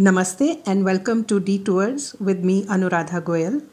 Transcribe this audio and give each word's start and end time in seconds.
Namaste 0.00 0.62
and 0.64 0.84
welcome 0.84 1.24
to 1.24 1.40
Detours 1.40 2.14
with 2.20 2.44
me, 2.44 2.64
Anuradha 2.66 3.20
Goyal, 3.20 3.64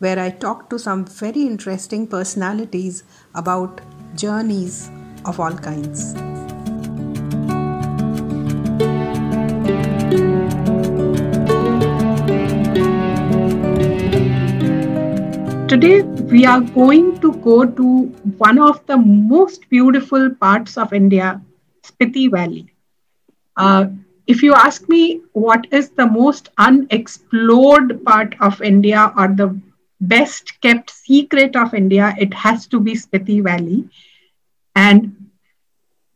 where 0.00 0.18
I 0.18 0.28
talk 0.28 0.68
to 0.70 0.76
some 0.76 1.04
very 1.04 1.42
interesting 1.42 2.08
personalities 2.08 3.04
about 3.32 3.80
journeys 4.16 4.90
of 5.24 5.38
all 5.38 5.52
kinds. 5.52 6.14
Today, 15.68 16.02
we 16.02 16.44
are 16.44 16.60
going 16.60 17.20
to 17.20 17.32
go 17.34 17.64
to 17.64 18.06
one 18.38 18.58
of 18.58 18.84
the 18.86 18.96
most 18.96 19.70
beautiful 19.70 20.28
parts 20.40 20.76
of 20.76 20.92
India, 20.92 21.40
Spiti 21.84 22.28
Valley. 22.28 22.66
Uh, 23.56 23.86
if 24.28 24.42
you 24.42 24.54
ask 24.54 24.88
me 24.88 25.22
what 25.32 25.66
is 25.72 25.90
the 25.90 26.06
most 26.06 26.50
unexplored 26.58 28.04
part 28.04 28.36
of 28.40 28.62
India 28.62 29.12
or 29.16 29.28
the 29.28 29.60
best 30.00 30.60
kept 30.62 30.90
secret 30.90 31.56
of 31.56 31.74
India, 31.74 32.14
it 32.18 32.34
has 32.34 32.66
to 32.68 32.80
be 32.80 32.94
Spiti 32.94 33.42
Valley. 33.42 33.88
And 34.76 35.16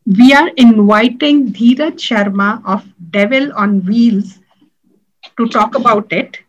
we 0.05 0.33
are 0.33 0.49
inviting 0.57 1.47
Dheeraj 1.53 1.97
Sharma 2.07 2.61
of 2.65 2.85
Devil 3.11 3.51
on 3.55 3.85
Wheels 3.85 4.39
to 5.37 5.47
talk 5.49 5.75
about 5.75 6.11
it. 6.11 6.39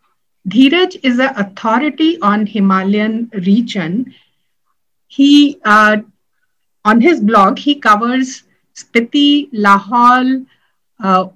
Dheeraj 0.49 0.97
is 1.03 1.19
an 1.19 1.33
authority 1.37 2.19
on 2.21 2.45
Himalayan 2.47 3.29
region. 3.45 4.13
He, 5.07 5.59
uh, 5.65 5.97
on 6.85 7.01
his 7.01 7.19
blog, 7.21 7.59
he 7.59 7.75
covers 7.75 8.43
Spiti, 8.75 9.49
Lahaul, 9.53 10.45
uh, 11.03 11.27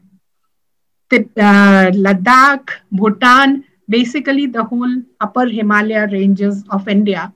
uh, 1.13 1.91
Ladakh, 1.94 2.70
Bhutan, 2.91 3.63
basically 3.88 4.45
the 4.45 4.63
whole 4.63 5.02
upper 5.20 5.46
Himalaya 5.46 6.07
ranges 6.12 6.63
of 6.70 6.88
India. 6.88 7.34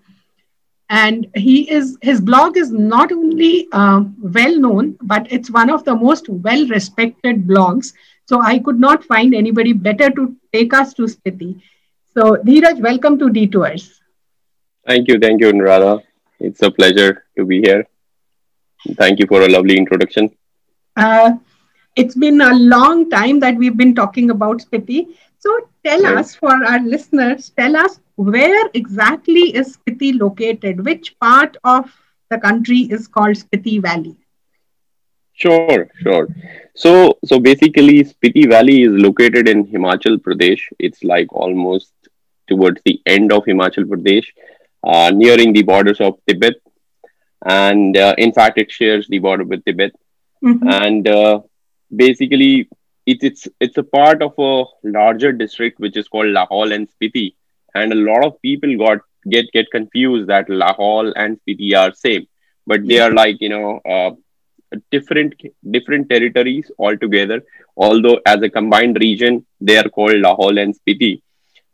And 0.89 1.27
he 1.35 1.69
is 1.71 1.97
his 2.01 2.21
blog 2.21 2.57
is 2.57 2.71
not 2.71 3.11
only 3.11 3.67
uh, 3.71 4.03
well 4.21 4.59
known, 4.59 4.97
but 5.01 5.25
it's 5.31 5.49
one 5.49 5.69
of 5.69 5.83
the 5.85 5.95
most 5.95 6.29
well 6.29 6.67
respected 6.67 7.47
blogs. 7.47 7.93
So 8.25 8.41
I 8.41 8.59
could 8.59 8.79
not 8.79 9.03
find 9.03 9.33
anybody 9.33 9.73
better 9.73 10.09
to 10.11 10.35
take 10.51 10.73
us 10.73 10.93
to 10.95 11.03
Spiti. 11.03 11.61
So 12.13 12.37
Dheeraj, 12.45 12.79
welcome 12.79 13.17
to 13.19 13.29
Detours. 13.29 14.01
Thank 14.85 15.07
you, 15.07 15.17
thank 15.17 15.41
you, 15.41 15.51
Narada. 15.51 16.03
It's 16.39 16.61
a 16.61 16.69
pleasure 16.69 17.25
to 17.37 17.45
be 17.45 17.61
here. 17.61 17.87
Thank 18.97 19.19
you 19.19 19.25
for 19.27 19.41
a 19.41 19.49
lovely 19.49 19.77
introduction. 19.77 20.29
Uh, 20.95 21.31
it's 21.95 22.15
been 22.15 22.41
a 22.41 22.53
long 22.53 23.09
time 23.09 23.39
that 23.39 23.55
we've 23.55 23.77
been 23.77 23.95
talking 23.95 24.31
about 24.31 24.61
Spiti. 24.61 25.07
So 25.39 25.67
tell 25.85 26.05
us, 26.05 26.35
for 26.35 26.53
our 26.65 26.79
listeners, 26.79 27.51
tell 27.57 27.75
us 27.75 27.99
where 28.15 28.69
exactly 28.73 29.55
is 29.55 29.77
Spiti 29.77 30.17
located? 30.19 30.85
Which 30.85 31.17
part 31.19 31.57
of 31.63 31.91
the 32.29 32.37
country 32.39 32.79
is 32.79 33.07
called 33.07 33.35
Spiti 33.35 33.81
Valley? 33.81 34.15
Sure, 35.33 35.89
sure. 36.01 36.27
So, 36.75 37.17
so 37.25 37.39
basically, 37.39 38.03
Spiti 38.03 38.49
Valley 38.49 38.83
is 38.83 38.93
located 38.93 39.49
in 39.49 39.65
Himachal 39.65 40.17
Pradesh. 40.17 40.61
It's 40.79 41.03
like 41.03 41.33
almost 41.33 41.91
towards 42.47 42.81
the 42.85 43.01
end 43.05 43.31
of 43.31 43.43
Himachal 43.43 43.85
Pradesh, 43.85 44.25
uh, 44.83 45.11
nearing 45.13 45.53
the 45.53 45.63
borders 45.63 45.99
of 46.01 46.19
Tibet, 46.27 46.55
and 47.45 47.97
uh, 47.97 48.15
in 48.17 48.31
fact, 48.31 48.57
it 48.57 48.71
shares 48.71 49.07
the 49.07 49.19
border 49.19 49.43
with 49.43 49.65
Tibet. 49.65 49.91
Mm-hmm. 50.43 50.67
And 50.67 51.07
uh, 51.07 51.41
basically 51.95 52.69
it's 53.05 53.23
it's 53.23 53.47
it's 53.59 53.77
a 53.77 53.83
part 53.83 54.21
of 54.21 54.33
a 54.37 54.63
larger 54.83 55.31
district 55.31 55.79
which 55.79 55.97
is 55.97 56.07
called 56.07 56.27
Lahaul 56.27 56.73
and 56.73 56.87
Spiti, 56.89 57.35
and 57.75 57.91
a 57.91 57.95
lot 57.95 58.25
of 58.25 58.41
people 58.41 58.77
got 58.77 58.99
get 59.29 59.51
get 59.51 59.71
confused 59.71 60.27
that 60.27 60.47
Lahaul 60.47 61.13
and 61.15 61.39
Spiti 61.41 61.75
are 61.75 61.93
same, 61.93 62.27
but 62.65 62.87
they 62.87 62.99
are 62.99 63.11
like 63.11 63.41
you 63.41 63.49
know 63.49 63.79
uh, 63.89 64.11
different 64.91 65.35
different 65.71 66.09
territories 66.09 66.71
altogether. 66.79 67.43
Although 67.75 68.19
as 68.25 68.41
a 68.41 68.49
combined 68.49 68.97
region, 68.99 69.45
they 69.59 69.77
are 69.77 69.89
called 69.89 70.23
Lahaul 70.27 70.61
and 70.61 70.75
Spiti. 70.79 71.21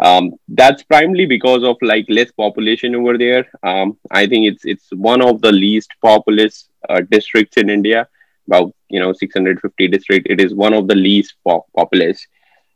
Um, 0.02 0.32
that's 0.48 0.84
primarily 0.84 1.26
because 1.26 1.64
of 1.64 1.76
like 1.82 2.06
less 2.10 2.32
population 2.32 2.96
over 2.96 3.18
there. 3.18 3.46
Um, 3.64 3.98
I 4.10 4.28
think 4.28 4.48
it's 4.48 4.66
it's 4.66 4.88
one 4.94 5.22
of 5.22 5.42
the 5.42 5.52
least 5.52 5.92
populous 6.02 6.70
uh, 6.88 7.02
districts 7.12 7.58
in 7.58 7.70
India 7.70 8.08
about 8.50 8.74
you 8.90 9.00
know 9.00 9.14
650 9.14 9.88
district 9.88 10.28
it 10.30 10.42
is 10.42 10.54
one 10.54 10.74
of 10.74 10.88
the 10.88 10.96
least 10.96 11.36
populous. 11.78 12.26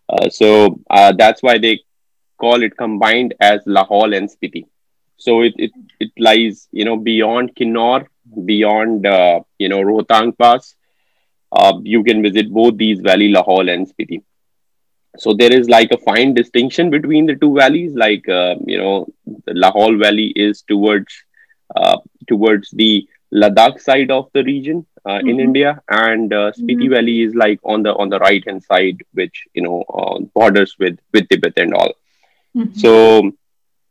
Uh, 0.09 0.29
so 0.29 0.79
uh, 0.89 1.11
that's 1.17 1.41
why 1.41 1.57
they 1.57 1.79
call 2.37 2.63
it 2.63 2.77
combined 2.77 3.33
as 3.39 3.61
Lahaul 3.65 4.15
and 4.17 4.29
Spiti. 4.29 4.65
So 5.17 5.41
it, 5.41 5.53
it, 5.57 5.71
it 5.99 6.11
lies 6.17 6.67
you 6.71 6.85
know 6.85 6.97
beyond 6.97 7.55
Kinnaur 7.55 8.07
beyond 8.45 9.05
uh, 9.05 9.41
you 9.57 9.69
know 9.69 9.81
Rohtang 9.81 10.37
Pass. 10.37 10.75
Uh, 11.51 11.79
you 11.83 12.03
can 12.03 12.21
visit 12.23 12.51
both 12.51 12.77
these 12.77 12.99
valley 13.01 13.31
Lahaul 13.31 13.71
and 13.73 13.87
Spiti. 13.87 14.23
So 15.17 15.33
there 15.33 15.53
is 15.53 15.69
like 15.69 15.91
a 15.91 15.97
fine 15.97 16.33
distinction 16.33 16.89
between 16.89 17.27
the 17.27 17.35
two 17.35 17.53
valleys 17.55 17.93
like 17.93 18.27
uh, 18.27 18.55
you 18.65 18.77
know 18.77 19.07
the 19.45 19.53
Lahaul 19.53 19.99
valley 20.01 20.33
is 20.35 20.63
towards 20.63 21.13
uh, 21.75 21.97
towards 22.27 22.71
the 22.71 23.07
Ladakh 23.33 23.79
side 23.79 24.11
of 24.11 24.29
the 24.33 24.43
region 24.43 24.85
uh, 25.05 25.11
mm-hmm. 25.11 25.29
in 25.29 25.39
India, 25.39 25.81
and 25.89 26.33
uh, 26.33 26.51
Spiti 26.51 26.83
mm-hmm. 26.83 26.93
Valley 26.93 27.21
is 27.21 27.35
like 27.35 27.59
on 27.63 27.83
the 27.83 27.93
on 27.93 28.09
the 28.09 28.19
right 28.19 28.43
hand 28.47 28.63
side, 28.63 29.01
which 29.13 29.45
you 29.53 29.61
know 29.61 29.83
uh, 29.93 30.19
borders 30.33 30.75
with 30.79 30.97
with 31.11 31.27
Tibet 31.29 31.53
and 31.57 31.73
all. 31.73 31.93
Mm-hmm. 32.55 32.77
So, 32.79 33.31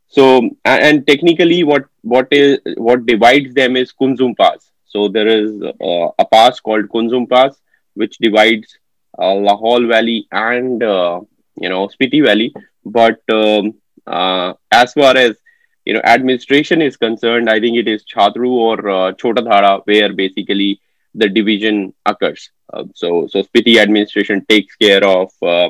so 0.07 0.49
and 0.65 1.05
technically, 1.05 1.63
what 1.63 1.85
what 2.01 2.27
is 2.31 2.59
what 2.77 3.05
divides 3.05 3.53
them 3.53 3.75
is 3.75 3.93
Kunzum 3.93 4.37
Pass. 4.37 4.71
So 4.85 5.07
there 5.07 5.27
is 5.27 5.61
uh, 5.61 6.09
a 6.19 6.25
pass 6.31 6.59
called 6.59 6.89
Kunzum 6.89 7.29
Pass, 7.29 7.59
which 7.95 8.17
divides 8.19 8.77
uh, 9.17 9.33
Lahaul 9.47 9.87
Valley 9.87 10.27
and 10.31 10.81
uh, 10.81 11.21
you 11.55 11.69
know 11.69 11.87
Spiti 11.87 12.23
Valley. 12.23 12.53
But 12.85 13.21
um, 13.31 13.75
uh, 14.05 14.53
as 14.71 14.93
far 14.93 15.15
as 15.15 15.37
you 15.85 15.93
know 15.93 16.01
administration 16.03 16.81
is 16.81 16.97
concerned, 16.97 17.49
I 17.49 17.59
think 17.59 17.77
it 17.77 17.87
is 17.87 18.03
Chhatru 18.03 18.49
or 18.49 18.89
uh, 18.89 19.13
Chota 19.13 19.81
where 19.85 20.13
basically 20.13 20.79
the 21.15 21.29
division 21.29 21.93
occurs. 22.05 22.51
Uh, 22.71 22.85
so, 22.95 23.27
so 23.27 23.43
Spiti 23.43 23.77
administration 23.77 24.45
takes 24.47 24.75
care 24.75 25.03
of 25.03 25.31
uh, 25.41 25.69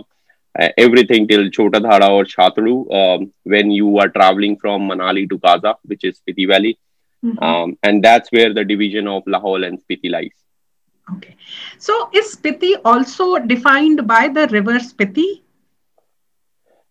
everything 0.78 1.28
till 1.28 1.50
Chota 1.50 1.80
Dhara 1.80 2.10
or 2.10 2.24
Chhatru 2.26 2.94
um, 2.94 3.34
when 3.44 3.72
you 3.72 3.98
are 4.00 4.10
traveling 4.10 4.58
from 4.58 4.88
Manali 4.90 5.30
to 5.30 5.38
Kaza, 5.40 5.76
which 5.84 6.04
is 6.04 6.20
Spiti 6.20 6.48
Valley. 6.48 6.78
Mm-hmm. 7.26 7.44
Um, 7.44 7.78
and 7.84 8.04
that's 8.04 8.32
where 8.32 8.54
the 8.54 8.64
division 8.64 9.08
of 9.08 9.24
Lahaul 9.26 9.66
and 9.68 9.80
Spiti 9.84 10.12
lies. 10.12 10.32
Okay. 11.14 11.36
So 11.78 12.10
is 12.14 12.36
Spiti 12.36 12.76
also 12.86 13.38
defined 13.40 14.08
by 14.08 14.30
the 14.30 14.48
river 14.48 14.80
Spiti? 14.80 15.42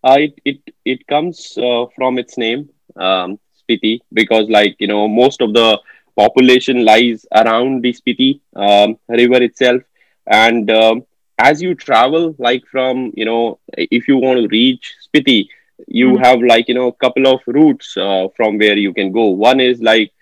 Uh, 0.04 0.16
it, 0.19 0.34
it, 0.44 0.60
it 0.84 1.06
comes 1.06 1.56
uh, 1.56 1.86
from 1.94 2.19
its 2.19 2.36
name, 2.36 2.69
um, 2.96 3.38
Spiti, 3.56 4.00
because 4.12 4.48
like, 4.48 4.76
you 4.80 4.88
know, 4.88 5.06
most 5.06 5.40
of 5.40 5.54
the 5.54 5.78
population 6.16 6.84
lies 6.84 7.26
around 7.34 7.82
the 7.82 7.92
Spiti 7.92 8.40
um, 8.56 8.98
river 9.08 9.42
itself. 9.42 9.82
And 10.26 10.70
um, 10.70 11.04
as 11.38 11.62
you 11.62 11.74
travel, 11.74 12.34
like 12.38 12.64
from, 12.70 13.12
you 13.14 13.24
know, 13.24 13.58
if 13.76 14.08
you 14.08 14.16
want 14.16 14.40
to 14.40 14.48
reach 14.48 14.94
Spiti, 15.06 15.48
you 15.88 16.10
mm-hmm. 16.10 16.24
have 16.24 16.40
like, 16.40 16.68
you 16.68 16.74
know, 16.74 16.88
a 16.88 16.92
couple 16.92 17.26
of 17.26 17.40
routes 17.46 17.96
uh, 17.96 18.28
from 18.36 18.58
where 18.58 18.76
you 18.76 18.92
can 18.94 19.12
go. 19.12 19.26
One 19.26 19.60
is 19.60 19.80
like, 19.80 20.12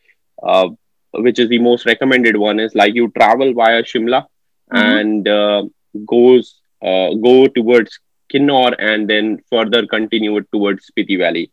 uh, 0.42 0.68
which 1.12 1.38
is 1.38 1.48
the 1.48 1.58
most 1.58 1.86
recommended 1.86 2.36
one 2.36 2.60
is 2.60 2.74
like 2.74 2.94
you 2.94 3.10
travel 3.10 3.52
via 3.52 3.82
Shimla 3.82 4.26
mm-hmm. 4.72 4.76
and 4.76 5.28
uh, 5.28 5.64
goes 6.06 6.60
uh, 6.82 7.10
go 7.14 7.46
towards 7.46 7.98
Kinnaur 8.32 8.74
and 8.78 9.10
then 9.10 9.42
further 9.50 9.86
continue 9.86 10.40
towards 10.52 10.90
Spiti 10.90 11.18
Valley. 11.18 11.50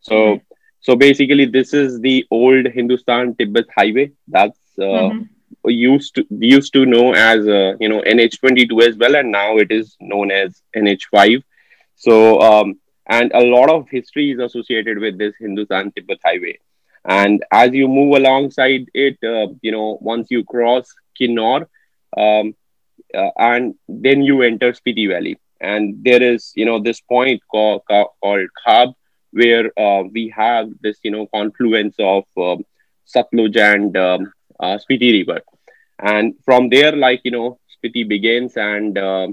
So 0.00 0.14
mm-hmm. 0.14 0.44
So 0.86 0.94
basically, 0.94 1.46
this 1.46 1.74
is 1.74 2.00
the 2.00 2.24
old 2.30 2.66
Hindustan 2.66 3.34
Tibet 3.34 3.64
highway 3.76 4.12
that's 4.28 4.60
uh, 4.78 5.10
mm-hmm. 5.10 5.68
used 5.68 6.14
to 6.14 6.24
used 6.30 6.72
to 6.74 6.86
know 6.86 7.12
as 7.12 7.40
uh, 7.44 7.72
you 7.80 7.88
know 7.88 8.02
NH22 8.02 8.82
as 8.88 8.96
well, 8.96 9.16
and 9.16 9.32
now 9.32 9.56
it 9.56 9.72
is 9.72 9.96
known 10.00 10.30
as 10.30 10.62
NH5. 10.76 11.42
So 11.96 12.40
um, 12.40 12.78
and 13.08 13.32
a 13.34 13.40
lot 13.40 13.68
of 13.68 13.88
history 13.90 14.30
is 14.30 14.38
associated 14.38 14.98
with 14.98 15.18
this 15.18 15.34
Hindustan 15.40 15.90
Tibet 15.90 16.20
highway. 16.24 16.60
And 17.04 17.44
as 17.50 17.72
you 17.72 17.88
move 17.88 18.14
alongside 18.14 18.86
it, 18.94 19.18
uh, 19.24 19.48
you 19.62 19.72
know, 19.72 19.98
once 20.00 20.28
you 20.30 20.44
cross 20.44 20.86
Kinnaur, 21.18 21.66
um, 22.16 22.54
uh, 23.12 23.30
and 23.38 23.74
then 23.88 24.22
you 24.22 24.42
enter 24.42 24.72
Spiti 24.72 25.08
Valley, 25.08 25.36
and 25.60 25.96
there 26.04 26.22
is 26.22 26.52
you 26.54 26.64
know 26.64 26.78
this 26.78 27.00
point 27.00 27.42
called, 27.50 27.82
called 27.88 28.48
Khab, 28.64 28.94
where 29.36 29.66
uh, 29.78 30.02
we 30.12 30.32
have 30.36 30.68
this, 30.82 30.98
you 31.04 31.12
know, 31.12 31.26
confluence 31.34 31.96
of 31.98 32.24
um, 32.36 32.64
Satluj 33.12 33.56
and 33.58 33.96
um, 33.96 34.32
uh, 34.60 34.78
Spiti 34.78 35.10
River. 35.18 35.40
And 36.00 36.34
from 36.44 36.68
there, 36.68 36.92
like, 36.96 37.20
you 37.24 37.30
know, 37.32 37.58
Spiti 37.74 38.08
begins 38.08 38.56
and 38.56 38.96
uh, 38.98 39.28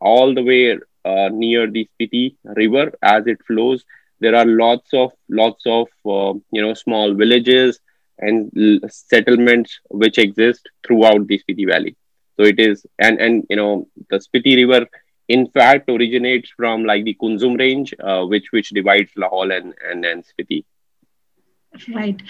all 0.00 0.34
the 0.34 0.42
way 0.42 0.78
uh, 1.04 1.28
near 1.32 1.70
the 1.70 1.88
Spiti 1.94 2.36
River 2.44 2.92
as 3.02 3.26
it 3.26 3.38
flows. 3.46 3.84
There 4.20 4.34
are 4.34 4.46
lots 4.46 4.92
of 4.94 5.12
lots 5.28 5.64
of 5.66 5.88
uh, 6.06 6.34
you 6.52 6.62
know 6.62 6.74
small 6.74 7.14
villages 7.14 7.80
and 8.18 8.50
l- 8.56 8.88
settlements 8.88 9.80
which 9.90 10.18
exist 10.18 10.68
throughout 10.86 11.26
the 11.26 11.38
Spiti 11.40 11.66
Valley. 11.66 11.96
So 12.36 12.44
it 12.44 12.58
is 12.58 12.86
and 12.98 13.18
and 13.20 13.44
you 13.50 13.56
know 13.56 13.88
the 14.10 14.18
Spiti 14.18 14.56
River 14.56 14.86
in 15.28 15.46
fact 15.48 15.88
originates 15.88 16.50
from 16.50 16.84
like 16.84 17.04
the 17.04 17.16
Kunzum 17.20 17.58
range, 17.58 17.94
uh, 18.02 18.24
which 18.24 18.52
which 18.52 18.70
divides 18.70 19.10
Lahaul 19.16 19.56
and 19.56 19.74
and, 19.90 20.04
and 20.04 20.24
Spiti. 20.24 20.64
Right. 21.94 22.22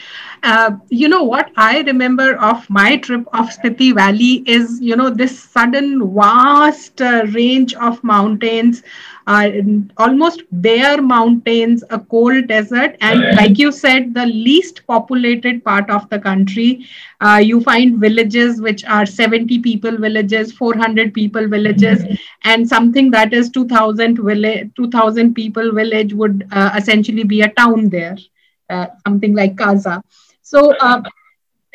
Uh, 0.43 0.73
you 0.88 1.08
know 1.08 1.23
what 1.23 1.50
I 1.56 1.81
remember 1.82 2.37
of 2.37 2.69
my 2.70 2.96
trip 2.96 3.26
of 3.35 3.49
Spiti 3.50 3.94
Valley 3.94 4.43
is, 4.46 4.81
you 4.81 4.96
know, 4.96 5.11
this 5.11 5.38
sudden 5.38 6.14
vast 6.14 7.00
uh, 7.00 7.25
range 7.32 7.75
of 7.75 8.02
mountains, 8.02 8.82
uh, 9.26 9.50
almost 9.99 10.43
bare 10.50 11.02
mountains, 11.02 11.85
a 11.91 11.99
cold 11.99 12.46
desert, 12.49 12.96
and 13.00 13.31
like 13.35 13.58
you 13.58 13.70
said, 13.70 14.14
the 14.14 14.26
least 14.26 14.87
populated 14.87 15.62
part 15.64 15.90
of 15.90 16.08
the 16.08 16.19
country. 16.19 16.87
Uh, 17.20 17.40
you 17.43 17.61
find 17.61 17.99
villages 18.00 18.61
which 18.61 18.85
are 18.87 19.05
70 19.06 19.58
people 19.58 19.97
villages, 19.99 20.52
400 20.52 21.12
people 21.14 21.47
villages, 21.49 22.05
and 22.44 22.67
something 22.69 23.11
that 23.11 23.32
is 23.32 23.50
2000 23.50 24.17
village, 24.19 24.70
2000 24.75 25.35
people 25.35 25.73
village 25.73 26.14
would 26.14 26.47
uh, 26.52 26.70
essentially 26.76 27.25
be 27.25 27.40
a 27.43 27.49
town 27.49 27.88
there 27.90 28.17
something 29.06 29.34
like 29.34 29.56
Kaza. 29.56 30.02
So, 30.43 30.75
uh, 30.76 31.02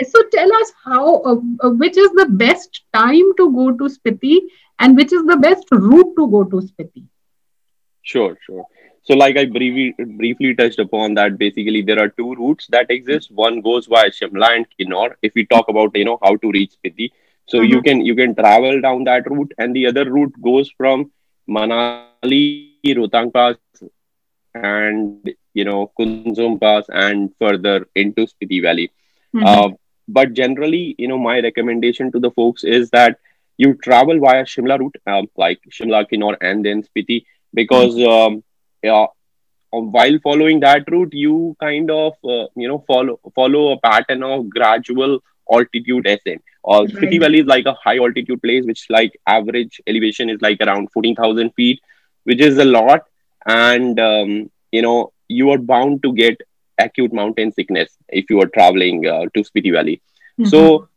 so 0.08 0.24
tell 0.32 0.54
us 0.54 0.72
how, 0.84 1.22
uh, 1.22 1.42
uh, 1.64 1.70
which 1.72 1.98
is 1.98 2.12
the 2.12 2.28
best 2.30 2.84
time 2.94 3.36
to 3.38 3.52
go 3.52 3.72
to 3.72 3.90
Spiti 3.90 4.40
and 4.80 4.96
which 4.96 5.12
is 5.12 5.26
the 5.26 5.38
best 5.38 5.66
route 5.72 6.16
to 6.18 6.30
go 6.30 6.44
to 6.44 6.58
Spiti? 6.58 7.06
Sure, 8.02 8.38
sure. 8.46 8.66
So, 9.04 9.16
like 9.16 9.38
I 9.38 9.46
briefly 9.46 9.96
briefly 9.98 10.54
touched 10.56 10.80
upon 10.80 11.16
that, 11.16 11.38
basically 11.38 11.82
there 11.82 12.00
are 12.00 12.10
two 12.10 12.36
routes 12.36 12.68
that 12.68 12.92
exist. 12.92 13.32
One 13.32 13.62
goes 13.62 13.88
via 13.88 14.10
Shimla 14.12 14.56
and 14.56 14.66
Kinnaur. 14.78 15.16
If 15.22 15.34
we 15.36 15.46
talk 15.46 15.68
about 15.68 15.96
you 15.96 16.06
know 16.06 16.20
how 16.22 16.36
to 16.36 16.52
reach 16.52 16.74
Spiti, 16.78 17.10
so 17.48 17.58
mm-hmm. 17.58 17.72
you 17.72 17.82
can 17.82 18.02
you 18.02 18.16
can 18.16 18.36
travel 18.36 18.80
down 18.82 19.06
that 19.06 19.30
route, 19.30 19.52
and 19.58 19.76
the 19.76 19.88
other 19.88 20.12
route 20.12 20.34
goes 20.42 20.70
from 20.78 21.12
Manali, 21.50 22.76
Rohtang 22.86 23.34
Pass, 23.34 23.56
and 24.54 25.30
you 25.54 25.66
know 25.66 25.92
Kunzum 26.00 26.60
Pass 26.60 26.86
and 26.90 27.32
further 27.40 27.88
into 27.96 28.28
Spiti 28.28 28.62
Valley. 28.62 28.92
Mm-hmm. 29.36 29.46
Uh, 29.46 29.70
but 30.08 30.34
generally, 30.34 30.96
you 30.98 31.08
know, 31.08 31.18
my 31.18 31.40
recommendation 31.40 32.12
to 32.12 32.20
the 32.20 32.32
folks 32.32 32.64
is 32.64 32.90
that 32.90 33.20
you 33.58 33.76
travel 33.76 34.20
via 34.20 34.44
Shimla 34.44 34.80
route, 34.80 34.96
um, 35.06 35.28
like 35.38 35.60
Shimla, 35.70 36.10
Kinnaur, 36.10 36.36
and 36.42 36.66
then 36.66 36.84
Spiti, 36.84 37.26
because 37.54 37.96
mm-hmm. 37.96 38.10
um, 38.10 38.44
yeah, 38.82 39.06
um, 39.74 39.92
while 39.92 40.18
following 40.24 40.62
that 40.62 40.90
route, 40.90 41.14
you 41.14 41.56
kind 41.60 41.92
of 41.92 42.14
uh, 42.24 42.48
you 42.56 42.68
know 42.68 42.84
follow 42.88 43.20
follow 43.36 43.74
a 43.74 43.80
pattern 43.80 44.24
of 44.24 44.50
gradual 44.50 45.20
altitude 45.52 46.08
ascent. 46.08 46.42
Uh, 46.68 46.82
right. 46.82 46.90
Spiti 46.90 47.20
Valley 47.20 47.40
is 47.40 47.46
like 47.46 47.66
a 47.66 47.74
high 47.74 47.98
altitude 47.98 48.42
place, 48.42 48.66
which 48.66 48.86
like 48.90 49.20
average 49.28 49.82
elevation 49.88 50.30
is 50.30 50.42
like 50.42 50.60
around 50.62 50.92
fourteen 50.92 51.16
thousand 51.16 51.52
feet, 51.52 51.80
which 52.24 52.42
is 52.42 52.58
a 52.58 52.66
lot. 52.66 53.04
And 53.46 54.00
um, 54.00 54.52
you 54.72 54.82
know 54.82 55.14
you 55.28 55.50
are 55.52 55.58
bound 55.58 56.04
to 56.04 56.14
get 56.14 56.38
acute 56.80 57.14
mountain 57.14 57.52
sickness 57.52 57.98
if 58.10 58.30
you 58.30 58.42
are 58.42 58.48
traveling 58.48 59.06
uh, 59.06 59.26
to 59.34 59.44
Spiti 59.44 59.72
Valley. 59.72 60.02
Mm-hmm. 60.40 60.46
So, 60.46 60.88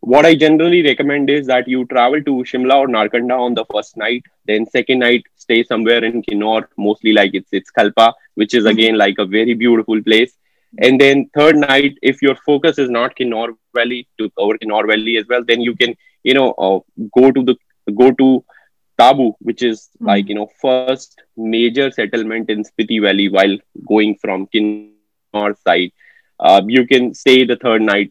what 0.00 0.26
I 0.26 0.34
generally 0.34 0.82
recommend 0.82 1.30
is 1.30 1.46
that 1.46 1.68
you 1.68 1.84
travel 1.86 2.22
to 2.22 2.32
Shimla 2.50 2.74
or 2.74 2.88
Narkanda 2.88 3.38
on 3.38 3.54
the 3.54 3.64
first 3.72 3.96
night. 3.96 4.24
Then 4.46 4.66
second 4.66 4.98
night, 4.98 5.24
stay 5.36 5.62
somewhere 5.62 6.04
in 6.04 6.22
Kinnaur, 6.22 6.68
mostly 6.76 7.12
like 7.12 7.34
it's 7.34 7.50
it's 7.52 7.70
Kalpa, 7.70 8.14
which 8.34 8.54
is 8.54 8.64
mm-hmm. 8.64 8.78
again 8.78 8.98
like 8.98 9.16
a 9.18 9.24
very 9.24 9.54
beautiful 9.54 10.02
place. 10.02 10.32
And 10.78 11.00
then 11.00 11.30
third 11.34 11.56
night, 11.56 11.98
if 12.02 12.22
your 12.22 12.34
focus 12.46 12.78
is 12.78 12.90
not 12.90 13.14
Kinnaur 13.14 13.54
Valley 13.74 14.08
to 14.18 14.30
cover 14.30 14.58
Kinnaur 14.58 14.86
Valley 14.86 15.18
as 15.18 15.26
well, 15.28 15.44
then 15.44 15.60
you 15.60 15.76
can 15.76 15.94
you 16.24 16.34
know 16.34 16.52
uh, 16.52 16.80
go 17.14 17.30
to 17.30 17.42
the 17.44 17.56
go 17.94 18.10
to 18.12 18.44
Tabo, 19.02 19.34
which 19.40 19.62
is 19.62 19.80
mm-hmm. 19.80 20.06
like 20.06 20.28
you 20.28 20.34
know 20.34 20.48
first 20.60 21.22
major 21.36 21.90
settlement 21.90 22.50
in 22.50 22.64
Spiti 22.64 23.00
Valley 23.02 23.28
while 23.28 23.56
going 23.86 24.16
from 24.16 24.46
Kinnaur 24.54 25.54
side. 25.66 25.92
Uh, 26.40 26.60
you 26.66 26.86
can 26.86 27.14
stay 27.14 27.44
the 27.44 27.56
third 27.56 27.82
night 27.82 28.10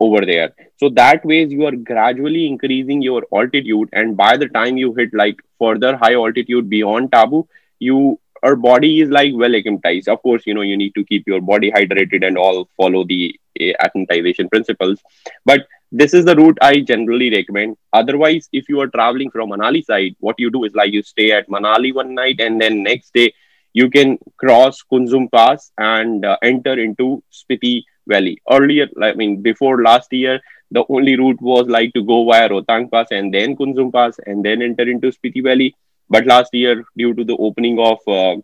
over 0.00 0.24
there. 0.24 0.52
So 0.76 0.88
that 0.90 1.24
way 1.24 1.44
you 1.44 1.66
are 1.66 1.76
gradually 1.90 2.46
increasing 2.46 3.02
your 3.02 3.22
altitude, 3.32 3.88
and 3.92 4.16
by 4.16 4.36
the 4.36 4.48
time 4.48 4.76
you 4.76 4.94
hit 4.94 5.14
like 5.14 5.36
further 5.58 5.96
high 5.96 6.14
altitude 6.14 6.70
beyond 6.70 7.10
Tabo, 7.10 7.46
you 7.78 8.18
our 8.42 8.56
body 8.56 9.00
is 9.00 9.10
like 9.10 9.32
well 9.34 9.54
acclimatized. 9.54 10.08
Of 10.08 10.22
course, 10.22 10.46
you 10.46 10.54
know 10.54 10.62
you 10.62 10.76
need 10.76 10.94
to 10.94 11.04
keep 11.04 11.26
your 11.26 11.40
body 11.40 11.70
hydrated 11.70 12.26
and 12.26 12.38
all 12.38 12.68
follow 12.76 13.04
the 13.04 13.38
uh, 13.60 13.72
acclimatization 13.80 14.48
principles, 14.48 15.00
but 15.44 15.66
this 15.92 16.14
is 16.14 16.24
the 16.24 16.36
route 16.36 16.58
I 16.60 16.80
generally 16.80 17.30
recommend. 17.30 17.76
Otherwise, 17.92 18.48
if 18.52 18.68
you 18.68 18.80
are 18.80 18.88
traveling 18.88 19.30
from 19.30 19.50
Manali 19.50 19.84
side, 19.84 20.14
what 20.20 20.36
you 20.38 20.50
do 20.50 20.64
is 20.64 20.74
like 20.74 20.92
you 20.92 21.02
stay 21.02 21.32
at 21.32 21.48
Manali 21.48 21.94
one 21.94 22.14
night 22.14 22.40
and 22.40 22.60
then 22.60 22.82
next 22.82 23.12
day 23.12 23.32
you 23.72 23.90
can 23.90 24.18
cross 24.36 24.82
Kunzum 24.90 25.30
Pass 25.30 25.72
and 25.78 26.24
uh, 26.24 26.36
enter 26.42 26.78
into 26.78 27.22
Spiti 27.32 27.82
Valley. 28.06 28.40
Earlier, 28.50 28.88
I 29.02 29.14
mean, 29.14 29.42
before 29.42 29.82
last 29.82 30.12
year, 30.12 30.40
the 30.70 30.84
only 30.88 31.16
route 31.16 31.40
was 31.40 31.66
like 31.66 31.92
to 31.94 32.02
go 32.04 32.24
via 32.24 32.48
Rohtang 32.48 32.90
Pass 32.90 33.08
and 33.10 33.32
then 33.34 33.56
Kunzum 33.56 33.92
Pass 33.92 34.18
and 34.26 34.44
then 34.44 34.62
enter 34.62 34.88
into 34.88 35.12
Spiti 35.12 35.42
Valley. 35.42 35.74
But 36.08 36.26
last 36.26 36.52
year, 36.52 36.84
due 36.96 37.14
to 37.14 37.24
the 37.24 37.36
opening 37.36 37.78
of 37.78 37.98
uh, 38.06 38.36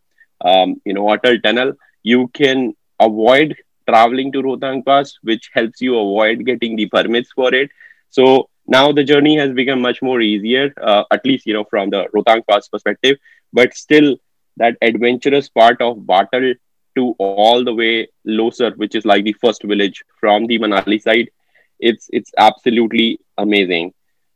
um, 0.47 0.81
you 0.85 0.95
know 0.95 1.07
Atal 1.07 1.43
Tunnel, 1.43 1.73
you 2.03 2.29
can 2.29 2.75
avoid 3.01 3.57
traveling 3.89 4.33
to 4.33 4.43
Rohtang 4.43 4.85
Pass, 4.85 5.15
which 5.23 5.51
helps 5.55 5.81
you 5.81 5.99
avoid 5.99 6.45
getting 6.45 6.77
the 6.77 6.87
permits 6.87 7.33
for 7.33 7.55
it. 7.55 7.71
So 8.11 8.49
now 8.67 8.93
the 8.93 9.05
journey 9.05 9.37
has 9.39 9.53
become 9.53 9.81
much 9.81 10.03
more 10.03 10.21
easier, 10.21 10.73
uh, 10.81 11.05
at 11.11 11.25
least 11.25 11.47
you 11.47 11.55
know 11.55 11.65
from 11.65 11.91
the 11.91 12.07
Rohtang 12.15 12.47
Pass 12.49 12.69
perspective. 12.69 13.19
But 13.53 13.75
still, 13.75 14.17
that 14.57 14.77
adventurous 14.83 15.49
part 15.49 15.81
of 15.81 15.99
Batal 15.99 16.55
to 16.97 17.15
all 17.19 17.63
the 17.63 17.75
way 17.75 18.09
Losar, 18.27 18.77
which 18.77 18.95
is 18.95 19.05
like 19.05 19.25
the 19.25 19.35
first 19.35 19.63
village 19.63 20.03
from 20.19 20.47
the 20.47 20.59
Manali 20.59 21.01
side, 21.01 21.31
it's 21.79 22.09
it's 22.13 22.33
absolutely 22.39 23.21
amazing. 23.39 23.93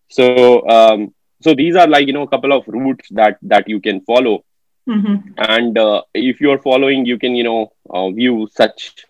So 0.08 0.69
um, 0.69 1.14
so 1.41 1.55
these 1.55 1.76
are 1.76 1.88
like 1.88 2.06
you 2.06 2.12
know 2.12 2.23
a 2.23 2.29
couple 2.29 2.52
of 2.52 2.64
routes 2.69 3.08
that 3.12 3.38
that 3.43 3.69
you 3.69 3.81
can 3.81 4.00
follow. 4.02 4.44
Mm-hmm. 4.88 5.32
And 5.38 5.78
uh, 5.78 6.02
if 6.14 6.40
you 6.40 6.50
are 6.50 6.59
following, 6.59 7.07
you 7.07 7.19
can 7.19 7.35
you 7.35 7.45
know 7.45 7.73
uh, 7.88 8.11
view 8.11 8.49
such 8.52 9.07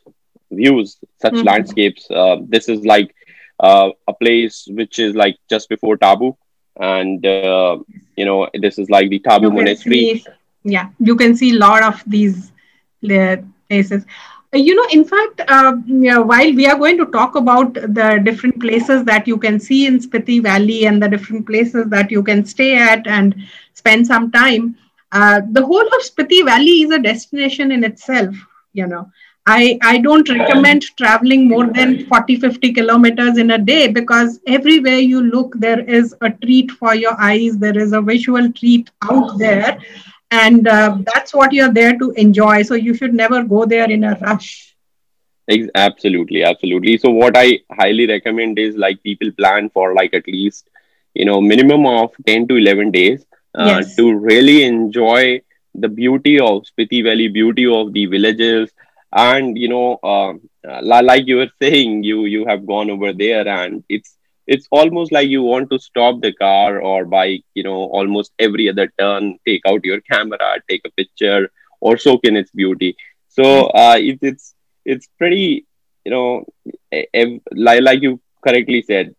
views, 0.50 0.98
such 1.20 1.34
mm-hmm. 1.34 1.46
landscapes. 1.46 2.10
Uh, 2.10 2.36
this 2.46 2.68
is 2.68 2.84
like 2.84 3.14
uh, 3.60 3.90
a 4.08 4.12
place 4.14 4.66
which 4.70 4.98
is 4.98 5.14
like 5.14 5.36
just 5.48 5.68
before 5.68 5.96
Tabo, 5.96 6.36
and 6.78 7.24
uh, 7.24 7.78
you 8.16 8.24
know 8.24 8.48
this 8.54 8.78
is 8.78 8.90
like 8.90 9.10
the 9.10 9.20
Tabo 9.20 9.52
Monastery. 9.52 9.94
See, 9.94 10.26
yeah, 10.64 10.90
you 10.98 11.16
can 11.16 11.36
see 11.36 11.54
a 11.54 11.58
lot 11.58 11.82
of 11.82 12.02
these 12.06 12.52
places. 13.00 14.04
Uh, 14.52 14.58
you 14.58 14.74
know, 14.74 14.86
in 14.90 15.04
fact, 15.04 15.42
uh, 15.48 15.76
yeah, 15.86 16.18
while 16.18 16.52
we 16.54 16.66
are 16.66 16.76
going 16.76 16.98
to 16.98 17.06
talk 17.06 17.36
about 17.36 17.74
the 17.74 18.20
different 18.24 18.58
places 18.60 19.04
that 19.04 19.28
you 19.28 19.38
can 19.38 19.60
see 19.60 19.86
in 19.86 20.00
Spiti 20.00 20.42
Valley 20.42 20.86
and 20.86 21.02
the 21.02 21.08
different 21.08 21.46
places 21.46 21.88
that 21.88 22.10
you 22.10 22.22
can 22.22 22.44
stay 22.44 22.76
at 22.76 23.06
and 23.06 23.34
spend 23.74 24.06
some 24.06 24.30
time, 24.32 24.76
uh, 25.12 25.40
the 25.52 25.64
whole 25.64 25.86
of 25.86 26.02
Spiti 26.02 26.44
Valley 26.44 26.82
is 26.82 26.90
a 26.90 26.98
destination 26.98 27.70
in 27.70 27.84
itself. 27.84 28.34
You 28.72 28.86
know, 28.86 29.10
I, 29.52 29.78
I 29.82 29.98
don't 29.98 30.28
recommend 30.28 30.82
traveling 30.96 31.48
more 31.48 31.66
than 31.66 32.06
40, 32.06 32.36
50 32.36 32.72
kilometers 32.72 33.36
in 33.36 33.50
a 33.50 33.58
day 33.58 33.88
because 33.88 34.38
everywhere 34.46 34.98
you 34.98 35.22
look, 35.22 35.56
there 35.58 35.80
is 35.80 36.14
a 36.20 36.30
treat 36.30 36.70
for 36.70 36.94
your 36.94 37.20
eyes. 37.20 37.58
There 37.58 37.76
is 37.76 37.92
a 37.92 38.00
visual 38.00 38.52
treat 38.52 38.90
out 39.02 39.38
there. 39.38 39.78
And 40.30 40.68
uh, 40.68 40.98
that's 41.12 41.34
what 41.34 41.52
you're 41.52 41.72
there 41.72 41.98
to 41.98 42.12
enjoy. 42.12 42.62
So 42.62 42.74
you 42.74 42.94
should 42.94 43.12
never 43.12 43.42
go 43.42 43.64
there 43.64 43.90
in 43.90 44.04
a 44.04 44.16
rush. 44.20 44.76
Absolutely, 45.74 46.44
absolutely. 46.44 46.96
So 46.98 47.10
what 47.10 47.36
I 47.36 47.58
highly 47.72 48.06
recommend 48.06 48.56
is 48.60 48.76
like 48.76 49.02
people 49.02 49.32
plan 49.32 49.68
for 49.70 49.94
like 49.94 50.14
at 50.14 50.28
least, 50.28 50.70
you 51.14 51.24
know, 51.24 51.40
minimum 51.40 51.86
of 51.86 52.12
10 52.24 52.46
to 52.46 52.56
11 52.56 52.92
days 52.92 53.26
uh, 53.56 53.80
yes. 53.80 53.96
to 53.96 54.14
really 54.14 54.62
enjoy 54.62 55.40
the 55.74 55.88
beauty 55.88 56.38
of 56.38 56.62
Spiti 56.70 57.02
Valley, 57.02 57.26
beauty 57.26 57.66
of 57.66 57.92
the 57.92 58.06
villages, 58.06 58.70
and 59.12 59.58
you 59.58 59.68
know 59.68 59.98
uh, 60.02 60.34
like 60.82 61.26
you 61.26 61.36
were 61.36 61.50
saying 61.62 62.02
you 62.02 62.24
you 62.26 62.44
have 62.46 62.66
gone 62.66 62.90
over 62.90 63.12
there 63.12 63.46
and 63.48 63.84
it's 63.88 64.16
it's 64.46 64.66
almost 64.70 65.12
like 65.12 65.28
you 65.28 65.42
want 65.42 65.70
to 65.70 65.78
stop 65.78 66.20
the 66.20 66.32
car 66.32 66.80
or 66.80 67.04
bike 67.04 67.44
you 67.54 67.62
know 67.62 67.80
almost 67.98 68.32
every 68.38 68.68
other 68.68 68.88
turn 68.98 69.38
take 69.46 69.62
out 69.66 69.84
your 69.84 70.00
camera 70.00 70.50
take 70.68 70.82
a 70.86 70.90
picture 70.90 71.50
or 71.80 71.96
soak 71.96 72.20
in 72.24 72.36
its 72.36 72.50
beauty 72.52 72.96
so 73.28 73.66
uh, 73.82 73.96
it, 73.98 74.18
it's 74.22 74.54
it's 74.84 75.08
pretty 75.18 75.66
you 76.04 76.10
know 76.10 76.44
ev- 76.92 77.40
like, 77.52 77.82
like 77.82 78.02
you 78.02 78.20
correctly 78.46 78.82
said 78.82 79.14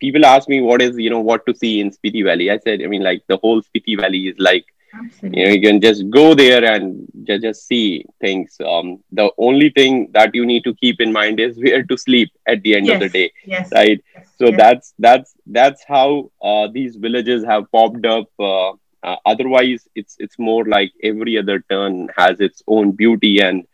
people 0.00 0.24
ask 0.24 0.48
me 0.48 0.60
what 0.60 0.82
is 0.82 0.96
you 0.98 1.10
know 1.10 1.20
what 1.20 1.44
to 1.46 1.54
see 1.54 1.80
in 1.80 1.90
Spiti 1.90 2.24
Valley. 2.24 2.50
I 2.50 2.58
said, 2.58 2.82
I 2.82 2.86
mean, 2.86 3.02
like 3.02 3.22
the 3.28 3.36
whole 3.36 3.62
Spiti 3.62 3.98
Valley 4.00 4.28
is 4.28 4.36
like 4.38 4.64
Absolutely. 4.94 5.38
you 5.38 5.44
know 5.46 5.52
you 5.52 5.60
can 5.60 5.80
just 5.80 6.08
go 6.10 6.34
there 6.34 6.64
and 6.64 7.06
just, 7.26 7.42
just 7.42 7.66
see 7.66 8.04
things 8.20 8.56
um, 8.66 8.98
the 9.12 9.30
only 9.38 9.70
thing 9.70 10.08
that 10.12 10.34
you 10.34 10.44
need 10.46 10.64
to 10.64 10.74
keep 10.74 11.00
in 11.00 11.12
mind 11.12 11.40
is 11.40 11.58
where 11.58 11.82
to 11.84 11.96
sleep 11.96 12.30
at 12.46 12.62
the 12.62 12.74
end 12.76 12.90
of 12.90 12.98
the 12.98 13.08
day 13.08 13.30
Yes. 13.44 13.70
right 13.72 14.00
Yes. 14.14 14.26
so 14.36 14.46
yes. 14.46 14.56
that's 14.56 14.94
that's 14.98 15.34
that's 15.46 15.84
how 15.86 16.30
uh, 16.42 16.68
these 16.72 16.96
villages 16.96 17.44
have 17.44 17.70
popped 17.72 18.04
up 18.06 18.26
uh, 18.38 18.70
uh, 19.02 19.16
otherwise 19.26 19.86
it's 19.94 20.16
it's 20.18 20.38
more 20.38 20.64
like 20.66 20.92
every 21.02 21.36
other 21.38 21.60
turn 21.70 22.08
has 22.16 22.40
its 22.40 22.62
own 22.66 22.92
beauty 22.92 23.40
and 23.40 23.64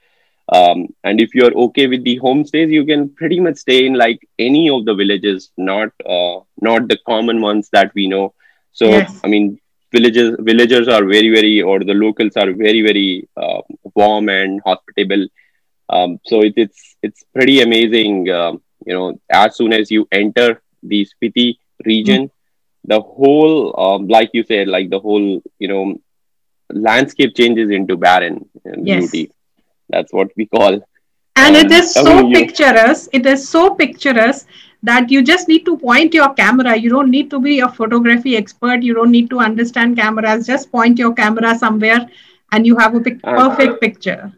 um, 0.53 0.87
and 1.05 1.21
if 1.21 1.35
you're 1.35 1.55
okay 1.67 1.87
with 1.87 2.05
the 2.05 2.19
homestays 2.21 2.71
you 2.71 2.85
can 2.85 3.09
pretty 3.11 3.41
much 3.41 3.57
stay 3.57 3.87
in 3.87 3.95
like 3.95 4.21
any 4.39 4.69
of 4.71 4.85
the 4.85 4.95
villages 4.95 5.51
not 5.57 5.91
uh, 6.05 6.39
not 6.61 6.89
the 6.89 6.99
common 7.07 7.41
ones 7.41 7.69
that 7.73 7.93
we 7.95 8.07
know 8.07 8.33
so 8.73 8.89
Yes. 8.89 9.21
i 9.25 9.29
mean 9.29 9.59
villages 9.97 10.31
villagers 10.51 10.89
are 10.97 11.05
very 11.15 11.31
very 11.37 11.57
or 11.63 11.79
the 11.91 11.97
locals 12.05 12.37
are 12.43 12.51
very 12.65 12.83
very 12.89 13.09
uh, 13.45 13.61
warm 13.95 14.29
and 14.29 14.61
hospitable 14.67 15.25
um, 15.91 16.19
so 16.25 16.41
it, 16.43 16.55
it's 16.57 16.97
it's 17.03 17.25
pretty 17.35 17.61
amazing 17.63 18.29
um, 18.31 18.61
you 18.87 18.95
know 18.95 19.19
as 19.31 19.57
soon 19.57 19.73
as 19.73 19.91
you 19.91 20.07
enter 20.13 20.49
the 20.83 21.07
spiti 21.13 21.49
Mm. 22.07 22.21
region 22.25 22.31
the 22.85 23.01
whole 23.01 23.57
um, 23.85 24.07
like 24.09 24.31
you 24.33 24.43
said 24.45 24.69
like 24.69 24.91
the 24.91 25.01
whole 25.01 25.29
you 25.59 25.69
know 25.69 25.85
landscape 26.89 27.35
changes 27.37 27.71
into 27.71 27.97
barren 27.97 28.45
and 28.65 28.91
Yes. 28.91 28.93
beauty 28.93 29.31
that's 29.91 30.13
what 30.13 30.29
we 30.37 30.47
call 30.47 30.81
And 31.37 31.57
it 31.57 31.71
is 31.71 31.95
I 31.97 32.03
so 32.03 32.23
mean, 32.23 32.31
picturesque. 32.31 33.11
It 33.13 33.27
is 33.27 33.49
so 33.49 33.75
picturesque 33.75 34.47
that 34.87 35.11
you 35.11 35.23
just 35.23 35.49
need 35.49 35.65
to 35.67 35.77
point 35.79 36.15
your 36.15 36.33
camera. 36.35 36.77
You 36.77 36.91
don't 36.91 37.11
need 37.11 37.31
to 37.31 37.41
be 37.41 37.61
a 37.61 37.69
photography 37.69 38.37
expert. 38.37 38.83
You 38.83 38.95
don't 38.95 39.11
need 39.13 39.31
to 39.31 39.41
understand 39.41 39.97
cameras. 39.97 40.47
Just 40.47 40.71
point 40.73 40.99
your 40.99 41.13
camera 41.15 41.57
somewhere 41.59 42.07
and 42.53 42.67
you 42.67 42.77
have 42.77 42.95
a 42.95 43.01
pic- 43.01 43.23
um, 43.25 43.45
perfect 43.45 43.81
picture. 43.81 44.33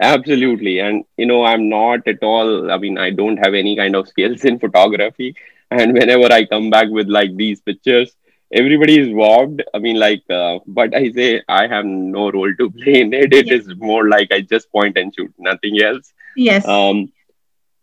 absolutely 0.00 0.78
and 0.80 1.04
you 1.16 1.26
know 1.26 1.44
i'm 1.44 1.68
not 1.68 2.06
at 2.06 2.22
all 2.22 2.70
i 2.70 2.76
mean 2.78 2.98
i 2.98 3.10
don't 3.10 3.36
have 3.38 3.54
any 3.54 3.76
kind 3.76 3.94
of 3.96 4.08
skills 4.08 4.44
in 4.44 4.58
photography 4.58 5.34
and 5.70 5.92
whenever 5.94 6.32
i 6.32 6.44
come 6.44 6.70
back 6.70 6.88
with 6.90 7.08
like 7.08 7.34
these 7.36 7.60
pictures 7.60 8.16
everybody 8.52 8.98
is 9.00 9.08
warped 9.12 9.62
i 9.74 9.78
mean 9.78 9.98
like 9.98 10.22
uh, 10.30 10.58
but 10.66 10.94
i 10.94 11.10
say 11.12 11.40
i 11.48 11.66
have 11.66 11.84
no 11.84 12.30
role 12.30 12.52
to 12.58 12.70
play 12.70 13.00
in 13.00 13.12
it 13.12 13.32
it 13.32 13.50
Yes. 13.50 13.58
is 13.58 13.74
more 13.76 14.08
like 14.08 14.32
i 14.32 14.40
just 14.40 14.70
point 14.72 14.96
and 14.98 15.14
shoot 15.14 15.32
nothing 15.38 15.80
else 15.90 16.12
Yes. 16.36 16.66
um 16.76 17.10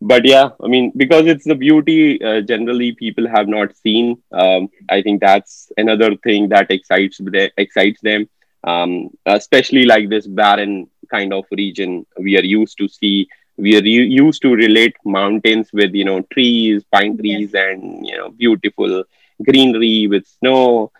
but 0.01 0.25
yeah 0.25 0.49
i 0.63 0.67
mean 0.67 0.91
because 0.95 1.25
it's 1.25 1.45
the 1.45 1.55
beauty 1.55 2.21
uh, 2.23 2.41
generally 2.41 2.91
people 2.93 3.27
have 3.27 3.47
not 3.47 3.75
seen 3.75 4.17
um, 4.33 4.67
i 4.89 5.01
think 5.01 5.19
that's 5.21 5.71
another 5.77 6.15
thing 6.23 6.47
that 6.49 6.69
excites 6.69 7.17
them 7.19 7.49
excites 7.57 8.01
them 8.01 8.27
um, 8.67 9.09
especially 9.25 9.85
like 9.85 10.09
this 10.09 10.27
barren 10.27 10.87
kind 11.11 11.33
of 11.33 11.45
region 11.51 12.05
we 12.19 12.37
are 12.37 12.43
used 12.59 12.77
to 12.77 12.87
see 12.87 13.27
we 13.57 13.75
are 13.77 13.83
u- 13.85 14.11
used 14.25 14.41
to 14.41 14.53
relate 14.53 14.95
mountains 15.05 15.69
with 15.73 15.93
you 15.93 16.05
know 16.05 16.21
trees 16.33 16.83
pine 16.93 17.17
Yes. 17.17 17.17
trees 17.17 17.53
and 17.53 18.05
you 18.07 18.17
know 18.17 18.29
beautiful 18.29 19.03
greenery 19.43 20.07
with 20.07 20.25
snow 20.27 20.91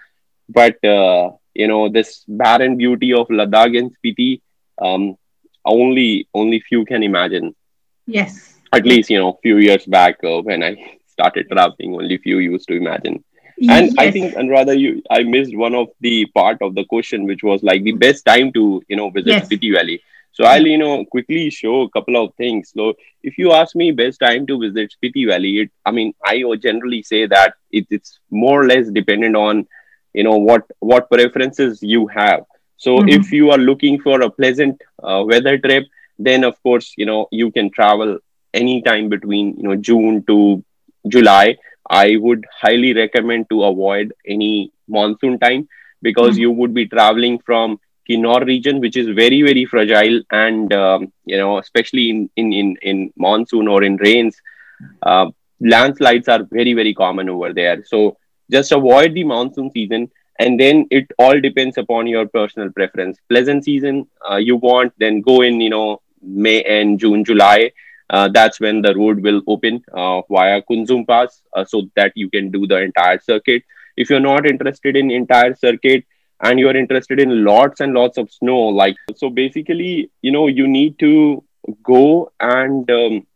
but 0.49 0.83
uh, 0.85 1.29
you 1.53 1.67
know 1.67 1.89
this 1.89 2.23
barren 2.27 2.75
beauty 2.77 3.13
of 3.13 3.27
ladakh 3.39 3.77
and 3.81 3.91
spiti 3.97 4.41
um, 4.81 5.15
only 5.65 6.27
only 6.33 6.59
few 6.69 6.83
can 6.85 7.03
imagine 7.03 7.53
Yes. 8.07 8.58
At 8.73 8.85
least 8.85 9.09
you 9.09 9.19
know 9.19 9.37
few 9.41 9.57
years 9.57 9.85
back 9.85 10.15
uh, 10.23 10.41
when 10.41 10.63
i 10.63 10.75
started 11.07 11.47
traveling 11.51 11.93
only 11.95 12.17
few 12.17 12.37
used 12.39 12.67
to 12.67 12.75
imagine. 12.75 13.23
And 13.67 13.91
i 13.97 14.09
think 14.09 14.33
and 14.35 14.49
rather 14.49 14.73
you 14.73 15.01
i 15.09 15.23
missed 15.23 15.55
one 15.55 15.75
of 15.75 15.87
the 16.01 16.25
part 16.39 16.61
of 16.61 16.75
the 16.75 16.83
question 16.85 17.25
which 17.25 17.43
was 17.43 17.63
like 17.63 17.83
the 17.83 17.93
best 18.05 18.25
time 18.25 18.51
to 18.53 18.81
you 18.87 18.95
know 18.97 19.09
visit 19.09 19.37
Yes. 19.37 19.45
spiti 19.45 19.73
valley. 19.75 20.01
So 20.31 20.45
i'll 20.45 20.65
you 20.67 20.77
know 20.77 21.05
quickly 21.05 21.49
show 21.49 21.81
a 21.81 21.89
couple 21.89 22.15
of 22.23 22.33
things. 22.35 22.71
So 22.75 22.93
if 23.23 23.37
you 23.37 23.51
ask 23.53 23.75
me 23.75 23.91
best 23.91 24.19
time 24.19 24.45
to 24.47 24.59
visit 24.59 24.93
spiti 24.97 25.27
valley 25.27 25.53
it 25.63 25.69
i 25.85 25.91
mean 25.91 26.13
i 26.25 26.41
generally 26.67 27.01
say 27.03 27.25
that 27.27 27.53
it, 27.71 27.85
it's 27.89 28.19
more 28.31 28.61
or 28.63 28.67
less 28.67 28.89
dependent 28.89 29.35
on 29.35 29.65
you 30.13 30.23
know 30.23 30.37
what 30.37 30.63
what 30.79 31.09
preferences 31.09 31.79
you 31.81 32.07
have. 32.07 32.41
So 32.77 33.01
Mhm. 33.01 33.17
if 33.17 33.31
you 33.31 33.51
are 33.51 33.57
looking 33.57 33.99
for 33.99 34.21
a 34.21 34.29
pleasant 34.29 34.81
uh, 35.03 35.23
weather 35.27 35.57
trip 35.57 35.83
then 36.17 36.43
of 36.43 36.61
course 36.63 36.93
you 36.97 37.05
know 37.05 37.27
you 37.31 37.51
can 37.51 37.69
travel 37.71 38.17
anytime 38.53 39.09
between 39.09 39.55
you 39.57 39.63
know 39.63 39.75
june 39.75 40.23
to 40.27 40.63
july 41.07 41.55
i 41.89 42.15
would 42.17 42.45
highly 42.61 42.93
recommend 42.93 43.47
to 43.49 43.63
avoid 43.63 44.13
any 44.27 44.71
monsoon 44.87 45.37
time 45.39 45.67
because 46.01 46.35
Mhm. 46.35 46.41
you 46.45 46.51
would 46.51 46.73
be 46.73 46.85
traveling 46.87 47.37
from 47.39 47.79
Kinnaur 48.09 48.41
region 48.45 48.79
which 48.83 48.95
is 48.97 49.07
very 49.17 49.41
very 49.47 49.65
fragile 49.65 50.21
and 50.31 50.73
um, 50.73 51.11
you 51.25 51.37
know 51.37 51.57
especially 51.59 52.09
in, 52.09 52.29
in 52.35 52.51
in 52.61 52.75
in 52.91 52.97
monsoon 53.25 53.67
or 53.67 53.83
in 53.83 53.97
rains 53.97 54.35
uh, 55.03 55.25
landslides 55.59 56.27
are 56.27 56.43
very 56.51 56.73
very 56.73 56.93
common 56.93 57.29
over 57.29 57.53
there 57.53 57.83
so 57.85 58.17
just 58.51 58.71
avoid 58.71 59.13
the 59.13 59.23
monsoon 59.23 59.69
season 59.71 60.09
and 60.39 60.59
then 60.59 60.85
it 60.89 61.05
all 61.17 61.39
depends 61.39 61.77
upon 61.77 62.07
your 62.07 62.25
personal 62.27 62.69
preference 62.71 63.19
pleasant 63.29 63.63
season 63.63 64.05
uh, 64.29 64.37
you 64.37 64.55
want 64.57 64.93
then 64.97 65.21
go 65.21 65.41
in 65.41 65.59
you 65.61 65.69
know 65.69 66.01
may 66.21 66.61
and 66.63 66.99
june 66.99 67.23
july 67.23 67.71
that's 68.09 68.59
when 68.59 68.81
the 68.81 68.93
road 68.95 69.21
will 69.21 69.41
open 69.47 69.83
uh, 69.93 70.21
via 70.29 70.61
kunzum 70.69 71.07
pass 71.07 71.41
uh, 71.55 71.65
so 71.65 71.83
that 71.95 72.11
you 72.15 72.29
can 72.29 72.49
do 72.51 72.65
the 72.67 72.77
entire 72.77 73.19
circuit 73.19 73.63
if 73.97 74.09
you're 74.09 74.19
not 74.19 74.45
interested 74.45 74.95
in 74.95 75.11
entire 75.11 75.55
circuit 75.55 76.05
and 76.41 76.59
you're 76.59 76.75
interested 76.75 77.19
in 77.19 77.43
lots 77.43 77.81
and 77.81 77.93
lots 77.93 78.17
of 78.17 78.31
snow 78.31 78.59
like 78.81 78.95
so 79.15 79.29
basically 79.29 80.09
you 80.21 80.31
know 80.31 80.47
you 80.47 80.67
need 80.67 80.97
to 80.99 81.43
go 81.83 82.31
and 82.39 82.89
um, 82.89 83.27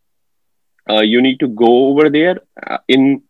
uh, 0.90 1.02
you 1.02 1.22
need 1.22 1.40
to 1.40 1.48
go 1.48 1.88
over 1.88 2.10
there 2.10 2.38
uh, 2.68 2.78
in 2.88 3.22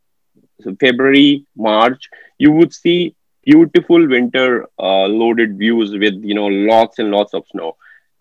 February, 0.79 1.45
March, 1.55 2.09
you 2.37 2.51
would 2.51 2.73
see 2.73 3.15
beautiful 3.43 4.07
winter 4.07 4.65
uh, 4.79 5.05
loaded 5.05 5.57
views 5.57 5.91
with 5.91 6.23
you 6.23 6.33
know 6.33 6.47
lots 6.47 6.99
and 6.99 7.11
lots 7.11 7.33
of 7.33 7.43
snow. 7.51 7.75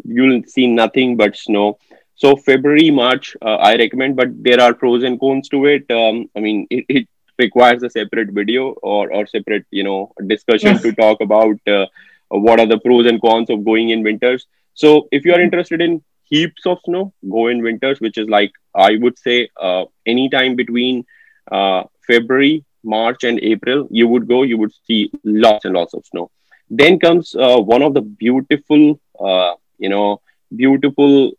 You'll 0.04 0.42
see 0.46 0.66
nothing 0.66 1.16
but 1.16 1.36
snow. 1.36 1.78
So 2.14 2.36
February, 2.36 2.90
March, 2.90 3.36
uh, 3.42 3.56
I 3.56 3.76
recommend, 3.76 4.16
but 4.16 4.28
there 4.42 4.60
are 4.60 4.74
pros 4.74 5.02
and 5.04 5.18
cons 5.18 5.48
to 5.50 5.66
it. 5.66 5.90
Um, 5.90 6.28
I 6.36 6.40
mean, 6.40 6.66
it, 6.70 6.84
it 6.88 7.08
requires 7.38 7.82
a 7.82 7.90
separate 7.90 8.30
video 8.30 8.70
or 8.82 9.12
or 9.12 9.26
separate 9.26 9.64
you 9.70 9.82
know 9.84 10.12
discussion 10.26 10.78
Yes. 10.78 10.82
to 10.82 10.92
talk 10.92 11.20
about 11.20 11.56
uh, 11.68 11.86
what 12.28 12.60
are 12.60 12.66
the 12.66 12.78
pros 12.78 13.06
and 13.06 13.20
cons 13.20 13.50
of 13.50 13.64
going 13.64 13.90
in 13.90 14.02
winters. 14.02 14.46
So 14.74 15.08
if 15.10 15.24
you 15.24 15.34
are 15.34 15.40
interested 15.40 15.80
in 15.80 16.02
heaps 16.24 16.66
of 16.66 16.78
snow, 16.84 17.12
go 17.30 17.48
in 17.48 17.62
winters, 17.62 18.00
which 18.00 18.18
is 18.18 18.28
like 18.28 18.52
I 18.74 18.96
would 19.00 19.18
say 19.18 19.48
uh, 19.60 19.84
anytime 20.06 20.56
between 20.56 21.04
uh, 21.50 21.84
February, 22.06 22.64
March, 22.84 23.24
and 23.24 23.38
April, 23.40 23.88
you 23.90 24.08
would 24.08 24.28
go, 24.28 24.42
you 24.42 24.58
would 24.58 24.72
see 24.86 25.10
lots 25.14 25.54
and 25.54 25.74
lots 25.74 25.78
of 25.94 25.94
snow. 26.06 26.30
Then 26.70 26.98
comes 26.98 27.34
uh, 27.34 27.58
one 27.58 27.82
of 27.82 27.94
the 27.94 28.00
beautiful, 28.00 28.98
uh, 29.18 29.54
you 29.78 29.88
know, 29.88 30.20
beautiful 30.54 31.32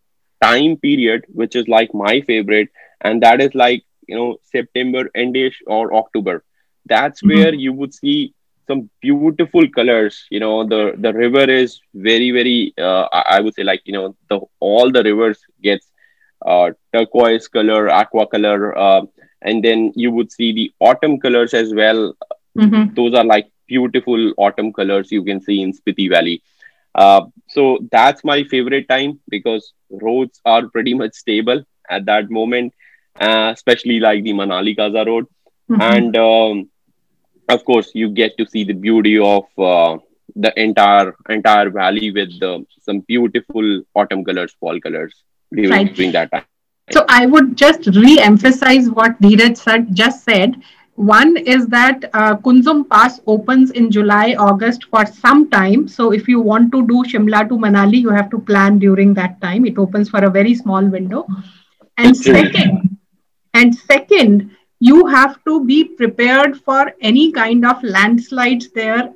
time 0.44 0.78
period, 0.78 1.26
which 1.34 1.56
is 1.56 1.68
like 1.68 1.94
my 1.94 2.22
favorite, 2.22 2.70
and 3.02 3.22
that 3.24 3.42
is 3.42 3.54
like, 3.56 3.84
you 4.08 4.16
know, 4.16 4.38
September 4.44 5.10
endish 5.16 5.56
or 5.68 5.94
October. 5.96 6.44
That's 6.86 7.24
where 7.24 7.54
Mhm. 7.54 7.60
you 7.66 7.74
would 7.74 7.94
see 7.94 8.34
some 8.68 8.90
beautiful 9.02 9.68
colors. 9.70 10.26
You 10.30 10.40
know, 10.40 10.64
the 10.74 10.82
the 10.98 11.14
river 11.14 11.46
is 11.50 11.80
very, 11.94 12.32
very. 12.32 12.74
Uh, 12.78 13.08
I 13.12 13.24
I 13.38 13.40
would 13.42 13.56
say 13.56 13.64
like 13.64 13.82
you 13.86 13.94
know 13.98 14.16
the 14.30 14.40
all 14.60 14.92
the 14.92 15.04
rivers 15.04 15.40
gets 15.62 15.92
uh, 16.46 16.72
turquoise 16.94 17.48
color, 17.48 17.90
aqua 17.90 18.28
color, 18.28 18.78
uh, 18.78 19.02
and 19.42 19.64
then 19.64 19.92
you 19.96 20.12
would 20.12 20.32
see 20.32 20.52
the 20.54 20.72
autumn 20.80 21.20
colors 21.20 21.54
as 21.54 21.74
well. 21.74 22.14
Mhm. 22.58 22.96
Those 22.96 23.14
are 23.14 23.24
like 23.26 23.48
beautiful 23.68 24.34
autumn 24.38 24.72
colors 24.74 25.12
you 25.12 25.24
can 25.24 25.42
see 25.42 25.62
in 25.62 25.74
Spiti 25.74 26.10
Valley. 26.10 26.42
Uh, 26.96 27.22
so 27.50 27.80
that's 27.92 28.24
my 28.24 28.44
favorite 28.44 28.88
time 28.90 29.20
because 29.30 29.74
roads 29.90 30.40
are 30.46 30.68
pretty 30.70 30.94
much 30.94 31.14
stable 31.14 31.64
at 31.90 32.06
that 32.06 32.30
moment, 32.30 32.74
uh, 33.20 33.52
especially 33.54 34.00
like 34.00 34.24
the 34.24 34.34
Manali 34.34 34.76
Kaza 34.78 35.06
road. 35.06 35.26
Mhm. 35.70 35.82
And 35.82 36.18
um, 36.18 36.70
of 37.50 37.64
course, 37.66 37.92
you 37.94 38.10
get 38.10 38.38
to 38.38 38.46
see 38.46 38.64
the 38.64 38.74
beauty 38.74 39.18
of 39.20 39.46
uh, 39.58 39.98
the 40.36 40.52
entire 40.60 41.16
entire 41.30 41.70
valley 41.70 42.12
with 42.12 42.40
the, 42.40 42.66
some 42.82 43.00
beautiful 43.02 43.82
autumn 43.96 44.24
colors, 44.24 44.54
fall 44.60 44.80
colors 44.80 45.24
during 45.54 45.72
Right. 45.72 45.96
that 46.14 46.32
time. 46.32 46.44
So 46.92 47.06
I 47.08 47.26
would 47.26 47.56
just 47.58 47.88
re-emphasize 47.88 48.90
what 48.90 49.20
Dheeraj 49.22 49.58
said, 49.58 49.96
just 49.96 50.24
said. 50.24 50.56
One 50.96 51.38
is 51.38 51.68
that 51.68 52.04
uh, 52.14 52.36
Kunzum 52.38 52.90
Pass 52.90 53.20
opens 53.28 53.72
in 53.72 53.92
July, 53.92 54.36
August 54.38 54.86
for 54.86 55.06
some 55.06 55.50
time. 55.50 55.88
So 55.88 56.12
if 56.12 56.28
you 56.28 56.40
want 56.40 56.72
to 56.72 56.86
do 56.88 57.04
Shimla 57.04 57.48
to 57.50 57.58
Manali, 57.58 58.00
you 58.02 58.10
have 58.10 58.30
to 58.32 58.40
plan 58.40 58.80
during 58.80 59.14
that 59.16 59.40
time. 59.42 59.66
It 59.66 59.78
opens 59.78 60.10
for 60.10 60.24
a 60.24 60.30
very 60.30 60.54
small 60.56 60.86
window. 60.86 61.26
And 61.98 62.16
second, 62.16 62.98
and 63.54 63.76
second, 63.76 64.52
you 64.80 65.06
have 65.08 65.44
to 65.46 65.64
be 65.66 65.84
prepared 65.84 66.58
for 66.58 66.92
any 67.02 67.32
kind 67.32 67.66
of 67.66 67.84
landslides 67.84 68.70
there 68.72 69.14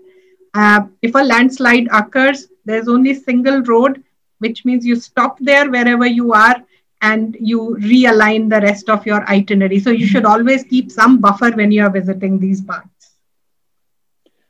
Uh, 0.53 0.81
if 1.01 1.15
a 1.15 1.23
landslide 1.23 1.87
occurs, 1.91 2.47
there's 2.65 2.87
only 2.87 3.13
single 3.13 3.61
road, 3.63 4.03
which 4.39 4.65
means 4.65 4.85
you 4.85 4.95
stop 4.95 5.37
there 5.39 5.69
wherever 5.69 6.07
you 6.07 6.33
are 6.33 6.55
and 7.01 7.37
you 7.39 7.77
realign 7.79 8.49
the 8.49 8.61
rest 8.61 8.89
of 8.89 9.05
your 9.05 9.27
itinerary. 9.29 9.79
So 9.79 9.91
you 9.91 10.07
should 10.07 10.25
always 10.25 10.63
keep 10.63 10.91
some 10.91 11.19
buffer 11.19 11.51
when 11.51 11.71
you 11.71 11.83
are 11.83 11.89
visiting 11.89 12.39
these 12.39 12.61
parts. 12.61 12.89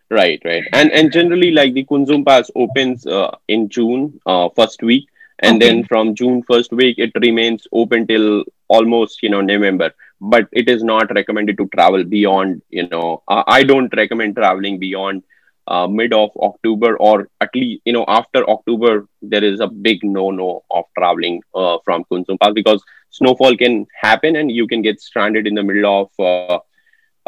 Right, 0.09 0.41
right, 0.45 0.63
and 0.71 0.89
and 0.91 1.11
generally, 1.11 1.51
like 1.51 1.73
the 1.73 1.83
Kunzum 1.83 2.25
Pass 2.25 2.49
opens 2.55 3.05
uh, 3.05 3.31
in 3.49 3.67
June, 3.67 4.21
uh, 4.25 4.47
first 4.55 4.81
week, 4.81 5.09
and 5.39 5.61
okay. 5.61 5.67
then 5.67 5.83
from 5.83 6.15
June 6.15 6.43
first 6.43 6.71
week 6.71 6.97
it 6.97 7.11
remains 7.21 7.67
open 7.73 8.07
till 8.07 8.45
almost 8.69 9.21
you 9.21 9.29
know 9.29 9.41
November. 9.41 9.91
But 10.21 10.47
it 10.53 10.69
is 10.69 10.81
not 10.81 11.13
recommended 11.13 11.57
to 11.57 11.67
travel 11.75 12.05
beyond 12.05 12.61
you 12.69 12.87
know. 12.87 13.21
I 13.27 13.63
don't 13.63 13.93
recommend 13.97 14.37
traveling 14.37 14.79
beyond 14.79 15.23
uh, 15.67 15.87
mid 15.87 16.13
of 16.13 16.29
October 16.37 16.97
or 16.97 17.29
at 17.41 17.49
least 17.53 17.81
you 17.85 17.93
know 17.93 18.05
after 18.07 18.47
October 18.49 19.07
there 19.21 19.43
is 19.43 19.59
a 19.59 19.67
big 19.67 20.03
no 20.03 20.31
no 20.31 20.63
of 20.71 20.85
traveling 20.97 21.41
uh, 21.53 21.77
from 21.83 22.03
Kunzum 22.11 22.39
Pass 22.39 22.53
because 22.53 22.83
snowfall 23.09 23.55
can 23.57 23.85
happen 24.01 24.35
and 24.35 24.51
you 24.51 24.67
can 24.67 24.81
get 24.81 24.99
stranded 24.99 25.47
in 25.47 25.55
the 25.55 25.63
middle 25.63 25.85
of 26.01 26.09
uh, 26.19 26.59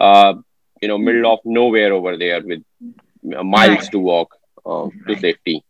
uh 0.01 0.33
you 0.81 0.87
know 0.87 0.97
middle 0.97 1.31
of 1.31 1.39
nowhere 1.45 1.93
over 1.93 2.17
there 2.17 2.41
with 2.43 2.63
uh, 3.35 3.43
miles 3.43 3.79
right. 3.79 3.91
to 3.91 3.99
walk 3.99 4.35
uh, 4.65 4.87
to 5.07 5.17
safety 5.17 5.63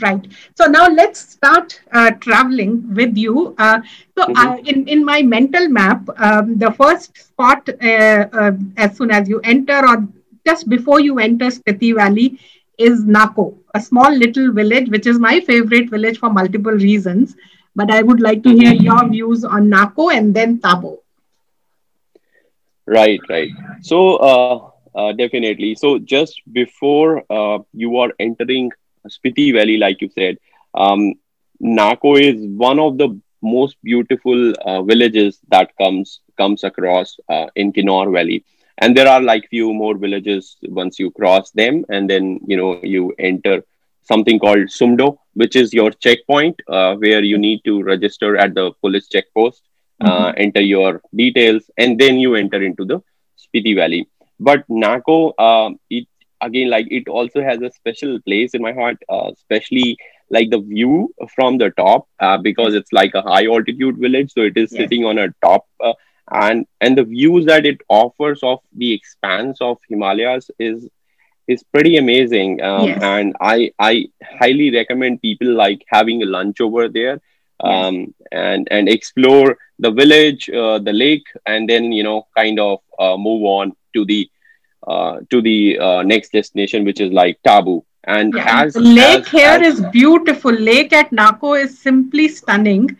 right 0.00 0.26
so 0.56 0.66
now 0.66 0.88
let's 0.88 1.20
start 1.20 1.80
uh, 1.92 2.10
traveling 2.12 2.94
with 2.94 3.16
you 3.16 3.54
uh, 3.58 3.80
so 4.16 4.24
mm-hmm. 4.24 4.36
uh, 4.36 4.56
in, 4.58 4.86
in 4.86 5.04
my 5.04 5.22
mental 5.22 5.68
map 5.68 6.08
um, 6.18 6.58
the 6.58 6.70
first 6.72 7.16
spot 7.16 7.68
uh, 7.68 8.26
uh, 8.32 8.52
as 8.76 8.96
soon 8.96 9.10
as 9.10 9.28
you 9.28 9.40
enter 9.40 9.86
or 9.86 10.06
just 10.46 10.68
before 10.68 11.00
you 11.00 11.18
enter 11.18 11.48
spiti 11.56 11.90
valley 12.00 12.26
is 12.88 13.04
nako 13.16 13.46
a 13.74 13.80
small 13.88 14.18
little 14.24 14.52
village 14.60 14.88
which 14.96 15.06
is 15.12 15.18
my 15.26 15.34
favorite 15.50 15.90
village 15.96 16.18
for 16.24 16.30
multiple 16.40 16.78
reasons 16.88 17.36
but 17.74 17.90
i 17.98 18.02
would 18.02 18.20
like 18.28 18.42
to 18.48 18.54
hear 18.62 18.72
your 18.88 19.02
views 19.14 19.44
on 19.44 19.70
nako 19.76 20.08
and 20.18 20.34
then 20.40 20.58
tabo 20.66 20.94
right 22.86 23.20
right 23.28 23.50
so 23.82 24.16
uh, 24.94 25.12
definitely. 25.12 25.74
So 25.74 25.98
just 25.98 26.40
before 26.52 27.24
uh, 27.30 27.58
you 27.72 27.96
are 27.98 28.10
entering 28.18 28.70
Spiti 29.08 29.52
Valley, 29.52 29.76
like 29.76 30.00
you 30.00 30.08
said, 30.08 30.36
um, 30.74 31.14
Nako 31.62 32.20
is 32.20 32.44
one 32.56 32.78
of 32.78 32.98
the 32.98 33.18
most 33.42 33.76
beautiful 33.82 34.52
uh, 34.64 34.82
villages 34.82 35.40
that 35.50 35.70
comes 35.80 36.20
comes 36.36 36.64
across 36.64 37.16
uh, 37.28 37.46
in 37.56 37.72
Kinnaur 37.72 38.10
Valley. 38.12 38.44
And 38.78 38.96
there 38.96 39.08
are 39.08 39.20
like 39.20 39.48
few 39.48 39.72
more 39.72 39.96
villages 39.96 40.56
once 40.62 40.98
you 40.98 41.10
cross 41.10 41.50
them, 41.50 41.84
and 41.88 42.08
then 42.08 42.40
you 42.46 42.56
know 42.56 42.80
you 42.82 43.14
enter 43.18 43.64
something 44.02 44.38
called 44.38 44.68
Sumdo, 44.78 45.18
which 45.34 45.56
is 45.56 45.72
your 45.72 45.90
checkpoint 45.90 46.60
uh, 46.68 46.96
where 46.96 47.22
you 47.22 47.38
need 47.38 47.62
to 47.64 47.82
register 47.82 48.36
at 48.36 48.54
the 48.54 48.72
police 48.80 49.08
checkpost, 49.08 49.62
uh, 50.00 50.26
mm-hmm. 50.26 50.40
enter 50.40 50.60
your 50.60 51.00
details, 51.14 51.70
and 51.76 51.98
then 51.98 52.18
you 52.18 52.34
enter 52.34 52.62
into 52.62 52.84
the 52.84 53.00
Spiti 53.38 53.76
Valley 53.76 54.08
but 54.42 54.66
Nako, 54.68 55.32
uh, 55.38 55.70
it 55.88 56.06
again 56.40 56.68
like 56.68 56.88
it 56.90 57.08
also 57.08 57.42
has 57.42 57.62
a 57.62 57.70
special 57.70 58.20
place 58.22 58.54
in 58.54 58.62
my 58.62 58.72
heart, 58.72 58.98
uh, 59.08 59.30
especially 59.32 59.96
like 60.30 60.50
the 60.50 60.60
view 60.60 61.14
from 61.34 61.58
the 61.58 61.70
top 61.70 62.08
uh, 62.18 62.38
because 62.38 62.74
it's 62.74 62.92
like 62.92 63.14
a 63.14 63.22
high 63.22 63.46
altitude 63.46 63.98
village, 63.98 64.32
so 64.32 64.42
it 64.42 64.56
is 64.56 64.72
yes. 64.72 64.80
sitting 64.80 65.04
on 65.04 65.18
a 65.18 65.28
top. 65.42 65.66
And 66.30 66.66
and 66.80 66.96
the 66.96 67.04
views 67.04 67.46
that 67.46 67.66
it 67.66 67.80
offers 67.88 68.42
of 68.42 68.60
the 68.76 68.92
expanse 68.92 69.58
of 69.60 69.78
Himalayas 69.88 70.50
is 70.58 70.88
is 71.48 71.62
pretty 71.62 71.96
amazing. 71.96 72.62
Um, 72.62 72.86
yes. 72.88 73.02
And 73.02 73.36
I 73.40 73.72
I 73.78 74.06
highly 74.22 74.70
recommend 74.70 75.22
people 75.22 75.52
like 75.52 75.84
having 75.88 76.22
a 76.22 76.26
lunch 76.26 76.60
over 76.60 76.88
there 76.88 77.20
um, 77.60 77.96
yes. 77.96 78.28
and 78.32 78.68
and 78.70 78.88
explore 78.88 79.56
the 79.78 79.90
village, 79.90 80.48
uh, 80.50 80.78
the 80.78 80.92
lake, 80.92 81.26
and 81.46 81.68
then 81.68 81.92
you 81.92 82.02
know 82.02 82.26
kind 82.36 82.58
of 82.60 82.80
uh, 82.98 83.16
move 83.16 83.42
on 83.42 83.72
to 83.94 84.04
the 84.04 84.30
uh, 84.86 85.20
to 85.30 85.40
the 85.40 85.78
uh, 85.78 86.02
next 86.02 86.32
destination, 86.32 86.84
which 86.84 87.00
is 87.00 87.12
like 87.12 87.38
Tabo. 87.42 87.84
And 88.04 88.34
yeah, 88.34 88.62
as 88.62 88.74
the 88.74 88.80
lake 88.80 89.20
as, 89.20 89.28
here 89.28 89.58
as, 89.62 89.78
is 89.78 89.86
beautiful. 89.92 90.52
Lake 90.52 90.92
at 90.92 91.10
Nako 91.10 91.62
is 91.62 91.78
simply 91.78 92.28
stunning. 92.28 92.96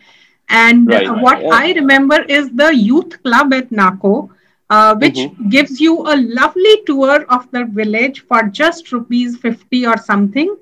And 0.49 0.87
right, 0.87 1.09
what 1.09 1.41
yeah. 1.41 1.49
I 1.51 1.71
remember 1.73 2.21
is 2.23 2.51
the 2.51 2.75
youth 2.75 3.21
club 3.23 3.53
at 3.53 3.69
Nako, 3.69 4.29
uh, 4.69 4.95
which 4.95 5.15
mm-hmm. 5.15 5.49
gives 5.49 5.79
you 5.79 6.01
a 6.01 6.15
lovely 6.17 6.83
tour 6.85 7.25
of 7.29 7.49
the 7.51 7.65
village 7.65 8.25
for 8.27 8.43
just 8.43 8.91
rupees 8.91 9.37
50 9.37 9.85
or 9.85 9.97
something. 9.97 10.55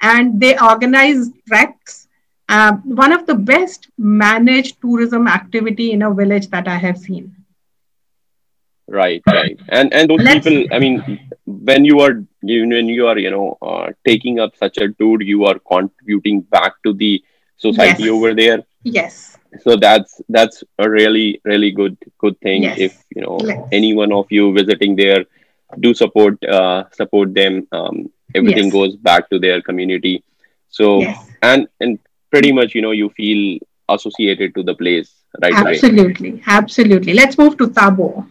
And 0.00 0.40
they 0.40 0.58
organize 0.58 1.30
treks. 1.46 2.08
Uh, 2.48 2.72
one 2.84 3.12
of 3.12 3.26
the 3.26 3.34
best 3.34 3.88
managed 3.96 4.80
tourism 4.80 5.28
activity 5.28 5.92
in 5.92 6.02
a 6.02 6.12
village 6.12 6.48
that 6.48 6.66
I 6.66 6.76
have 6.76 6.98
seen. 6.98 7.34
Right, 8.90 9.22
right, 9.28 9.56
and 9.68 9.94
and 9.94 10.10
those 10.10 10.20
Let's... 10.20 10.44
people. 10.44 10.74
I 10.74 10.80
mean, 10.80 11.20
when 11.46 11.84
you 11.84 12.00
are 12.00 12.24
when 12.42 12.88
you 12.88 13.06
are 13.06 13.16
you 13.16 13.30
know 13.30 13.56
uh, 13.62 13.92
taking 14.04 14.40
up 14.40 14.56
such 14.56 14.78
a 14.78 14.88
tour, 14.94 15.22
you 15.22 15.44
are 15.44 15.60
contributing 15.60 16.40
back 16.40 16.72
to 16.82 16.92
the 16.92 17.22
society 17.60 18.04
yes. 18.04 18.12
over 18.12 18.34
there. 18.34 18.62
Yes. 18.82 19.36
So 19.62 19.76
that's 19.76 20.20
that's 20.28 20.62
a 20.78 20.88
really 20.88 21.40
really 21.44 21.70
good 21.70 21.96
good 22.18 22.38
thing. 22.40 22.64
Yes. 22.64 22.78
If 22.78 23.04
you 23.14 23.22
know 23.22 23.36
Let's... 23.36 23.68
any 23.72 23.94
one 23.94 24.12
of 24.12 24.26
you 24.30 24.52
visiting 24.52 24.96
there, 24.96 25.24
do 25.78 25.94
support 25.94 26.42
uh, 26.44 26.84
support 26.92 27.34
them. 27.34 27.66
Um, 27.72 28.10
everything 28.34 28.64
yes. 28.64 28.72
goes 28.72 28.96
back 28.96 29.28
to 29.30 29.38
their 29.38 29.60
community. 29.60 30.22
So 30.68 31.00
yes. 31.00 31.18
and 31.42 31.68
and 31.80 31.98
pretty 32.30 32.52
much 32.52 32.74
you 32.74 32.82
know 32.82 32.92
you 32.92 33.10
feel 33.10 33.58
associated 33.88 34.54
to 34.54 34.62
the 34.62 34.74
place 34.74 35.12
right 35.42 35.54
absolutely 35.54 36.30
away. 36.30 36.42
absolutely 36.46 37.12
let's 37.12 37.38
move 37.38 37.56
to 37.56 37.66
tabo 37.68 38.26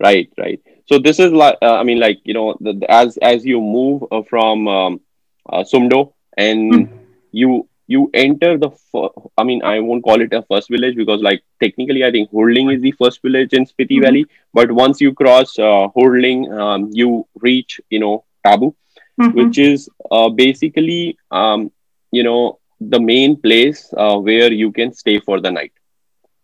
right 0.00 0.30
right 0.38 0.60
so 0.86 0.98
this 0.98 1.18
is 1.18 1.32
like 1.32 1.56
uh, 1.62 1.76
i 1.76 1.82
mean 1.82 2.00
like 2.00 2.18
you 2.24 2.34
know 2.34 2.56
the, 2.60 2.72
the, 2.72 2.90
as 2.90 3.16
as 3.18 3.44
you 3.44 3.60
move 3.60 4.04
uh, 4.10 4.22
from 4.22 4.68
um, 4.68 5.00
uh, 5.48 5.62
sumdo 5.62 6.12
and 6.36 6.72
mm. 6.72 6.98
you 7.32 7.68
you 7.94 8.00
enter 8.22 8.50
the 8.62 8.70
fir- 8.92 9.22
i 9.40 9.44
mean 9.48 9.62
i 9.70 9.78
won't 9.86 10.04
call 10.08 10.20
it 10.24 10.32
a 10.38 10.42
first 10.50 10.68
village 10.74 10.96
because 11.00 11.22
like 11.28 11.42
technically 11.62 12.04
i 12.08 12.10
think 12.16 12.30
Hordling 12.30 12.72
is 12.74 12.82
the 12.82 12.92
first 13.00 13.20
village 13.22 13.52
in 13.58 13.66
spiti 13.70 13.96
mm-hmm. 13.96 14.04
valley 14.04 14.24
but 14.58 14.70
once 14.70 15.00
you 15.00 15.12
cross 15.22 15.58
uh, 15.58 15.88
Hordling, 15.96 16.40
um, 16.60 16.90
you 16.92 17.26
reach 17.48 17.80
you 17.90 18.00
know 18.04 18.24
tabo 18.46 18.74
mm-hmm. 19.20 19.36
which 19.38 19.58
is 19.58 19.88
uh, 20.10 20.28
basically 20.28 21.18
um, 21.30 21.70
you 22.12 22.22
know 22.22 22.58
the 22.80 23.00
main 23.00 23.36
place 23.36 23.92
uh, 23.96 24.16
where 24.16 24.52
you 24.52 24.72
can 24.72 24.92
stay 25.02 25.18
for 25.18 25.40
the 25.40 25.50
night 25.50 25.72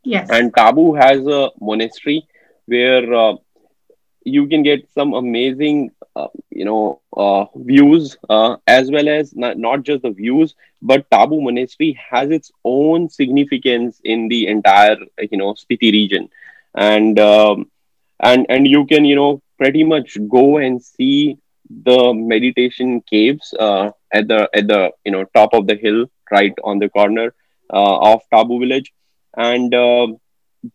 yes 0.03 0.29
and 0.31 0.53
tabo 0.53 0.87
has 1.05 1.27
a 1.39 1.51
monastery 1.61 2.19
where 2.67 3.15
uh, 3.15 3.35
you 4.27 4.47
can 4.49 4.63
get 4.63 4.89
some 4.95 5.15
amazing 5.15 5.91
uh, 6.17 6.29
you 6.51 6.65
know 6.65 7.01
uh, 7.17 7.45
views 7.57 8.17
uh, 8.29 8.57
as 8.67 8.91
well 8.91 9.09
as 9.09 9.35
not, 9.37 9.59
not 9.59 9.83
just 9.83 10.03
the 10.03 10.11
views 10.11 10.55
but 10.83 11.09
tabo 11.11 11.43
monastery 11.43 11.99
has 12.11 12.31
its 12.31 12.51
own 12.65 13.09
significance 13.09 14.01
in 14.05 14.29
the 14.29 14.47
entire 14.49 14.97
you 15.31 15.39
know 15.39 15.55
spiti 15.55 15.93
region. 15.93 16.29
And 16.75 17.19
um, 17.21 17.71
and 18.23 18.47
and 18.49 18.67
you 18.67 18.87
can 18.87 19.05
you 19.05 19.17
know 19.17 19.43
pretty 19.59 19.85
much 19.85 20.19
go 20.29 20.59
and 20.59 20.83
see 20.83 21.39
the 21.85 22.13
meditation 22.15 23.03
caves 23.11 23.55
uh, 23.59 23.91
at 24.13 24.29
the 24.29 24.49
at 24.55 24.69
the 24.69 24.91
you 25.05 25.13
know 25.13 25.25
top 25.35 25.55
of 25.55 25.67
the 25.67 25.77
hill 25.77 26.07
right 26.31 26.55
on 26.65 26.79
the 26.79 26.89
corner 26.89 27.35
uh, 27.73 27.97
of 28.13 28.23
tabo 28.33 28.61
village. 28.61 28.93
And 29.37 29.75
uh, 29.75 30.09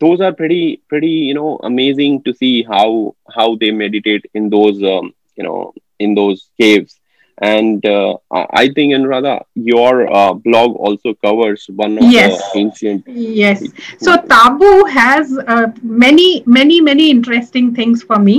those 0.00 0.20
are 0.20 0.32
pretty 0.32 0.82
pretty 0.88 1.10
you 1.10 1.34
know 1.34 1.58
amazing 1.62 2.22
to 2.22 2.34
see 2.34 2.62
how 2.62 3.14
how 3.34 3.56
they 3.56 3.70
meditate 3.70 4.24
in 4.34 4.50
those 4.50 4.82
um, 4.82 5.14
you 5.36 5.44
know 5.44 5.72
in 5.98 6.14
those 6.14 6.48
caves. 6.60 6.98
And 7.38 7.84
uh, 7.86 8.18
i 8.30 8.68
think 8.74 8.92
anuradha 8.94 9.32
your 9.54 9.94
uh, 10.18 10.32
blog 10.34 10.76
also 10.76 11.14
covers 11.26 11.64
one 11.74 11.96
of 11.98 12.04
yes. 12.16 12.34
the 12.36 12.58
ancient 12.60 13.08
yes. 13.08 13.62
so 13.98 14.16
tabo 14.32 14.68
has 14.96 15.32
uh, 15.54 15.66
many 16.04 16.28
many 16.58 16.80
many 16.80 17.10
interesting 17.10 17.74
things 17.74 18.02
for 18.02 18.18
me. 18.18 18.36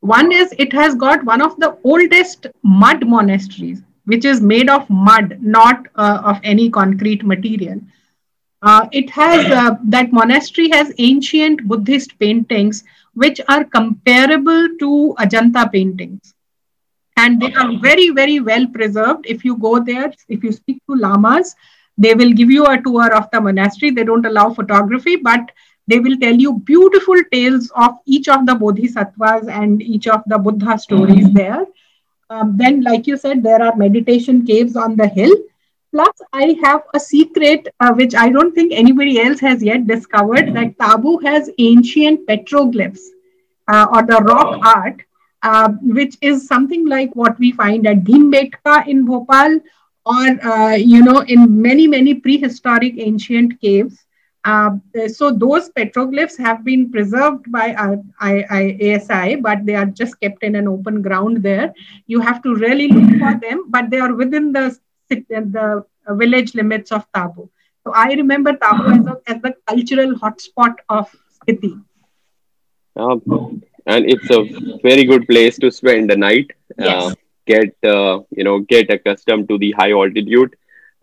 One 0.00 0.32
is 0.32 0.52
it 0.58 0.72
has 0.72 0.96
got 0.96 1.24
one 1.24 1.40
of 1.40 1.56
the 1.64 1.70
oldest 1.84 2.48
mud 2.82 3.06
monasteries 3.06 3.80
which 4.04 4.24
is 4.24 4.40
made 4.40 4.68
of 4.68 4.90
mud 4.90 5.38
not 5.40 5.86
uh, 5.94 6.20
of 6.24 6.40
any 6.42 6.68
concrete 6.68 7.24
material 7.24 7.80
uh, 8.62 8.88
it 8.92 9.10
has 9.10 9.44
uh, 9.50 9.76
that 9.84 10.12
monastery 10.12 10.70
has 10.70 10.92
ancient 10.98 11.66
Buddhist 11.66 12.18
paintings 12.18 12.84
which 13.14 13.40
are 13.48 13.64
comparable 13.64 14.68
to 14.78 15.14
Ajanta 15.18 15.70
paintings. 15.70 16.34
And 17.16 17.40
they 17.42 17.52
are 17.54 17.76
very, 17.78 18.10
very 18.10 18.40
well 18.40 18.66
preserved. 18.66 19.26
If 19.26 19.44
you 19.44 19.56
go 19.56 19.80
there, 19.80 20.12
if 20.28 20.42
you 20.42 20.52
speak 20.52 20.80
to 20.88 20.96
lamas, 20.96 21.54
they 21.98 22.14
will 22.14 22.32
give 22.32 22.50
you 22.50 22.64
a 22.66 22.80
tour 22.80 23.14
of 23.14 23.30
the 23.30 23.40
monastery. 23.40 23.90
They 23.90 24.04
don't 24.04 24.24
allow 24.24 24.54
photography, 24.54 25.16
but 25.16 25.50
they 25.86 25.98
will 25.98 26.16
tell 26.18 26.34
you 26.34 26.60
beautiful 26.60 27.16
tales 27.30 27.70
of 27.74 27.96
each 28.06 28.28
of 28.28 28.46
the 28.46 28.54
bodhisattvas 28.54 29.48
and 29.48 29.82
each 29.82 30.06
of 30.06 30.22
the 30.26 30.38
Buddha 30.38 30.78
stories 30.78 31.26
mm-hmm. 31.26 31.34
there. 31.34 31.66
Um, 32.30 32.56
then, 32.56 32.82
like 32.82 33.06
you 33.06 33.18
said, 33.18 33.42
there 33.42 33.60
are 33.60 33.76
meditation 33.76 34.46
caves 34.46 34.74
on 34.74 34.96
the 34.96 35.06
hill. 35.06 35.34
Plus, 35.92 36.22
I 36.32 36.56
have 36.64 36.84
a 36.94 37.00
secret 37.00 37.68
uh, 37.78 37.92
which 37.92 38.14
I 38.14 38.30
don't 38.30 38.54
think 38.54 38.72
anybody 38.72 39.20
else 39.20 39.40
has 39.40 39.62
yet 39.62 39.86
discovered 39.86 40.54
that 40.54 40.78
Tabo 40.78 41.22
has 41.22 41.50
ancient 41.58 42.26
petroglyphs 42.26 43.00
uh, 43.68 43.86
or 43.92 44.02
the 44.02 44.22
rock 44.24 44.58
art, 44.64 45.02
uh, 45.42 45.68
which 45.82 46.16
is 46.22 46.46
something 46.46 46.88
like 46.88 47.14
what 47.14 47.38
we 47.38 47.52
find 47.52 47.86
at 47.86 48.04
Bhimbetka 48.04 48.88
in 48.88 49.04
Bhopal 49.04 49.60
or, 50.06 50.46
uh, 50.46 50.74
you 50.76 51.04
know, 51.04 51.20
in 51.28 51.60
many, 51.60 51.86
many 51.86 52.14
prehistoric 52.14 52.94
ancient 52.96 53.60
caves. 53.60 54.06
Uh, 54.44 54.70
so 55.08 55.30
those 55.30 55.70
petroglyphs 55.70 56.38
have 56.38 56.64
been 56.64 56.90
preserved 56.90 57.52
by 57.52 57.74
uh, 57.74 57.96
I, 58.18 58.44
I, 58.50 58.96
ASI, 58.96 59.36
but 59.36 59.66
they 59.66 59.74
are 59.74 59.86
just 59.86 60.18
kept 60.20 60.42
in 60.42 60.56
an 60.56 60.66
open 60.66 61.02
ground 61.02 61.42
there. 61.42 61.74
You 62.06 62.20
have 62.20 62.42
to 62.44 62.54
really 62.54 62.88
look 62.88 63.20
for 63.20 63.38
them, 63.38 63.66
but 63.68 63.90
they 63.90 64.00
are 64.00 64.14
within 64.14 64.52
the 64.52 64.76
the 65.28 65.84
village 66.10 66.54
limits 66.54 66.92
of 66.92 67.10
Tabo. 67.12 67.48
So 67.84 67.92
I 67.94 68.12
remember 68.12 68.52
Tabo 68.52 68.98
as, 68.98 69.06
a, 69.06 69.20
as 69.26 69.42
the 69.42 69.54
cultural 69.66 70.14
hotspot 70.14 70.76
of 70.88 71.14
Spiti. 71.40 71.82
Um, 72.94 73.62
and 73.86 74.04
it's 74.08 74.30
a 74.30 74.44
very 74.82 75.04
good 75.04 75.26
place 75.26 75.58
to 75.58 75.70
spend 75.70 76.10
the 76.10 76.16
night. 76.16 76.50
Uh, 76.78 76.84
yes. 76.84 77.02
Uh, 77.02 77.14
get 77.46 77.76
uh, 77.84 78.20
you 78.30 78.44
know 78.44 78.60
get 78.60 78.90
accustomed 78.90 79.48
to 79.48 79.58
the 79.58 79.72
high 79.72 79.92
altitude, 79.92 80.54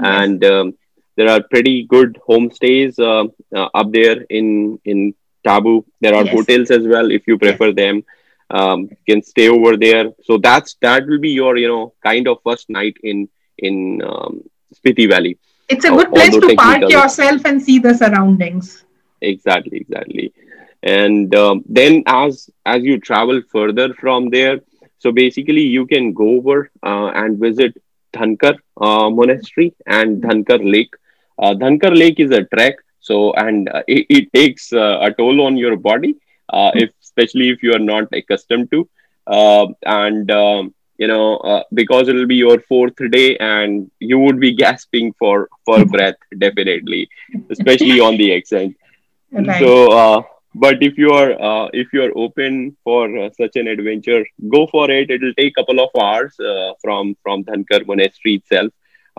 yes. 0.02 0.22
and 0.22 0.46
um, 0.46 0.74
there 1.18 1.30
are 1.30 1.42
pretty 1.44 1.84
good 1.84 2.18
homestays 2.28 3.00
uh, 3.00 3.28
uh, 3.56 3.70
up 3.74 3.92
there 3.92 4.22
in 4.30 4.80
in 4.86 5.14
Tabo. 5.46 5.84
There 6.00 6.16
are 6.16 6.26
yes. 6.26 6.34
hotels 6.34 6.72
as 6.72 6.88
well 6.88 7.12
if 7.12 7.28
you 7.28 7.38
prefer 7.38 7.72
them. 7.74 8.04
Um, 8.52 8.84
you 8.90 8.98
can 9.08 9.22
stay 9.22 9.50
over 9.50 9.78
there. 9.78 10.12
So 10.24 10.38
that's 10.38 10.76
that 10.82 11.06
will 11.08 11.20
be 11.20 11.32
your 11.32 11.58
you 11.58 11.68
know 11.68 11.94
kind 12.04 12.28
of 12.28 12.38
first 12.44 12.70
night 12.70 12.98
in 13.04 13.28
in 13.62 14.02
um, 14.04 14.44
Spiti 14.74 15.10
Valley. 15.10 15.38
It's 15.70 15.86
a 15.86 15.90
good 15.90 16.12
place 16.12 16.36
to 16.36 16.56
park 16.56 16.90
yourself 16.90 17.46
and 17.46 17.62
see 17.62 17.80
the 17.80 17.94
surroundings. 17.94 18.84
Exactly, 19.22 19.78
exactly. 19.78 20.34
And 20.82 21.36
um, 21.36 21.64
then 21.68 22.04
as 22.08 22.50
as 22.66 22.84
you 22.84 23.00
travel 23.00 23.42
further 23.52 23.94
from 23.94 24.30
there, 24.30 24.60
so 24.98 25.12
basically 25.12 25.62
you 25.62 25.86
can 25.86 26.14
go 26.14 26.38
over 26.38 26.72
uh, 26.84 27.12
and 27.16 27.38
visit 27.38 27.76
Dhankar 28.14 28.58
uh, 28.78 29.10
Monastery 29.10 29.74
and 29.86 30.22
Dhankar 30.24 30.60
Lake. 30.64 30.94
Uh, 31.38 31.54
Dhankar 31.54 31.96
Lake 31.98 32.20
is 32.20 32.32
a 32.32 32.44
trek, 32.46 32.76
so 33.00 33.34
and 33.34 33.70
uh, 33.70 33.84
it, 33.88 34.06
it, 34.10 34.34
takes 34.34 34.74
uh, 34.74 35.00
a 35.02 35.14
toll 35.14 35.42
on 35.42 35.58
your 35.58 35.78
body, 35.78 36.16
uh, 36.50 36.72
if 36.74 36.92
especially 37.02 37.50
if 37.50 37.64
you 37.64 37.74
are 37.74 37.86
not 37.94 38.08
accustomed 38.14 38.72
to, 38.72 38.90
uh, 39.28 39.68
and 39.86 40.32
um, 40.32 40.74
you 41.00 41.08
know 41.08 41.38
uh, 41.38 41.64
because 41.74 42.10
it 42.10 42.16
will 42.16 42.28
be 42.28 42.36
your 42.38 42.60
fourth 42.62 42.96
day, 43.12 43.38
and 43.38 43.90
you 44.00 44.20
would 44.20 44.40
be 44.40 44.54
gasping 44.64 45.14
for 45.20 45.50
for 45.66 45.86
breath 45.86 46.18
definitely, 46.40 47.10
especially 47.52 48.00
on 48.02 48.18
the 48.18 48.36
accent. 48.36 48.76
Right. 49.32 49.60
So, 49.60 50.26
but 50.56 50.82
if 50.82 50.98
you 50.98 51.12
are 51.12 51.32
uh, 51.50 51.70
if 51.74 51.94
you 51.94 52.04
are 52.04 52.12
open 52.16 52.76
for 52.84 53.08
such 53.38 53.56
an 53.56 53.68
adventure, 53.68 54.24
go 54.50 54.68
for 54.68 54.90
it. 54.92 55.10
It 55.12 55.22
will 55.22 55.34
take 55.38 55.54
a 55.58 55.62
couple 55.62 55.80
of 55.80 55.90
hours 56.02 56.36
from 56.84 57.16
from 57.24 57.44
Dhankar 57.46 57.86
Monastery 57.92 58.36
itself. 58.42 58.72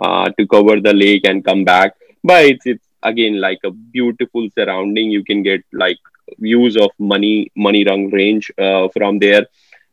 uh, 0.05 0.27
to 0.37 0.43
cover 0.53 0.73
the 0.85 0.93
lake 0.99 1.23
and 1.29 1.43
come 1.47 1.63
back 1.67 1.91
but 2.29 2.45
it's 2.51 2.65
it's 2.71 2.87
again 3.09 3.35
like 3.45 3.61
a 3.69 3.71
beautiful 3.97 4.45
surrounding 4.57 5.11
you 5.15 5.23
can 5.29 5.41
get 5.47 5.61
like 5.83 5.99
views 6.45 6.75
of 6.85 6.89
money 7.13 7.51
Manirang 7.65 8.03
range 8.19 8.51
uh, 8.67 8.87
from 8.95 9.19
there 9.25 9.43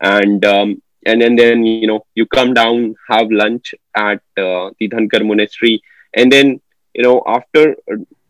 and 0.00 0.44
um, 0.44 0.68
and, 1.08 1.22
and 1.22 1.38
then 1.38 1.64
you 1.64 1.86
know 1.86 2.00
you 2.14 2.26
come 2.26 2.54
down 2.54 2.94
have 3.08 3.30
lunch 3.30 3.74
at 3.96 4.22
uh, 4.44 4.70
the 4.78 4.88
dhankar 4.94 5.24
monastery 5.30 5.80
and 6.14 6.32
then 6.32 6.60
you 6.94 7.02
know 7.02 7.22
after 7.26 7.76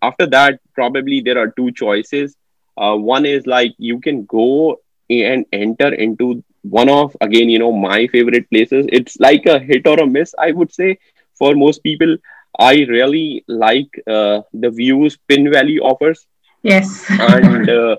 after 0.03 0.27
that 0.27 0.61
probably 0.75 1.21
there 1.21 1.39
are 1.39 1.51
two 1.61 1.71
choices 1.73 2.37
uh, 2.79 2.95
one 2.97 3.27
is 3.27 3.47
like 3.47 3.75
you 3.79 4.01
can 4.01 4.25
go 4.27 4.81
and 5.11 5.47
enter 5.53 5.93
into 5.95 6.43
one 6.63 6.89
of 6.89 7.17
again 7.21 7.49
you 7.49 7.59
know 7.59 7.73
my 7.73 8.07
favorite 8.09 8.49
places 8.51 8.87
it's 9.01 9.19
like 9.21 9.47
a 9.47 9.59
hit 9.59 9.87
or 9.87 9.99
a 10.01 10.07
miss 10.07 10.35
i 10.39 10.51
would 10.53 10.73
say 10.73 10.99
for 11.35 11.55
most 11.55 11.83
people 11.83 12.17
I 12.59 12.85
really 12.89 13.45
like 13.47 13.91
uh, 14.07 14.43
the 14.53 14.71
views 14.71 15.17
Pin 15.29 15.51
Valley 15.51 15.79
offers. 15.79 16.27
Yes. 16.63 17.05
and 17.09 17.71
uh, 17.79 17.97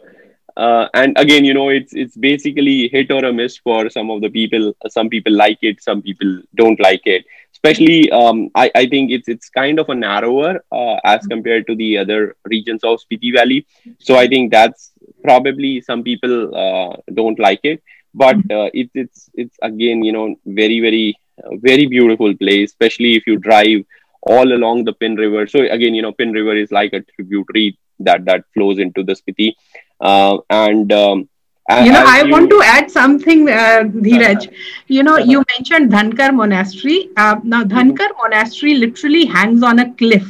uh, 0.57 0.87
and 0.93 1.17
again, 1.17 1.45
you 1.45 1.53
know, 1.53 1.69
it's 1.69 1.93
it's 1.93 2.15
basically 2.17 2.87
hit 2.89 3.11
or 3.11 3.23
a 3.25 3.33
miss 3.33 3.57
for 3.57 3.89
some 3.89 4.09
of 4.09 4.21
the 4.21 4.29
people. 4.29 4.73
Some 4.87 5.09
people 5.09 5.33
like 5.33 5.59
it, 5.61 5.81
some 5.81 6.01
people 6.01 6.41
don't 6.55 6.79
like 6.79 7.01
it. 7.05 7.25
Especially, 7.53 8.11
um, 8.11 8.49
I, 8.55 8.71
I 8.75 8.85
think 8.87 9.11
it's 9.11 9.27
it's 9.27 9.49
kind 9.49 9.79
of 9.79 9.89
a 9.89 9.95
narrower 9.95 10.63
uh, 10.71 10.95
as 11.03 11.25
compared 11.27 11.67
to 11.67 11.75
the 11.75 11.97
other 11.97 12.35
regions 12.45 12.83
of 12.83 12.99
Spiti 12.99 13.33
Valley. 13.33 13.65
So 13.99 14.15
I 14.15 14.27
think 14.27 14.51
that's 14.51 14.91
probably 15.23 15.81
some 15.81 16.03
people 16.03 16.55
uh, 16.55 16.95
don't 17.13 17.39
like 17.39 17.61
it, 17.63 17.81
but 18.13 18.37
uh, 18.51 18.69
it's 18.73 18.91
it's 18.95 19.29
it's 19.33 19.57
again, 19.61 20.03
you 20.03 20.11
know, 20.11 20.35
very 20.45 20.79
very 20.79 21.17
very 21.61 21.85
beautiful 21.87 22.35
place, 22.35 22.71
especially 22.71 23.15
if 23.15 23.27
you 23.27 23.37
drive 23.37 23.83
all 24.21 24.53
along 24.53 24.85
the 24.85 24.93
Pin 24.93 25.15
River. 25.15 25.47
So 25.47 25.61
again, 25.61 25.95
you 25.95 26.01
know, 26.01 26.11
Pin 26.11 26.31
River 26.31 26.55
is 26.55 26.71
like 26.71 26.93
a 26.93 27.01
tributary 27.01 27.77
that 27.99 28.25
that 28.25 28.45
flows 28.53 28.79
into 28.79 29.03
the 29.03 29.13
Spiti, 29.13 29.53
uh, 29.99 30.37
and 30.49 30.91
um, 30.91 31.29
you 31.69 31.91
know, 31.91 32.03
I 32.05 32.23
you... 32.23 32.31
want 32.31 32.49
to 32.49 32.61
add 32.63 32.89
something, 32.89 33.47
uh, 33.47 33.83
Dheeraj. 33.83 34.47
Uh-huh. 34.47 34.55
You 34.87 35.03
know, 35.03 35.15
uh-huh. 35.15 35.25
you 35.25 35.43
mentioned 35.55 35.91
Dhankar 35.91 36.33
Monastery. 36.33 37.09
Uh, 37.15 37.35
now, 37.43 37.63
Dhankar 37.63 38.09
mm-hmm. 38.09 38.17
Monastery 38.17 38.73
literally 38.75 39.25
hangs 39.25 39.61
on 39.61 39.79
a 39.79 39.93
cliff. 39.93 40.27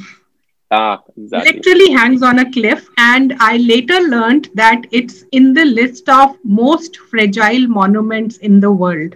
Ah, 0.71 1.01
exactly. 1.17 1.53
Literally 1.53 1.91
hangs 1.91 2.23
on 2.23 2.39
a 2.39 2.51
cliff. 2.51 2.89
And 2.97 3.35
I 3.39 3.57
later 3.57 4.01
learned 4.01 4.49
that 4.53 4.85
it's 4.91 5.23
in 5.31 5.53
the 5.53 5.65
list 5.65 6.09
of 6.09 6.37
most 6.43 6.97
fragile 6.97 7.67
monuments 7.67 8.37
in 8.37 8.59
the 8.59 8.71
world. 8.71 9.15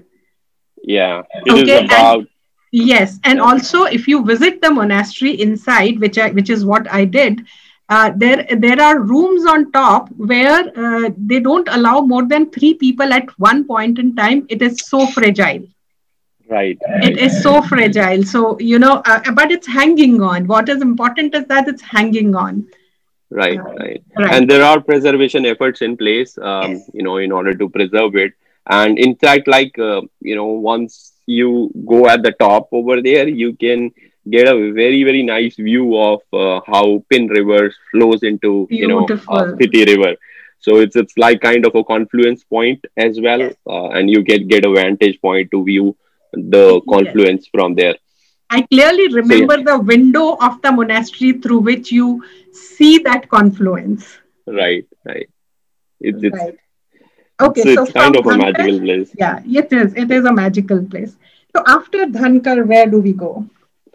Yeah, 0.82 1.24
it 1.46 1.52
okay, 1.52 1.84
is 1.84 1.86
about 1.86 2.26
Yes, 2.76 3.20
and 3.24 3.40
also 3.40 3.84
if 3.84 4.08
you 4.08 4.26
visit 4.26 4.60
the 4.60 4.72
monastery 4.72 5.40
inside, 5.40 6.00
which 6.00 6.18
I, 6.18 6.32
which 6.32 6.50
is 6.50 6.66
what 6.66 6.92
I 6.92 7.06
did, 7.06 7.46
uh, 7.88 8.12
there 8.16 8.48
there 8.58 8.82
are 8.82 9.00
rooms 9.00 9.46
on 9.46 9.72
top 9.72 10.10
where 10.18 10.72
uh, 10.76 11.12
they 11.16 11.40
don't 11.40 11.68
allow 11.70 12.02
more 12.02 12.26
than 12.28 12.50
three 12.50 12.74
people 12.74 13.14
at 13.14 13.30
one 13.38 13.64
point 13.66 14.00
in 14.00 14.16
time. 14.16 14.48
It 14.50 14.64
is 14.64 14.80
so 14.88 15.06
fragile. 15.06 15.68
Right. 16.50 16.78
It 17.04 17.20
is 17.20 17.44
so 17.44 17.62
fragile. 17.62 18.24
So 18.24 18.60
you 18.60 18.80
know, 18.80 19.04
uh, 19.06 19.32
but 19.34 19.52
it's 19.52 19.68
hanging 19.68 20.20
on. 20.24 20.48
What 20.48 20.68
is 20.68 20.82
important 20.82 21.36
is 21.36 21.46
that 21.46 21.68
it's 21.68 21.84
hanging 21.84 22.36
on. 22.36 22.68
Right, 23.30 23.60
right, 23.60 24.04
right. 24.18 24.34
And 24.34 24.50
there 24.50 24.64
are 24.64 24.82
preservation 24.82 25.46
efforts 25.46 25.84
in 25.84 25.96
place, 25.96 26.38
um, 26.40 26.72
yes. 26.72 26.90
you 26.94 27.04
know, 27.04 27.18
in 27.18 27.32
order 27.32 27.54
to 27.54 27.70
preserve 27.70 28.16
it. 28.16 28.34
And 28.68 28.98
in 28.98 29.16
fact, 29.16 29.48
like 29.48 29.78
uh, 29.78 30.02
you 30.22 30.36
know, 30.36 30.46
once 30.46 31.13
you 31.26 31.72
go 31.86 32.08
at 32.08 32.24
the 32.24 32.32
top 32.34 32.70
over 32.72 33.02
there, 33.02 33.28
you 33.28 33.54
can 33.54 33.92
get 34.30 34.48
a 34.48 34.72
very 34.72 35.04
very 35.04 35.24
nice 35.24 35.56
view 35.56 35.98
of 35.98 36.22
uh, 36.32 36.62
how 36.66 37.04
Pin 37.10 37.28
River 37.28 37.74
flows 37.92 38.24
into 38.24 38.68
Beautiful. 38.68 38.78
you 38.80 38.88
know 38.88 39.06
uh, 39.28 39.56
River. 39.56 40.16
So 40.60 40.78
it's 40.78 40.96
it's 40.96 41.18
like 41.18 41.42
kind 41.42 41.66
of 41.66 41.76
a 41.76 41.84
confluence 41.84 42.44
point 42.44 42.86
as 42.96 43.20
well, 43.20 43.40
yes. 43.40 43.56
uh, 43.68 43.90
and 43.90 44.10
you 44.10 44.24
get 44.24 44.48
get 44.48 44.66
a 44.66 44.72
vantage 44.72 45.20
point 45.22 45.52
to 45.52 45.64
view 45.64 45.98
the 46.32 46.82
confluence 46.88 47.44
yes. 47.44 47.50
from 47.52 47.76
there. 47.76 47.96
I 48.50 48.62
clearly 48.62 49.08
remember 49.08 49.56
so, 49.56 49.60
yeah. 49.60 49.66
the 49.66 49.80
window 49.80 50.38
of 50.40 50.62
the 50.62 50.72
monastery 50.72 51.34
through 51.34 51.60
which 51.60 51.92
you 51.92 52.24
see 52.52 53.00
that 53.00 53.28
confluence. 53.28 54.18
Right, 54.46 54.86
right. 55.06 55.28
It's, 56.00 56.24
it's 56.24 56.38
right. 56.38 56.56
Okay, 57.44 57.64
so, 57.64 57.76
so 57.76 57.84
it's 57.84 57.92
kind 57.94 58.16
of 58.16 58.26
a 58.26 58.38
magical 58.38 58.80
place. 58.80 59.12
Yeah, 59.18 59.42
it 59.46 59.74
is. 59.74 59.94
It 59.96 60.12
is 60.12 60.26
a 60.26 60.34
magical 60.34 60.86
place. 60.86 61.16
So 61.56 61.64
after 61.68 62.06
Dhankar, 62.06 62.66
where 62.66 62.88
do 62.88 63.00
we 63.00 63.14
go? 63.14 63.46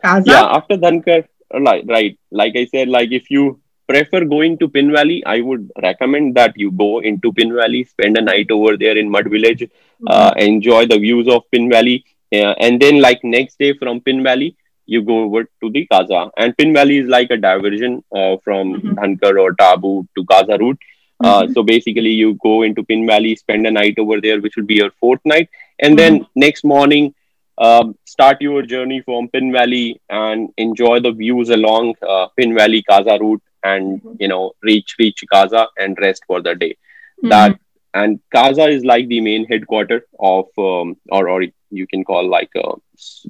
Kaza? 0.04 0.26
Yeah, 0.26 0.44
after 0.44 0.76
Dhankar, 0.76 1.26
right, 1.52 1.84
right. 1.88 2.18
Like 2.30 2.54
I 2.56 2.66
said, 2.66 2.88
like 2.88 3.10
if 3.10 3.30
you 3.30 3.60
prefer 3.88 4.24
going 4.24 4.58
to 4.58 4.68
Pin 4.68 4.92
Valley, 4.92 5.24
I 5.24 5.40
would 5.40 5.70
recommend 5.82 6.34
that 6.36 6.56
you 6.56 6.70
go 6.70 7.00
into 7.00 7.32
Pin 7.32 7.54
Valley, 7.54 7.84
spend 7.84 8.16
a 8.18 8.20
night 8.20 8.50
over 8.50 8.76
there 8.76 8.96
in 8.96 9.10
Mudh 9.10 9.30
Village, 9.30 9.60
mm-hmm. 9.62 10.08
uh, 10.08 10.32
enjoy 10.36 10.86
the 10.86 10.98
views 10.98 11.26
of 11.26 11.50
Pin 11.50 11.70
Valley, 11.70 12.04
uh, 12.32 12.54
and 12.60 12.80
then 12.80 13.00
like 13.00 13.24
next 13.24 13.58
day 13.58 13.72
from 13.76 14.00
Pin 14.00 14.22
Valley, 14.22 14.56
you 14.86 15.02
go 15.02 15.24
over 15.24 15.44
to 15.44 15.70
the 15.70 15.86
Kaza. 15.90 16.30
And 16.36 16.56
Pin 16.56 16.72
Valley 16.72 16.98
is 16.98 17.08
like 17.08 17.30
a 17.30 17.36
diversion 17.36 18.04
uh, 18.14 18.36
from 18.44 18.74
mm-hmm. 18.74 18.92
Dhankar 18.92 19.40
or 19.40 19.54
Tabo 19.54 20.06
to 20.16 20.24
Kaza 20.24 20.58
route. 20.58 20.78
Uh, 21.22 21.42
mm-hmm. 21.42 21.52
so 21.52 21.62
basically, 21.62 22.10
you 22.10 22.34
go 22.42 22.62
into 22.62 22.82
Pin 22.84 23.06
Valley, 23.06 23.34
spend 23.36 23.66
a 23.66 23.70
night 23.70 23.98
over 23.98 24.20
there, 24.20 24.40
which 24.40 24.56
would 24.56 24.66
be 24.66 24.76
your 24.76 24.90
fourth 25.00 25.20
night, 25.24 25.48
and 25.80 25.98
then 25.98 26.20
mm-hmm. 26.20 26.40
next 26.40 26.64
morning, 26.64 27.14
um, 27.58 27.96
start 28.04 28.40
your 28.40 28.62
journey 28.62 29.00
from 29.00 29.28
Pin 29.28 29.52
Valley 29.52 30.00
and 30.08 30.50
enjoy 30.56 31.00
the 31.00 31.10
views 31.10 31.50
along 31.50 31.94
uh, 32.08 32.28
Pin 32.36 32.54
Valley 32.54 32.84
Kaza 32.88 33.18
route, 33.18 33.42
and 33.64 34.00
mm-hmm. 34.00 34.14
you 34.20 34.28
know 34.28 34.52
reach 34.62 34.94
reach 34.98 35.24
Kaza 35.32 35.66
and 35.76 35.98
rest 36.00 36.22
for 36.26 36.40
the 36.40 36.54
day. 36.54 36.76
Mm-hmm. 37.18 37.28
That 37.30 37.58
and 37.94 38.20
Kaza 38.34 38.70
is 38.70 38.84
like 38.84 39.08
the 39.08 39.20
main 39.20 39.46
headquarter 39.46 40.06
of, 40.20 40.46
um, 40.58 40.96
or 41.10 41.28
or 41.28 41.44
you 41.70 41.86
can 41.86 42.04
call 42.04 42.28
like 42.28 42.50
a 42.54 42.74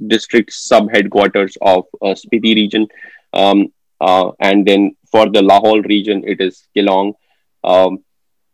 district 0.06 0.52
sub 0.52 0.90
headquarters 0.90 1.56
of 1.60 1.84
uh, 2.02 2.14
Spiti 2.14 2.54
region. 2.54 2.86
Um, 3.32 3.72
uh, 4.00 4.30
and 4.40 4.66
then 4.66 4.96
for 5.10 5.26
the 5.26 5.40
Lahaul 5.40 5.84
region, 5.84 6.22
it 6.26 6.40
is 6.40 6.66
Keylong. 6.76 7.14
Um, 7.68 8.04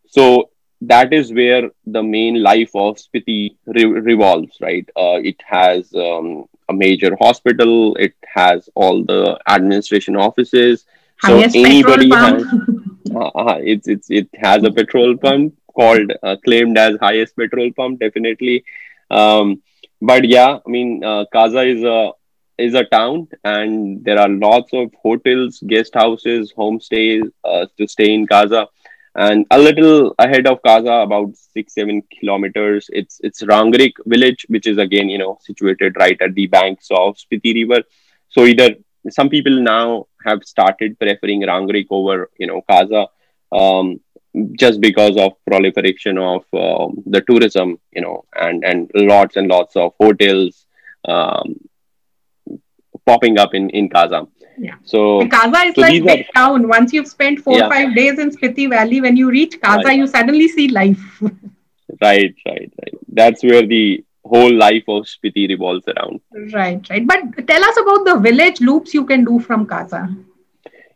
so 0.06 0.50
that 0.82 1.12
is 1.12 1.32
where 1.32 1.70
the 1.86 2.02
main 2.02 2.42
life 2.42 2.70
of 2.74 2.96
Spiti 2.96 3.56
re- 3.66 3.84
revolves, 4.10 4.58
right? 4.60 4.88
Uh, 4.96 5.18
it 5.30 5.36
has 5.46 5.92
um, 5.94 6.46
a 6.68 6.72
major 6.72 7.16
hospital. 7.20 7.96
It 7.96 8.14
has 8.34 8.68
all 8.74 9.04
the 9.04 9.38
administration 9.48 10.16
offices. 10.16 10.84
Highest 11.22 11.54
so 11.54 11.64
anybody 11.64 12.10
has, 12.10 12.44
uh, 13.14 13.18
uh, 13.18 13.58
it's, 13.62 13.88
it's, 13.88 14.10
it 14.10 14.28
has 14.34 14.64
a 14.64 14.70
petrol 14.70 15.16
pump 15.16 15.54
called, 15.74 16.12
uh, 16.22 16.36
claimed 16.44 16.76
as 16.76 16.96
highest 17.00 17.36
petrol 17.36 17.70
pump, 17.72 18.00
definitely. 18.00 18.64
Um, 19.10 19.62
but 20.00 20.26
yeah, 20.28 20.58
I 20.66 20.70
mean, 20.70 21.02
uh, 21.04 21.24
Kaza 21.34 21.66
is 21.66 21.82
a 21.84 22.12
is 22.56 22.74
a 22.74 22.84
town, 22.84 23.26
and 23.42 24.04
there 24.04 24.18
are 24.18 24.28
lots 24.28 24.72
of 24.72 24.92
hotels, 25.02 25.58
guest 25.66 25.94
houses, 25.94 26.52
homestays 26.56 27.28
uh, 27.44 27.66
to 27.78 27.88
stay 27.88 28.14
in 28.14 28.26
Kaza. 28.26 28.66
And 29.16 29.46
a 29.50 29.58
little 29.58 30.14
ahead 30.18 30.46
of 30.46 30.60
Kaza, 30.62 31.04
about 31.04 31.36
six 31.36 31.74
seven 31.74 32.02
kilometers, 32.10 32.90
it's 32.92 33.20
it's 33.22 33.42
Rangrik 33.42 33.92
village, 34.06 34.44
which 34.48 34.66
is 34.66 34.78
again 34.78 35.08
you 35.08 35.18
know 35.18 35.38
situated 35.40 35.96
right 35.96 36.20
at 36.20 36.34
the 36.34 36.46
banks 36.46 36.88
of 36.90 37.16
Spiti 37.16 37.54
River. 37.54 37.84
So 38.28 38.44
either 38.44 38.74
some 39.10 39.28
people 39.28 39.62
now 39.62 40.06
have 40.24 40.42
started 40.44 40.98
preferring 40.98 41.42
Rangrik 41.42 41.86
over 41.90 42.30
you 42.38 42.48
know 42.48 42.62
Kaza. 42.68 43.06
Um, 43.52 44.00
just 44.58 44.80
because 44.80 45.16
of 45.16 45.32
proliferation 45.46 46.18
of 46.18 46.42
uh, 46.52 46.88
the 47.06 47.20
tourism, 47.20 47.78
you 47.92 48.02
know, 48.02 48.24
and 48.34 48.64
and 48.64 48.90
lots 48.94 49.36
and 49.36 49.48
lots 49.48 49.76
of 49.76 49.92
hotels 50.00 50.66
um, 51.06 51.54
popping 53.06 53.38
up 53.38 53.54
in 53.54 53.70
in 53.70 53.88
Kaza. 53.88 54.26
Yeah. 54.58 54.76
So 54.84 55.22
Kaza 55.22 55.66
is 55.66 55.74
so 55.74 55.80
like 55.80 56.04
big 56.04 56.26
are, 56.28 56.32
town. 56.34 56.68
Once 56.68 56.92
you've 56.92 57.08
spent 57.08 57.40
four 57.40 57.58
yeah. 57.58 57.68
five 57.68 57.94
days 57.94 58.18
in 58.18 58.30
Spiti 58.30 58.68
Valley, 58.68 59.00
when 59.00 59.16
you 59.16 59.30
reach 59.30 59.60
Kaza, 59.60 59.84
right. 59.84 59.98
you 59.98 60.06
suddenly 60.06 60.48
see 60.48 60.68
life. 60.68 61.22
right, 62.02 62.34
right, 62.46 62.72
right. 62.82 62.94
That's 63.08 63.42
where 63.42 63.66
the 63.66 64.04
whole 64.24 64.52
life 64.52 64.84
of 64.88 65.04
Spiti 65.04 65.48
revolves 65.48 65.86
around. 65.88 66.20
Right, 66.52 66.88
right. 66.88 67.06
But 67.06 67.46
tell 67.46 67.64
us 67.64 67.76
about 67.76 68.04
the 68.04 68.18
village 68.20 68.60
loops 68.60 68.94
you 68.94 69.04
can 69.04 69.24
do 69.24 69.40
from 69.40 69.66
Kaza. 69.66 70.24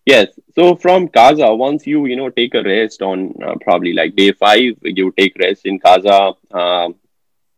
Yes. 0.06 0.28
So 0.54 0.74
from 0.74 1.08
Kaza, 1.08 1.56
once 1.56 1.86
you 1.86 2.06
you 2.06 2.16
know 2.16 2.30
take 2.30 2.54
a 2.54 2.62
rest 2.62 3.02
on 3.02 3.34
uh, 3.44 3.56
probably 3.60 3.92
like 3.92 4.16
day 4.16 4.32
five, 4.32 4.74
you 4.82 5.12
take 5.16 5.36
rest 5.38 5.66
in 5.66 5.78
Kaza, 5.78 6.34
uh, 6.50 6.88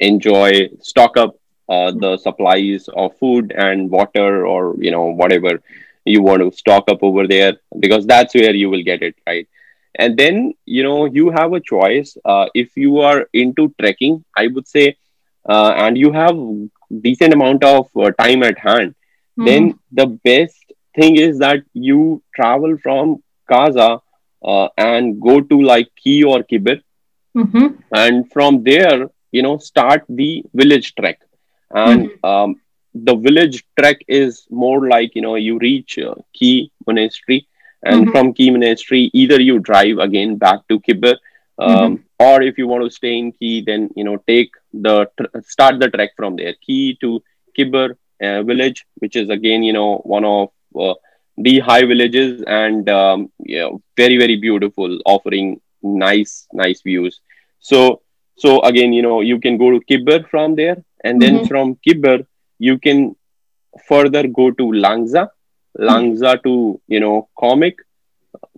enjoy, 0.00 0.68
stock 0.80 1.16
up 1.16 1.36
uh, 1.68 1.92
the 1.92 2.18
supplies 2.18 2.88
of 2.96 3.16
food 3.18 3.52
and 3.52 3.88
water 3.88 4.46
or 4.46 4.74
you 4.78 4.90
know 4.90 5.04
whatever 5.04 5.62
you 6.04 6.22
want 6.22 6.42
to 6.42 6.56
stock 6.56 6.84
up 6.88 7.02
over 7.02 7.26
there 7.26 7.56
because 7.78 8.06
that's 8.06 8.34
where 8.34 8.54
you 8.54 8.70
will 8.70 8.82
get 8.82 9.02
it 9.02 9.16
right. 9.26 9.48
And 9.94 10.16
then 10.16 10.54
you 10.66 10.82
know 10.82 11.04
you 11.06 11.30
have 11.30 11.52
a 11.52 11.60
choice. 11.60 12.16
Uh, 12.24 12.46
if 12.54 12.76
you 12.76 13.00
are 13.00 13.28
into 13.32 13.74
trekking, 13.80 14.24
I 14.36 14.46
would 14.46 14.68
say, 14.68 14.96
uh, 15.48 15.72
and 15.76 15.98
you 15.98 16.12
have 16.12 16.36
decent 17.00 17.34
amount 17.34 17.64
of 17.64 17.88
uh, 17.96 18.10
time 18.12 18.42
at 18.42 18.58
hand, 18.58 18.94
mm. 19.38 19.46
then 19.46 19.78
the 19.92 20.06
best 20.06 20.72
thing 20.94 21.16
is 21.16 21.38
that 21.38 21.62
you 21.72 22.22
travel 22.34 22.76
from 22.78 23.22
Kaza 23.50 24.00
uh, 24.44 24.68
and 24.76 25.20
go 25.20 25.40
to 25.40 25.62
like 25.62 25.94
key 25.96 26.22
or 26.24 26.42
Kibber. 26.42 26.82
Mm-hmm. 27.36 27.66
And 27.92 28.30
from 28.32 28.62
there, 28.64 29.08
you 29.32 29.42
know, 29.42 29.58
start 29.58 30.04
the 30.08 30.44
village 30.54 30.94
trek. 30.94 31.20
And 31.70 32.10
mm-hmm. 32.10 32.26
um, 32.26 32.60
the 32.94 33.14
village 33.14 33.64
trek 33.78 33.98
is 34.08 34.46
more 34.50 34.88
like, 34.88 35.14
you 35.14 35.22
know, 35.22 35.36
you 35.36 35.58
reach 35.58 35.98
uh, 35.98 36.14
Ki 36.32 36.72
Monastery. 36.86 37.46
And 37.82 38.02
mm-hmm. 38.02 38.10
from 38.10 38.34
Key 38.34 38.50
Monastery, 38.50 39.10
either 39.14 39.40
you 39.40 39.58
drive 39.58 39.98
again 39.98 40.36
back 40.36 40.66
to 40.68 40.80
Kibber. 40.80 41.16
Um, 41.58 41.96
mm-hmm. 41.96 42.02
or 42.18 42.42
if 42.42 42.58
you 42.58 42.66
want 42.66 42.84
to 42.84 42.90
stay 42.90 43.16
in 43.16 43.32
Key, 43.32 43.62
then 43.62 43.90
you 43.94 44.04
know 44.04 44.16
take 44.26 44.50
the 44.72 45.10
tr- 45.18 45.40
start 45.42 45.78
the 45.78 45.90
trek 45.90 46.10
from 46.16 46.36
there. 46.36 46.54
Key 46.66 46.98
to 47.00 47.22
Kibber 47.58 47.96
uh, 48.22 48.42
village, 48.42 48.86
which 48.96 49.16
is 49.16 49.30
again 49.30 49.62
you 49.62 49.72
know 49.72 49.98
one 49.98 50.24
of 50.24 50.50
uh, 50.78 50.94
the 51.36 51.58
high 51.60 51.84
villages 51.84 52.42
and 52.46 52.88
um, 52.88 53.30
yeah, 53.38 53.70
very 53.96 54.16
very 54.18 54.36
beautiful, 54.36 54.98
offering 55.04 55.60
nice 55.82 56.46
nice 56.52 56.82
views. 56.82 57.20
So 57.60 58.02
so 58.36 58.60
again, 58.62 58.94
you 58.94 59.02
know, 59.02 59.20
you 59.20 59.38
can 59.38 59.58
go 59.58 59.70
to 59.70 59.80
Kibber 59.80 60.26
from 60.30 60.54
there, 60.54 60.82
and 61.04 61.20
then 61.20 61.36
mm-hmm. 61.36 61.46
from 61.46 61.76
Kibber 61.86 62.26
you 62.60 62.78
can 62.78 63.16
further 63.88 64.26
go 64.28 64.50
to 64.52 64.64
Langza, 64.84 65.28
Langza 65.78 66.40
to 66.44 66.80
you 66.86 67.00
know 67.00 67.28
Komik, 67.38 67.76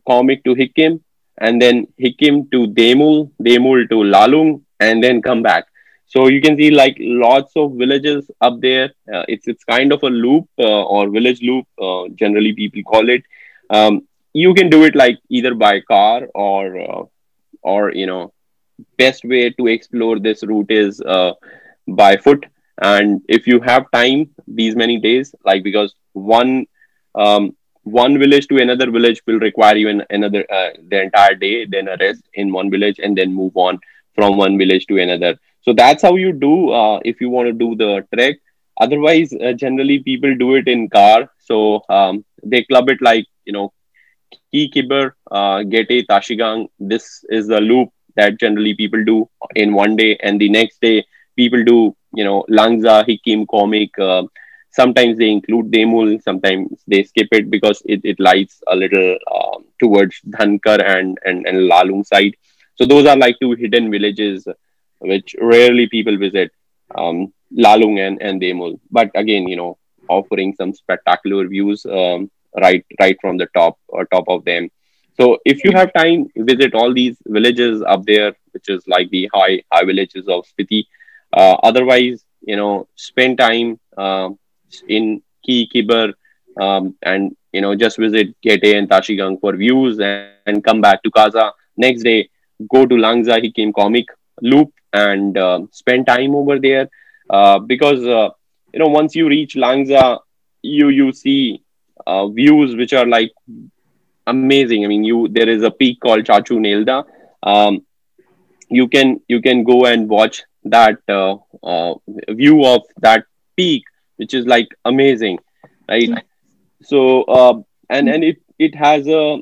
Komik 0.09 0.45
to 0.45 0.55
Hikim, 0.55 1.01
and 1.39 1.63
then 1.63 1.87
Hikim 2.01 2.51
to 2.53 2.67
Demul, 2.67 3.31
Demul 3.41 3.89
to 3.89 3.97
Lalung, 4.15 4.63
and 4.81 5.03
then 5.03 5.23
come 5.23 5.43
back. 5.43 5.67
So 6.07 6.29
you 6.29 6.41
can 6.43 6.57
see 6.59 6.71
like 6.71 6.97
lots 7.01 7.53
of 7.57 7.73
villages 7.83 8.31
up 8.41 8.61
there. 8.61 8.91
Uh, 9.13 9.25
it's 9.29 9.49
it's 9.49 9.65
kind 9.65 9.93
of 9.93 10.03
a 10.03 10.11
loop 10.11 10.49
uh, 10.59 10.85
or 10.85 11.09
village 11.09 11.41
loop 11.43 11.67
uh, 11.81 12.09
generally 12.15 12.53
people 12.53 12.83
call 12.83 13.09
it. 13.09 13.23
Um, 13.71 14.07
you 14.35 14.53
can 14.55 14.69
do 14.69 14.85
it 14.85 14.95
like 14.95 15.19
either 15.29 15.55
by 15.55 15.81
car 15.81 16.29
or 16.35 16.81
uh, 16.81 17.03
or 17.63 17.93
you 17.93 18.07
know 18.07 18.33
best 18.99 19.25
way 19.25 19.51
to 19.51 19.67
explore 19.69 20.19
this 20.19 20.43
route 20.43 20.71
is 20.71 21.01
uh, 21.01 21.33
by 21.87 22.17
foot 22.17 22.47
and 22.81 23.21
if 23.29 23.47
you 23.47 23.61
have 23.61 23.91
time 23.91 24.29
these 24.47 24.75
many 24.75 24.99
days 24.99 25.35
like 25.45 25.63
because 25.63 25.95
one 26.13 26.67
um, 27.15 27.55
one 27.85 28.19
village 28.19 28.47
to 28.47 28.59
another 28.59 28.91
village 28.91 29.21
will 29.27 29.39
require 29.41 29.77
you 29.77 29.89
in 29.89 30.03
another 30.11 30.45
uh, 30.51 30.71
the 30.89 31.03
entire 31.03 31.35
day 31.35 31.67
then 31.67 31.89
a 31.89 31.97
rest 32.01 32.23
in 32.35 32.53
one 32.53 32.71
village 32.71 32.99
and 32.99 33.17
then 33.17 33.35
move 33.35 33.53
on 33.57 33.79
from 34.15 34.37
one 34.37 34.59
village 34.59 34.87
to 34.87 34.99
another. 34.99 35.39
So 35.63 35.73
that's 35.73 36.03
how 36.03 36.17
you 36.17 36.33
do 36.33 36.71
uh, 36.71 37.01
if 37.05 37.21
you 37.21 37.31
want 37.31 37.47
to 37.49 37.53
do 37.53 37.75
the 37.75 38.07
trek. 38.15 38.37
Otherwise 38.81 39.33
uh, 39.33 39.53
generally 39.53 40.01
people 40.01 40.35
do 40.37 40.55
it 40.55 40.69
in 40.69 40.89
car. 40.89 41.31
So 41.39 41.83
um, 41.89 42.25
they 42.43 42.65
club 42.65 42.89
it 42.91 43.01
like 43.01 43.27
you 43.45 43.53
know 43.53 43.73
ki 44.53 44.71
kibber 44.75 45.13
uh, 45.31 45.63
gete 45.63 46.07
tashigang. 46.09 46.69
This 46.79 47.25
is 47.29 47.49
the 47.49 47.61
loop 47.61 47.91
that 48.17 48.39
generally 48.39 48.75
people 48.75 49.05
do 49.05 49.29
in 49.55 49.73
one 49.73 49.97
day 49.97 50.19
and 50.23 50.41
the 50.41 50.49
next 50.49 50.81
day 50.81 51.05
people 51.37 51.63
do 51.65 51.79
you 52.15 52.25
know 52.29 52.39
langza 52.59 52.97
hikim 53.09 53.41
komik 53.55 53.99
uh, 54.09 54.23
sometimes 54.81 55.19
they 55.21 55.31
include 55.37 55.67
demul 55.77 56.11
sometimes 56.29 56.69
they 56.87 57.03
skip 57.11 57.29
it 57.39 57.51
because 57.55 57.83
it, 57.87 58.01
it 58.05 58.19
lies 58.29 58.53
a 58.69 58.77
little 58.83 59.11
um, 59.37 59.65
towards 59.83 60.21
dhankar 60.37 60.79
and, 60.95 61.19
and 61.25 61.47
and 61.47 61.59
lalung 61.73 62.05
side 62.13 62.35
so 62.77 62.85
those 62.93 63.07
are 63.07 63.17
like 63.25 63.37
two 63.41 63.53
hidden 63.63 63.91
villages 63.91 64.47
which 65.01 65.35
rarely 65.41 65.89
people 65.89 66.17
visit, 66.19 66.51
um, 66.97 67.33
Lalung 67.57 67.99
and, 68.07 68.21
and 68.23 68.41
Demul. 68.41 68.79
But 68.91 69.11
again, 69.15 69.47
you 69.49 69.57
know, 69.57 69.79
offering 70.09 70.55
some 70.55 70.73
spectacular 70.73 71.47
views 71.47 71.85
um, 71.87 72.31
right 72.61 72.85
right 73.01 73.17
from 73.21 73.37
the 73.37 73.47
top 73.55 73.79
or 73.89 74.05
top 74.07 74.25
of 74.29 74.45
them. 74.45 74.69
So 75.19 75.39
if 75.45 75.65
you 75.65 75.73
have 75.75 75.93
time, 75.93 76.27
visit 76.37 76.75
all 76.75 76.93
these 76.93 77.17
villages 77.27 77.83
up 77.83 78.05
there, 78.05 78.33
which 78.53 78.69
is 78.69 78.87
like 78.87 79.11
the 79.11 79.29
high 79.35 79.63
high 79.73 79.85
villages 79.85 80.29
of 80.29 80.45
Spiti. 80.47 80.85
Uh, 81.33 81.57
otherwise, 81.63 82.25
you 82.43 82.57
know, 82.57 82.89
spend 82.97 83.39
time 83.39 83.79
uh, 83.97 84.29
in 84.89 85.23
Ki 85.45 85.69
Kibber 85.73 86.13
um, 86.61 86.95
and 87.03 87.37
you 87.53 87.61
know 87.61 87.75
just 87.75 87.99
visit 87.99 88.35
Gete 88.43 88.77
and 88.77 88.89
Tashigang 88.89 89.41
for 89.41 89.57
views 89.57 89.99
and, 89.99 90.33
and 90.47 90.65
come 90.65 90.81
back 90.81 91.03
to 91.03 91.11
Kaza. 91.11 91.53
Next 91.77 92.03
day, 92.03 92.29
go 92.71 92.87
to 92.87 92.95
Langza 92.95 93.39
Hikim 93.43 93.73
Komik 93.73 94.07
loop 94.41 94.73
and 94.93 95.37
uh, 95.39 95.61
spend 95.71 96.07
time 96.07 96.35
over 96.35 96.59
there 96.59 96.89
uh, 97.31 97.59
because 97.59 98.05
uh, 98.07 98.29
you 98.73 98.79
know 98.81 98.87
once 98.89 99.15
you 99.15 99.29
reach 99.29 99.55
Langza, 99.55 100.19
you 100.63 100.89
you 100.89 101.13
see 101.13 101.63
uh, 102.07 102.29
views 102.29 102.77
which 102.77 102.93
are 102.93 103.07
like 103.07 103.33
amazing. 104.27 104.85
I 104.85 104.89
mean, 104.89 105.05
you 105.05 105.29
there 105.29 105.49
is 105.49 105.63
a 105.63 105.71
peak 105.71 106.01
called 106.01 106.25
Chachu 106.25 106.61
Nelda. 106.61 107.05
Um, 107.43 107.85
you 108.69 108.89
can 108.89 109.21
you 109.29 109.41
can 109.41 109.65
go 109.65 109.87
and 109.87 110.09
watch 110.09 110.43
that 110.65 110.99
uh, 111.09 111.37
uh, 111.63 111.95
view 112.31 112.65
of 112.65 112.83
that 113.01 113.25
peak, 113.57 113.83
which 114.17 114.35
is 114.35 114.47
like 114.47 114.69
amazing, 114.85 115.39
right? 115.89 116.11
So 116.83 117.65
and 117.91 118.09
and 118.09 118.25
it 118.25 118.39
it 118.59 118.75
has 118.75 119.07
a 119.07 119.39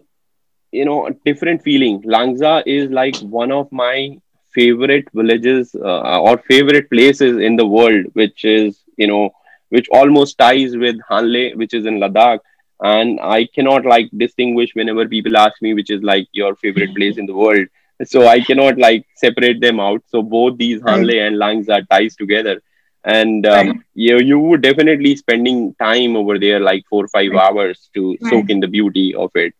you 0.72 0.84
know 0.84 1.06
a 1.06 1.12
different 1.24 1.62
feeling. 1.62 2.02
Langza 2.02 2.62
is 2.66 2.90
like 2.90 3.16
one 3.20 3.50
of 3.52 3.70
my 3.72 4.16
favorite 4.54 5.06
villages 5.14 5.74
uh, 5.74 6.20
or 6.20 6.38
favorite 6.38 6.90
places 6.90 7.38
in 7.38 7.56
the 7.56 7.66
world, 7.66 8.06
which 8.14 8.44
is, 8.44 8.82
you 8.96 9.06
know, 9.06 9.30
which 9.68 9.86
almost 9.92 10.38
ties 10.38 10.76
with 10.76 10.96
Hanle, 11.10 11.56
which 11.56 11.74
is 11.74 11.86
in 11.86 11.98
Ladakh. 12.00 12.38
And 12.82 13.18
I 13.20 13.46
cannot 13.54 13.84
like 13.84 14.10
distinguish 14.16 14.70
whenever 14.74 15.06
people 15.08 15.36
ask 15.36 15.60
me 15.62 15.74
which 15.74 15.90
is 15.90 16.02
like 16.02 16.28
your 16.32 16.54
favorite 16.56 16.94
place 16.96 17.18
in 17.18 17.26
the 17.26 17.34
world. 17.34 17.66
So 18.04 18.26
I 18.26 18.40
cannot 18.40 18.78
like 18.78 19.06
separate 19.14 19.60
them 19.60 19.80
out. 19.80 20.02
So 20.06 20.22
both 20.22 20.56
these 20.58 20.80
Right. 20.80 21.06
Hanle 21.06 21.26
and 21.26 21.36
Langza 21.36 21.86
ties 21.88 22.16
together, 22.16 22.60
and 23.04 23.46
Right. 23.50 23.70
um, 23.70 23.84
you 23.94 24.18
you 24.18 24.38
would 24.38 24.62
definitely 24.62 25.16
spending 25.16 25.74
time 25.80 26.16
over 26.16 26.38
there 26.38 26.60
like 26.60 26.84
four 26.90 27.04
or 27.04 27.08
five 27.08 27.32
Right. 27.32 27.42
hours 27.44 27.90
to 27.94 28.16
Right. 28.20 28.20
soak 28.20 28.50
in 28.50 28.60
the 28.60 28.68
beauty 28.68 29.14
of 29.14 29.30
it. 29.34 29.54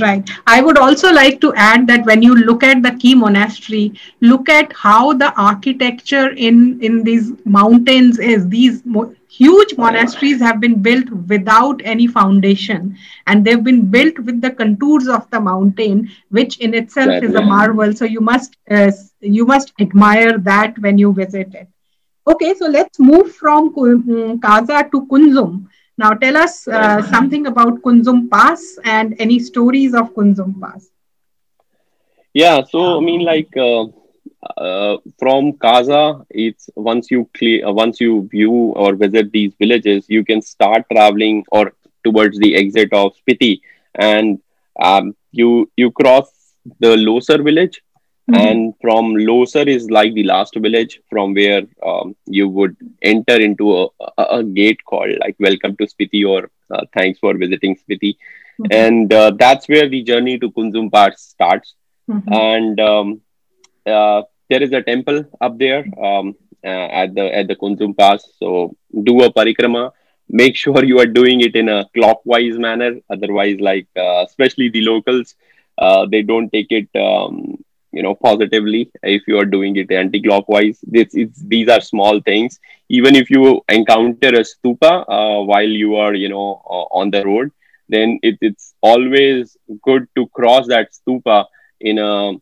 Right. 0.00 0.28
I 0.46 0.60
would 0.62 0.78
also 0.78 1.12
like 1.12 1.40
to 1.40 1.52
add 1.54 1.86
that 1.88 2.04
when 2.04 2.22
you 2.22 2.34
look 2.34 2.62
at 2.62 2.82
the 2.82 2.92
key 2.92 3.14
monastery, 3.14 3.92
look 4.20 4.48
at 4.48 4.72
how 4.72 5.12
the 5.12 5.32
architecture 5.40 6.28
in 6.30 6.78
in 6.80 7.02
these 7.04 7.32
mountains 7.44 8.18
is. 8.18 8.48
These 8.48 8.84
mo- 8.84 9.14
huge 9.28 9.76
monasteries 9.76 10.40
have 10.40 10.60
been 10.60 10.80
built 10.82 11.10
without 11.34 11.80
any 11.84 12.06
foundation, 12.06 12.96
and 13.26 13.44
they've 13.44 13.62
been 13.70 13.86
built 13.96 14.18
with 14.20 14.40
the 14.40 14.50
contours 14.50 15.08
of 15.08 15.28
the 15.30 15.40
mountain, 15.40 16.08
which 16.30 16.58
in 16.58 16.74
itself 16.74 17.22
is 17.22 17.34
a 17.34 17.42
marvel. 17.42 17.92
So 17.92 18.04
you 18.04 18.20
must 18.20 18.56
uh, 18.70 18.90
you 19.20 19.44
must 19.46 19.72
admire 19.80 20.38
that 20.38 20.78
when 20.78 20.98
you 20.98 21.12
visit 21.12 21.54
it. 21.54 21.68
Okay, 22.26 22.54
so 22.54 22.66
let's 22.66 22.98
move 22.98 23.34
from 23.34 23.74
mm, 23.74 24.38
Kaza 24.40 24.90
to 24.92 25.06
Kunzum. 25.06 25.66
Now, 25.98 26.14
tell 26.14 26.36
us 26.36 26.66
uh, 26.66 27.02
something 27.10 27.46
about 27.46 27.82
Kunzum 27.82 28.30
Pass 28.30 28.78
and 28.84 29.14
any 29.18 29.38
stories 29.38 29.94
of 29.94 30.14
Kunzum 30.14 30.60
Pass. 30.60 30.88
Yeah. 32.32 32.64
So 32.64 32.98
I 32.98 33.00
mean, 33.00 33.24
like 33.24 33.54
uh, 33.56 33.84
uh, 34.56 34.96
from 35.18 35.52
Kaza, 35.52 36.24
it's 36.30 36.70
once 36.76 37.10
you 37.10 37.28
clear, 37.36 37.66
uh, 37.66 37.72
once 37.72 38.00
you 38.00 38.28
view 38.30 38.52
or 38.52 38.94
visit 38.94 39.30
these 39.32 39.52
villages, 39.58 40.06
you 40.08 40.24
can 40.24 40.40
start 40.40 40.84
traveling 40.90 41.44
or 41.52 41.74
towards 42.04 42.38
the 42.38 42.56
exit 42.56 42.92
of 42.92 43.12
Spiti, 43.16 43.60
and 43.94 44.40
um, 44.82 45.14
you 45.30 45.70
you 45.76 45.90
cross 45.90 46.54
the 46.80 46.96
Losar 46.96 47.44
village, 47.44 47.82
Mhm. 48.30 48.46
and 48.46 48.74
from 48.80 49.14
Losar 49.14 49.66
is 49.66 49.90
like 49.90 50.12
the 50.14 50.22
last 50.24 50.54
village 50.56 51.00
from 51.10 51.34
where 51.34 51.62
um, 51.84 52.14
you 52.26 52.48
would 52.48 52.76
enter 53.02 53.36
into 53.46 53.66
a, 53.78 53.86
a, 54.18 54.24
a 54.38 54.42
gate 54.44 54.80
called 54.84 55.10
like 55.20 55.36
Welcome 55.40 55.76
to 55.76 55.84
Spiti 55.86 56.24
or 56.28 56.50
uh, 56.70 56.84
Thanks 56.96 57.18
for 57.18 57.34
visiting 57.36 57.76
Spiti, 57.76 58.14
Mhm. 58.60 58.72
and 58.84 59.12
uh, 59.12 59.30
that's 59.38 59.68
where 59.68 59.88
the 59.88 60.02
journey 60.02 60.38
to 60.38 60.50
Kunzum 60.50 60.90
Pass 60.92 61.20
starts 61.34 61.74
Mhm. 62.08 62.32
and 62.46 62.80
um, 62.80 63.20
uh, 63.86 64.22
there 64.48 64.62
is 64.62 64.72
a 64.72 64.82
temple 64.82 65.24
up 65.40 65.58
there 65.58 65.84
um, 66.08 66.34
uh, 66.64 66.88
at 67.02 67.14
the 67.14 67.26
at 67.40 67.48
the 67.48 67.56
Kunzum 67.56 67.96
Pass. 67.96 68.28
So 68.38 68.76
do 69.10 69.22
a 69.22 69.32
parikrama. 69.32 69.90
Make 70.28 70.56
sure 70.56 70.84
you 70.84 70.98
are 71.00 71.06
doing 71.20 71.40
it 71.40 71.54
in 71.56 71.68
a 71.68 71.84
clockwise 71.94 72.58
manner. 72.58 72.92
Otherwise, 73.10 73.60
like 73.60 73.86
uh, 73.96 74.24
especially 74.28 74.68
the 74.68 74.82
locals, 74.82 75.34
uh, 75.78 76.06
they 76.06 76.22
don't 76.22 76.50
take 76.52 76.70
it 76.70 76.88
um, 77.08 77.58
you 77.92 78.02
know 78.02 78.14
positively 78.14 78.90
if 79.02 79.22
you 79.28 79.38
are 79.38 79.44
doing 79.44 79.76
it 79.76 79.90
anti-clockwise. 79.90 80.78
This 80.82 81.08
it's 81.14 81.42
these 81.42 81.68
are 81.68 81.80
small 81.80 82.20
things. 82.20 82.58
Even 82.88 83.16
if 83.16 83.30
you 83.30 83.60
encounter 83.68 84.28
a 84.28 84.44
stupa 84.52 84.92
uh, 85.08 85.44
while 85.44 85.68
you 85.84 85.96
are 85.96 86.14
you 86.14 86.28
know 86.28 86.62
uh, 86.68 86.86
on 87.00 87.10
the 87.10 87.24
road, 87.24 87.50
then 87.88 88.18
it, 88.22 88.38
it's 88.40 88.74
always 88.82 89.56
good 89.82 90.06
to 90.16 90.26
cross 90.28 90.66
that 90.68 90.88
stupa 90.92 91.44
in 91.80 91.98
a 91.98 92.32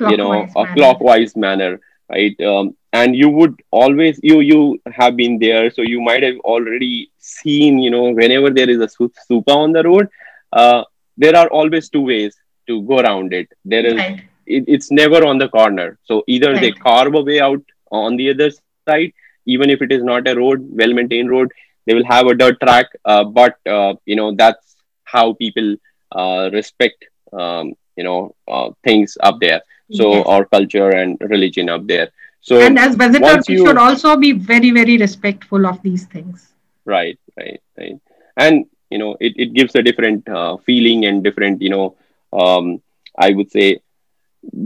you 0.00 0.16
know 0.16 0.48
a 0.56 0.66
manner. 0.66 0.72
clockwise 0.74 1.36
manner 1.36 1.80
right 2.10 2.36
um, 2.40 2.74
and 2.92 3.14
you 3.16 3.28
would 3.28 3.54
always 3.70 4.18
you 4.22 4.40
you 4.40 4.78
have 4.92 5.16
been 5.16 5.38
there 5.38 5.70
so 5.70 5.82
you 5.82 6.00
might 6.00 6.22
have 6.22 6.38
already 6.40 7.10
seen 7.18 7.78
you 7.78 7.90
know 7.90 8.10
whenever 8.12 8.50
there 8.50 8.70
is 8.70 8.80
a 8.80 8.88
stupa 8.88 9.54
on 9.64 9.72
the 9.72 9.82
road 9.82 10.08
uh, 10.52 10.82
there 11.16 11.36
are 11.36 11.48
always 11.48 11.88
two 11.88 12.02
ways 12.12 12.36
to 12.66 12.82
go 12.82 12.98
around 12.98 13.32
it 13.32 13.48
there 13.64 13.86
is 13.86 14.04
Right. 14.04 14.22
It, 14.46 14.64
it's 14.66 14.90
never 14.90 15.24
on 15.26 15.38
the 15.38 15.48
corner. 15.48 15.98
So 16.04 16.22
either 16.26 16.58
they 16.58 16.72
carve 16.72 17.14
a 17.14 17.22
way 17.22 17.40
out 17.40 17.62
on 17.90 18.16
the 18.16 18.30
other 18.30 18.50
side 18.50 18.84
even 19.18 19.42
if 19.42 19.52
it 19.54 19.64
is 19.66 19.76
not 19.76 20.00
a 20.00 20.08
road 20.08 20.38
well 20.50 20.70
maintained 20.70 21.06
road 21.06 21.30
they 21.66 21.76
will 21.76 21.88
have 21.88 22.10
a 22.10 22.18
dirt 22.18 22.44
track 22.46 22.86
uh, 23.04 23.22
but 23.24 23.54
uh, 23.66 23.92
you 24.04 24.14
know 24.16 24.32
that's 24.34 24.76
how 25.04 25.32
people 25.34 25.74
uh, 26.12 26.48
respect 26.52 27.04
um, 27.32 27.72
you 27.96 28.04
know 28.04 28.34
uh, 28.48 28.70
things 28.84 29.16
up 29.22 29.38
there. 29.40 29.60
So 29.90 30.12
Yes. 30.12 30.26
our 30.26 30.44
culture 30.44 30.90
and 30.90 31.18
religion 31.20 31.68
up 31.68 31.86
there. 31.86 32.08
So 32.40 32.58
And 32.60 32.78
as 32.78 32.94
visitors, 32.96 33.48
you- 33.48 33.64
should 33.66 33.76
also 33.76 34.16
be 34.16 34.32
very, 34.32 34.70
very 34.70 34.96
respectful 34.98 35.66
of 35.66 35.82
these 35.82 36.04
things. 36.06 36.52
right 36.84 37.18
right 37.36 37.60
right. 37.78 37.98
And 38.36 38.66
you 38.90 38.98
know 38.98 39.16
it, 39.20 39.32
it 39.36 39.52
gives 39.54 39.74
a 39.74 39.82
different 39.82 40.28
uh, 40.28 40.56
feeling 40.66 41.04
and 41.06 41.22
different 41.22 41.60
you 41.62 41.70
know 41.70 41.94
um, 42.32 42.80
i 43.18 43.30
would 43.32 43.50
say 43.50 43.80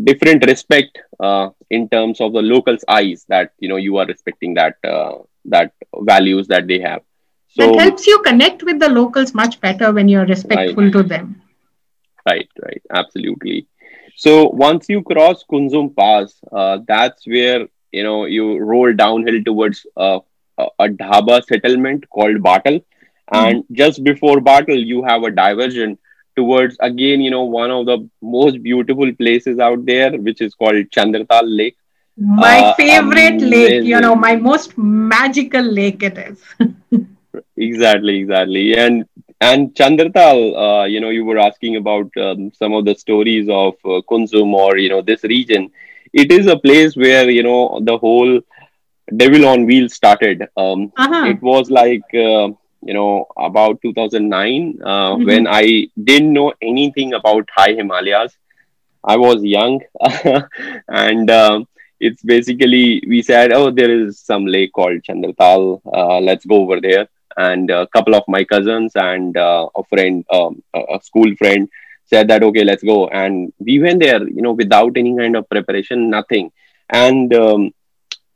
different 0.04 0.44
respect 0.46 0.98
uh, 1.20 1.50
in 1.70 1.88
terms 1.88 2.20
of 2.20 2.32
the 2.32 2.42
locals 2.42 2.84
eyes 2.88 3.24
that 3.28 3.52
you 3.58 3.68
know 3.68 3.76
you 3.76 3.96
are 3.98 4.06
respecting 4.06 4.54
that 4.54 4.76
uh, 4.84 5.18
that 5.46 5.72
values 6.00 6.46
that 6.48 6.66
they 6.66 6.80
have. 6.80 7.02
So 7.48 7.72
that 7.72 7.80
helps 7.80 8.06
you 8.06 8.18
connect 8.22 8.62
with 8.62 8.80
the 8.80 8.88
locals 8.88 9.34
much 9.34 9.60
better 9.60 9.92
when 9.92 10.08
you're 10.08 10.26
respectful 10.26 10.90
to 10.90 11.02
them. 11.02 11.42
Right, 12.28 12.48
right, 12.62 12.82
absolutely. 12.94 13.66
So 14.16 14.48
once 14.48 14.88
you 14.88 15.02
cross 15.02 15.44
Kunzum 15.50 15.94
Pass, 15.96 16.40
uh, 16.52 16.78
that's 16.86 17.26
where 17.26 17.66
you 17.92 18.02
know 18.02 18.24
you 18.26 18.58
roll 18.58 18.92
downhill 18.94 19.42
towards 19.44 19.86
uh, 19.96 20.20
a, 20.58 20.66
a 20.80 20.88
dhaba 20.88 21.42
settlement 21.44 22.08
called 22.10 22.36
Batal, 22.38 22.82
and 23.32 23.64
just 23.72 24.02
before 24.04 24.38
Batal, 24.40 24.84
you 24.84 25.04
have 25.04 25.22
a 25.22 25.30
diversion 25.30 25.98
towards 26.36 26.76
again 26.80 27.20
you 27.20 27.30
know 27.30 27.44
one 27.44 27.70
of 27.70 27.86
the 27.86 27.98
most 28.22 28.62
beautiful 28.62 29.12
places 29.14 29.58
out 29.58 29.84
there, 29.86 30.12
which 30.18 30.40
is 30.40 30.54
called 30.54 30.84
Chandratal 30.96 31.42
Lake. 31.44 31.76
My 32.18 32.62
Uh, 32.62 32.74
favorite 32.76 33.40
lake, 33.40 33.82
you 33.84 34.00
know, 34.00 34.14
my 34.14 34.36
most 34.36 34.76
magical 34.76 35.62
lake 35.62 36.02
it 36.02 36.18
is. 36.18 36.42
Exactly, 37.56 38.18
exactly, 38.18 38.76
and 38.76 39.04
and 39.40 39.74
Chandratal, 39.74 40.38
uh, 40.82 40.84
you 40.86 41.00
know, 41.00 41.10
you 41.10 41.24
were 41.24 41.38
asking 41.38 41.76
about 41.76 42.10
um, 42.16 42.50
some 42.52 42.72
of 42.72 42.84
the 42.84 42.94
stories 42.94 43.48
of 43.50 43.74
uh, 43.84 44.00
Kunzum 44.10 44.52
or 44.54 44.76
you 44.78 44.88
know 44.88 45.02
this 45.02 45.22
region. 45.24 45.70
It 46.12 46.30
is 46.32 46.46
a 46.46 46.56
place 46.58 46.96
where 46.96 47.28
you 47.30 47.42
know 47.42 47.80
the 47.84 47.96
whole 47.98 48.40
Devil 49.16 49.46
on 49.46 49.66
Wheels 49.66 49.94
started. 49.94 50.46
Um, 50.56 50.92
Uh-huh. 50.96 51.32
it 51.32 51.40
was 51.42 51.70
like 51.70 52.04
uh, 52.14 52.48
you 52.86 52.94
know 52.94 53.26
about 53.36 53.80
2009 53.82 54.78
uh, 54.84 55.16
Mhm. 55.16 55.26
when 55.26 55.46
I 55.48 55.88
didn't 56.10 56.32
know 56.32 56.52
anything 56.62 57.14
about 57.14 57.48
high 57.56 57.74
Himalayas. 57.74 58.36
I 59.04 59.16
was 59.16 59.42
young, 59.44 59.80
and 60.88 61.30
um, 61.30 61.66
it's 62.00 62.22
basically 62.22 63.02
we 63.08 63.22
said, 63.22 63.52
oh, 63.52 63.70
there 63.70 63.90
is 63.90 64.18
some 64.20 64.46
lake 64.46 64.72
called 64.72 65.02
Chandratal. 65.02 65.80
Uh, 65.92 66.20
let's 66.20 66.44
go 66.44 66.56
over 66.62 66.80
there. 66.80 67.08
And 67.36 67.70
a 67.70 67.86
couple 67.88 68.14
of 68.14 68.24
my 68.28 68.44
cousins 68.44 68.92
and 68.96 69.36
uh, 69.36 69.68
a 69.76 69.82
friend, 69.84 70.24
um, 70.30 70.62
a 70.74 70.80
a 70.96 71.00
school 71.02 71.34
friend, 71.36 71.68
said 72.04 72.28
that 72.28 72.42
okay, 72.42 72.64
let's 72.64 72.82
go. 72.82 73.08
And 73.08 73.52
we 73.58 73.78
went 73.80 74.00
there, 74.02 74.22
you 74.26 74.42
know, 74.42 74.52
without 74.52 74.96
any 74.96 75.16
kind 75.16 75.36
of 75.36 75.48
preparation, 75.48 76.10
nothing. 76.10 76.50
And 76.90 77.34
um, 77.34 77.72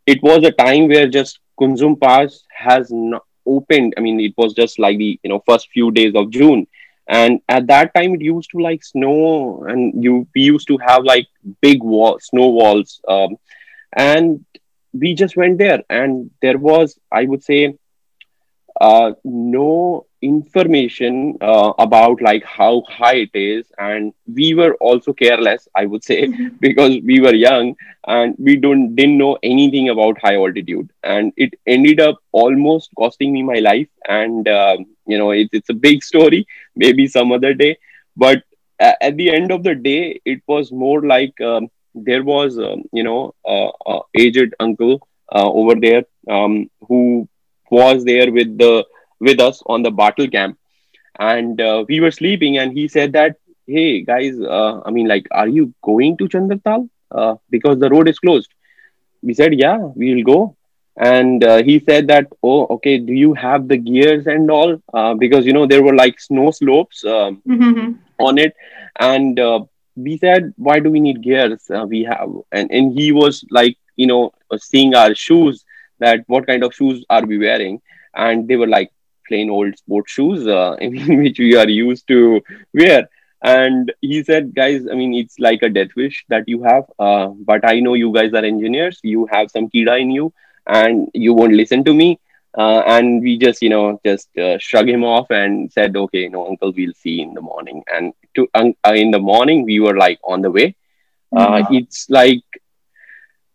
it 0.07 0.23
was 0.23 0.45
a 0.45 0.51
time 0.53 0.89
where 0.89 1.09
just 1.09 1.41
Kunzum 1.61 2.01
Pass 2.01 2.45
has 2.57 2.91
not 2.91 3.23
opened. 3.47 3.95
I 3.97 4.01
mean, 4.01 4.21
it 4.21 4.35
was 4.37 4.55
just 4.55 4.79
like 4.79 4.99
the 4.99 5.19
you 5.23 5.31
know 5.31 5.43
first 5.47 5.69
few 5.71 5.91
days 5.91 6.15
of 6.15 6.31
June, 6.31 6.67
and 7.09 7.41
at 7.49 7.67
that 7.69 7.95
time 7.95 8.15
it 8.15 8.23
used 8.23 8.51
to 8.53 8.59
like 8.59 8.85
snow, 8.85 9.65
and 9.69 10.03
you 10.03 10.27
we 10.35 10.43
used 10.43 10.69
to 10.69 10.79
have 10.79 11.05
like 11.05 11.27
big 11.61 11.83
wall 11.83 12.19
snow 12.21 12.49
walls, 12.49 13.01
um, 13.09 13.37
and 13.97 14.45
we 14.93 15.15
just 15.15 15.37
went 15.37 15.59
there, 15.59 15.83
and 15.91 16.31
there 16.43 16.59
was 16.59 16.99
I 17.11 17.25
would 17.25 17.43
say 17.43 17.75
uh, 18.81 19.13
no 19.25 20.07
information 20.23 21.37
uh, 21.41 21.73
about 21.79 22.21
like 22.21 22.45
how 22.45 22.83
high 22.89 23.17
it 23.27 23.31
is 23.35 23.67
and 23.79 24.13
we 24.27 24.55
were 24.55 24.75
also 24.75 25.13
careless 25.13 25.67
i 25.77 25.85
would 25.87 26.05
say 26.05 26.29
because 26.61 26.99
we 27.05 27.21
were 27.21 27.35
young 27.35 27.75
and 28.07 28.35
we 28.39 28.57
don't 28.57 28.95
didn't 28.95 29.19
know 29.19 29.37
anything 29.43 29.89
about 29.89 30.19
high 30.21 30.37
altitude. 30.37 30.91
And 31.03 31.33
it 31.37 31.55
ended 31.67 32.01
up 32.01 32.19
almost 32.33 32.91
costing 32.97 33.33
me 33.33 33.43
my 33.43 33.59
life 33.59 33.89
and 34.09 34.47
um, 34.49 34.87
you 35.07 35.19
know 35.19 35.31
it, 35.31 35.49
it's 35.53 35.69
a 35.71 35.75
big 35.75 36.03
story 36.11 36.47
maybe 36.77 37.07
some 37.07 37.33
other 37.33 37.55
day. 37.55 37.79
But 38.17 38.43
at 38.81 39.17
the 39.17 39.31
end 39.31 39.51
of 39.53 39.63
the 39.63 39.75
day 39.75 40.21
it 40.25 40.41
was 40.47 40.73
more 40.73 41.03
like 41.07 41.39
um, 41.41 41.69
there 41.95 42.23
was 42.23 42.59
um, 42.59 42.85
you 42.93 43.03
know 43.03 43.35
a, 43.47 43.71
a 43.87 44.01
aged 44.17 44.55
uncle 44.61 45.07
uh, 45.35 45.51
over 45.51 45.75
there 45.75 46.05
um, 46.29 46.71
who 46.89 47.29
was 47.71 48.05
there 48.05 48.33
with 48.33 48.57
the 48.59 48.85
with 49.21 49.41
us 49.41 49.63
on 49.67 49.83
the 49.83 49.91
batal 49.91 50.31
camp 50.31 50.59
and 51.19 51.61
uh, 51.61 51.85
we 51.89 52.01
were 52.01 52.11
sleeping 52.11 52.59
and 52.59 52.73
he 52.73 52.89
said 52.89 53.13
that 53.13 53.37
hey 53.67 54.03
guys 54.03 54.41
uh, 54.41 54.81
i 54.87 54.91
mean 54.91 55.09
like 55.09 55.27
are 55.31 55.49
you 55.49 55.73
going 55.83 56.17
to 56.17 56.29
chandratal 56.35 56.89
uh, 57.13 57.35
because 57.51 57.79
the 57.79 57.91
road 57.91 58.09
is 58.09 58.19
closed 58.19 58.51
we 59.23 59.35
said 59.35 59.55
yeah 59.55 59.79
we'll 59.95 60.25
go 60.25 60.57
and 60.97 61.45
uh, 61.45 61.63
he 61.63 61.79
said 61.81 62.07
that 62.09 62.27
oh 62.43 62.67
okay 62.77 62.99
do 62.99 63.13
you 63.13 63.33
have 63.35 63.69
the 63.69 63.77
gears 63.77 64.27
and 64.27 64.51
all 64.51 64.77
uh, 64.95 65.15
because 65.15 65.47
you 65.47 65.53
know 65.53 65.67
there 65.67 65.83
were 65.83 65.95
like 65.95 66.21
snow 66.21 66.51
slopes 66.51 67.05
um, 67.05 67.43
Mhm. 67.47 67.99
on 68.19 68.39
it 68.39 68.55
and 69.01 69.39
uh, 69.41 69.61
we 69.97 70.17
said, 70.19 70.53
why 70.57 70.79
do 70.79 70.91
we 70.91 71.01
need 71.01 71.23
gears? 71.23 71.69
Uh, 71.71 71.85
we 71.87 72.03
have, 72.05 72.29
and, 72.53 72.71
and 72.71 72.99
he 72.99 73.13
was 73.13 73.45
like, 73.51 73.77
you 73.97 74.07
know, 74.07 74.33
seeing 74.57 74.95
our 74.95 75.15
shoes 75.15 75.65
that 75.99 76.21
what 76.27 76.47
kind 76.47 76.63
of 76.65 76.73
shoes 76.75 77.05
are 77.11 77.25
we 77.27 77.39
wearing? 77.39 77.81
And 78.15 78.49
they 78.49 78.57
were 78.57 78.67
like 78.69 78.91
plain 79.31 79.51
old 79.59 79.79
sports 79.79 80.13
shoes, 80.13 80.47
uh, 80.47 80.77
which 81.23 81.39
we 81.39 81.57
are 81.57 81.69
used 81.69 82.07
to 82.09 82.43
wear. 82.75 83.09
And 83.43 83.91
he 84.03 84.23
said, 84.23 84.55
guys, 84.55 84.87
I 84.91 84.95
mean, 84.95 85.15
it's 85.15 85.39
like 85.39 85.63
a 85.63 85.71
death 85.71 85.97
wish 85.97 86.25
that 86.29 86.45
you 86.47 86.63
have. 86.63 86.85
Uh, 86.99 87.29
but 87.51 87.65
I 87.65 87.81
know 87.81 87.95
you 87.95 88.13
guys 88.13 88.35
are 88.35 88.45
engineers. 88.45 89.01
You 89.03 89.27
have 89.33 89.51
some 89.51 89.71
kida 89.71 89.99
in 89.99 90.11
you 90.11 90.35
and 90.67 91.09
you 91.15 91.33
won't 91.33 91.55
listen 91.55 91.85
to 91.85 91.95
me 91.95 92.19
uh, 92.57 92.83
and 92.87 93.23
we 93.23 93.39
just 93.39 93.63
you 93.63 93.69
know 93.69 94.01
just 94.05 94.29
uh, 94.39 94.59
shrug 94.59 94.89
him 94.89 95.05
off 95.05 95.31
and 95.31 95.73
said 95.73 95.97
okay 95.97 96.29
know 96.29 96.47
uncle 96.49 96.73
we'll 96.77 96.95
see 96.95 97.21
in 97.21 97.35
the 97.35 97.41
morning 97.41 97.83
and 97.93 98.13
to 98.35 98.49
uh, 98.55 98.93
in 98.95 99.11
the 99.11 99.19
morning 99.19 99.65
we 99.65 99.81
were 99.81 99.97
like 99.97 100.19
on 100.25 100.43
the 100.43 100.51
way 100.51 100.75
mm-hmm. 101.35 101.75
it's 101.75 102.09
like 102.11 102.45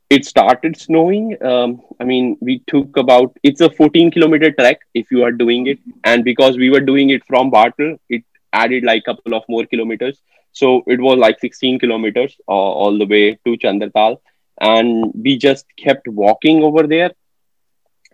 it 0.09 0.25
started 0.25 0.77
snowing. 0.77 1.37
Um, 1.41 1.81
i 1.99 2.03
mean 2.03 2.37
we 2.41 2.61
took 2.67 2.97
about 2.97 3.35
it's 3.43 3.61
a 3.61 3.69
14 3.69 4.11
kilometer 4.11 4.51
trek 4.51 4.79
if 4.93 5.11
you 5.11 5.23
are 5.23 5.31
doing 5.31 5.67
it. 5.67 5.79
And 6.03 6.23
because 6.23 6.57
we 6.57 6.69
were 6.69 6.79
doing 6.81 7.09
it 7.09 7.25
from 7.25 7.51
batal 7.51 7.97
it 8.09 8.23
added 8.53 8.83
like 8.83 9.03
a 9.05 9.15
couple 9.15 9.35
of 9.35 9.43
more 9.49 9.65
kilometers. 9.65 10.21
So 10.53 10.83
it 10.87 10.99
was 11.01 11.17
like 11.17 11.39
16 11.39 11.79
kilometers 11.79 12.35
uh, 12.47 12.51
all 12.51 12.97
the 12.97 13.05
way 13.05 13.37
to 13.45 13.57
chandratal. 13.57 14.17
And 14.61 15.11
we 15.13 15.37
just 15.37 15.65
kept 15.77 16.07
walking 16.07 16.63
over 16.63 16.87
there. 16.87 17.11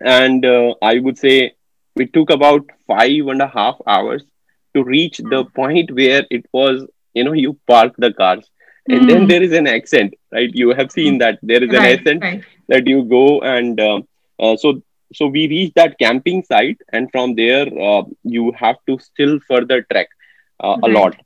And 0.00 0.44
uh, 0.44 0.74
i 0.82 0.98
would 0.98 1.18
say 1.18 1.52
it 1.96 2.12
took 2.12 2.30
about 2.30 2.64
five 2.86 3.26
and 3.34 3.42
a 3.42 3.48
half 3.48 3.76
hours 3.86 4.22
to 4.74 4.82
reach 4.84 5.18
the 5.18 5.44
point 5.60 5.90
where 5.92 6.24
it 6.30 6.46
was 6.52 6.86
you 7.14 7.24
know 7.24 7.32
you 7.32 7.58
park 7.66 7.94
the 7.98 8.12
cars 8.12 8.50
and 8.88 9.02
mm. 9.02 9.08
then 9.08 9.20
hmm. 9.22 9.26
there 9.26 9.42
is 9.42 9.52
an 9.52 9.66
accent 9.66 10.14
right 10.32 10.50
you 10.54 10.70
have 10.70 10.90
seen 10.90 11.18
that 11.18 11.38
there 11.42 11.62
is 11.62 11.70
an 11.70 11.76
right, 11.76 11.98
accent 11.98 12.22
right. 12.22 12.44
that 12.68 12.86
you 12.86 13.04
go 13.04 13.40
and 13.40 13.80
uh, 13.80 14.00
uh, 14.40 14.56
so 14.56 14.82
so 15.14 15.26
we 15.26 15.46
reached 15.48 15.74
that 15.74 15.98
camping 15.98 16.42
site 16.42 16.80
and 16.92 17.10
from 17.12 17.34
there 17.34 17.66
uh, 17.80 18.02
you 18.24 18.52
have 18.52 18.76
to 18.88 18.98
still 18.98 19.38
further 19.46 19.82
trek 19.82 20.08
uh, 20.60 20.76
right. 20.82 20.90
a 20.90 20.98
lot 20.98 21.16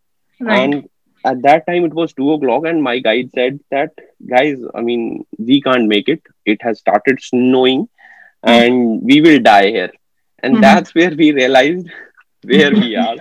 and 0.41 0.89
at 1.25 1.41
that 1.43 1.67
time 1.67 1.85
it 1.85 1.95
was 1.95 2.13
two 2.13 2.33
o'clock 2.33 2.65
and 2.67 2.83
my 2.83 2.99
guide 2.99 3.31
said 3.35 3.59
that 3.71 3.91
guys 4.29 4.59
i 4.75 4.81
mean 4.81 5.25
we 5.39 5.61
can't 5.61 5.89
make 5.89 6.09
it 6.09 6.23
it 6.45 6.61
has 6.61 6.79
started 6.79 7.21
snowing 7.21 7.89
and 8.43 9.03
we 9.03 9.21
will 9.21 9.41
die 9.41 9.69
here 9.71 9.93
and 10.41 10.55
mm-hmm. 10.55 10.63
that's 10.63 10.95
where 10.99 11.15
we 11.15 11.33
realized 11.33 11.89
where 12.43 12.73
we 12.73 12.95
are 12.97 13.17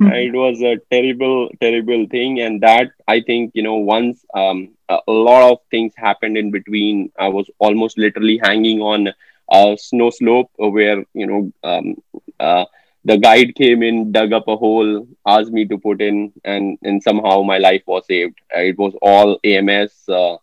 it 0.00 0.34
was 0.34 0.60
a 0.62 0.76
terrible 0.90 1.48
terrible 1.60 2.06
thing. 2.10 2.40
And 2.40 2.60
that 2.62 2.90
i 3.08 3.20
think 3.20 3.52
you 3.54 3.62
know 3.62 3.76
once 3.76 4.24
um, 4.34 4.74
a 4.88 5.00
lot 5.08 5.52
of 5.52 5.58
things 5.70 5.92
happened 5.96 6.36
in 6.36 6.50
between 6.50 7.10
i 7.18 7.28
was 7.28 7.50
almost 7.58 7.98
literally 7.98 8.38
hanging 8.42 8.80
on 8.80 9.12
a 9.50 9.76
snow 9.78 10.10
slope 10.10 10.50
where 10.56 11.04
you 11.14 11.26
know 11.26 11.52
um, 11.64 11.96
uh, 12.40 12.64
the 13.04 13.16
guide 13.16 13.54
came 13.54 13.82
in 13.82 14.12
dug 14.12 14.32
up 14.32 14.48
a 14.48 14.56
hole 14.56 15.06
asked 15.26 15.52
me 15.52 15.64
to 15.64 15.78
put 15.78 16.00
in 16.00 16.32
and 16.44 16.78
and 16.82 17.02
somehow 17.02 17.42
my 17.42 17.58
life 17.58 17.82
was 17.86 18.04
saved. 18.06 18.38
Uh, 18.54 18.60
it 18.60 18.78
was 18.78 18.94
all 19.00 19.38
ams 19.44 19.92
uh, 20.08 20.36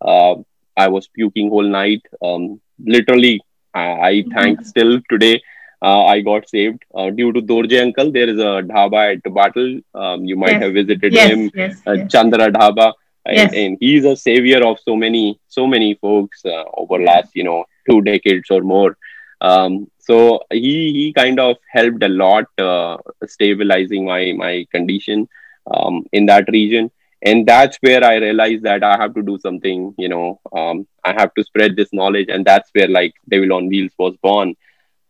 uh, 0.00 0.34
i 0.76 0.88
was 0.88 1.08
puking 1.08 1.48
whole 1.50 1.70
night. 1.82 2.02
Um, 2.22 2.60
literally 2.78 3.40
I, 3.74 3.86
I 4.10 4.24
thank 4.34 4.60
mm-hmm. 4.60 4.68
still 4.72 5.00
today 5.10 5.42
I 5.86 6.20
got 6.20 6.48
saved 6.48 6.84
uh, 6.94 7.10
due 7.10 7.32
to 7.32 7.40
Dorje 7.40 7.80
uncle. 7.80 8.10
There 8.10 8.28
is 8.28 8.38
a 8.38 8.62
dhaba 8.70 9.14
at 9.14 9.22
Batal. 9.22 9.82
Um, 9.94 10.24
you 10.24 10.36
might 10.36 10.52
yes. 10.52 10.62
have 10.62 10.72
visited 10.74 11.12
yes, 11.12 11.30
him, 11.30 11.50
yes, 11.54 11.82
uh, 11.86 11.96
Chandra 12.06 12.50
Dhaba, 12.50 12.92
and, 13.24 13.54
and, 13.54 13.78
he's 13.80 14.04
a 14.04 14.16
savior 14.16 14.64
of 14.64 14.78
so 14.80 14.96
many, 14.96 15.38
so 15.48 15.66
many 15.66 15.94
folks 15.94 16.44
uh, 16.44 16.64
over 16.74 16.98
last 17.02 17.30
you 17.34 17.44
know 17.44 17.64
two 17.88 18.02
decades 18.02 18.50
or 18.50 18.62
more. 18.62 18.96
Um, 19.40 19.90
so 19.98 20.40
he 20.50 20.92
he 20.92 21.12
kind 21.12 21.38
of 21.38 21.56
helped 21.70 22.02
a 22.02 22.08
lot 22.08 22.46
uh, 22.58 22.96
stabilizing 23.26 24.04
my 24.04 24.32
my 24.32 24.66
condition 24.72 25.28
um, 25.66 26.04
in 26.12 26.26
that 26.26 26.48
region 26.48 26.90
and 27.22 27.46
that's 27.46 27.78
where 27.80 28.04
i 28.04 28.16
realized 28.16 28.62
that 28.62 28.84
i 28.84 28.96
have 28.96 29.14
to 29.14 29.22
do 29.22 29.38
something 29.38 29.94
you 29.98 30.08
know 30.08 30.40
um, 30.52 30.86
i 31.04 31.12
have 31.12 31.32
to 31.34 31.42
spread 31.42 31.74
this 31.74 31.92
knowledge 31.92 32.28
and 32.28 32.44
that's 32.44 32.70
where 32.72 32.88
like 32.88 33.14
devil 33.28 33.52
on 33.54 33.68
wheels 33.68 33.92
was 33.98 34.14
born 34.22 34.54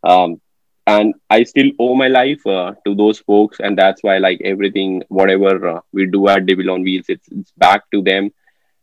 um, 0.04 0.40
and 0.87 1.14
i 1.30 1.43
still 1.43 1.70
owe 1.78 1.95
my 1.95 2.09
life 2.09 2.47
uh, 2.47 2.72
to 2.84 2.95
those 2.95 3.18
folks. 3.18 3.59
And 3.61 3.76
that's 3.76 4.03
why 4.03 4.18
like 4.18 4.41
everything 4.45 5.03
whatever 5.09 5.68
uh, 5.68 5.80
we 5.93 6.07
do 6.07 6.28
at 6.28 6.47
devil 6.47 6.70
on 6.70 6.82
wheels 6.82 7.07
it's, 7.09 7.28
it's 7.30 7.53
back 7.53 7.91
to 7.93 8.03
them. 8.03 8.30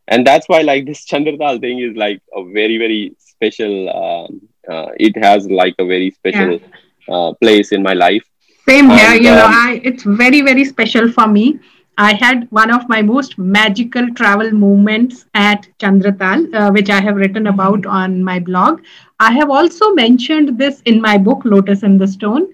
And 0.06 0.26
that's 0.26 0.48
why 0.48 0.60
like 0.60 0.86
this 0.90 1.06
chandratal 1.06 1.60
thing 1.60 1.80
is 1.80 1.96
like 1.96 2.22
a 2.34 2.44
very 2.44 2.78
very 2.78 3.16
special 3.18 3.74
um, 3.90 4.40
uh, 4.68 4.90
it 4.98 5.16
has 5.22 5.48
like 5.50 5.74
a 5.78 5.86
very 5.86 6.10
special 6.10 6.52
yeah. 6.52 6.68
Uh, 7.06 7.34
place 7.34 7.72
in 7.72 7.82
my 7.82 7.92
life. 7.92 8.24
Same 8.66 8.88
here 8.88 9.10
and, 9.10 9.22
you 9.22 9.30
know 9.30 9.44
um, 9.44 9.52
i 9.52 9.80
it's 9.84 10.04
very 10.04 10.40
very 10.40 10.64
special 10.64 11.10
for 11.12 11.26
me 11.26 11.58
I 11.96 12.14
had 12.14 12.50
one 12.50 12.72
of 12.72 12.88
my 12.88 13.02
most 13.02 13.38
magical 13.38 14.12
travel 14.14 14.50
moments 14.50 15.26
at 15.34 15.68
Chandratal, 15.78 16.52
uh, 16.54 16.72
which 16.72 16.90
I 16.90 17.00
have 17.00 17.16
written 17.16 17.46
about 17.46 17.86
on 17.86 18.22
my 18.22 18.40
blog. 18.40 18.82
I 19.20 19.30
have 19.32 19.50
also 19.50 19.94
mentioned 19.94 20.58
this 20.58 20.80
in 20.82 21.00
my 21.00 21.18
book, 21.18 21.42
Lotus 21.44 21.82
in 21.82 21.98
the 21.98 22.08
Stone. 22.08 22.48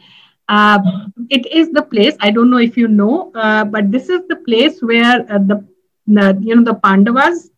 Uh, 0.49 0.81
it 1.31 1.47
is 1.47 1.71
the 1.71 1.83
place, 1.83 2.17
I 2.21 2.31
don't 2.31 2.51
know 2.51 2.59
if 2.59 2.77
you 2.77 2.89
know, 2.89 3.31
uh, 3.35 3.65
but 3.65 3.91
this 3.91 4.09
is 4.09 4.21
the 4.29 4.37
place 4.37 4.81
where 4.83 5.25
uh, 5.33 5.39
the, 5.39 5.65
the, 6.07 6.39
you 6.43 6.57
know, 6.57 6.65
the 6.65 6.75
Pandavas, 6.75 7.51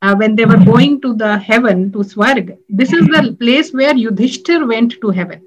uh, 0.00 0.14
when 0.14 0.36
they 0.36 0.44
were 0.44 0.64
going 0.64 1.00
to 1.00 1.12
the 1.12 1.38
heaven, 1.38 1.90
to 1.92 1.98
Swarg, 1.98 2.56
this 2.68 2.92
is 2.92 3.06
the 3.08 3.36
place 3.38 3.72
where 3.72 3.94
Yudhishthir 3.94 4.66
went 4.66 4.94
to 5.00 5.10
heaven. 5.10 5.42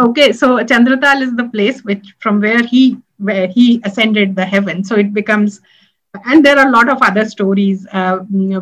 Okay, 0.00 0.32
so 0.32 0.58
Chandratal 0.58 1.22
is 1.22 1.34
the 1.34 1.48
place 1.48 1.84
which 1.84 2.14
from 2.18 2.40
where 2.40 2.62
he 2.62 2.98
where 3.22 3.46
he 3.48 3.80
ascended 3.84 4.36
the 4.36 4.44
heaven. 4.44 4.84
So 4.84 4.96
it 4.96 5.14
becomes, 5.14 5.60
and 6.26 6.44
there 6.44 6.58
are 6.58 6.68
a 6.68 6.70
lot 6.70 6.88
of 6.88 7.02
other 7.02 7.24
stories 7.24 7.86
uh, 7.92 8.18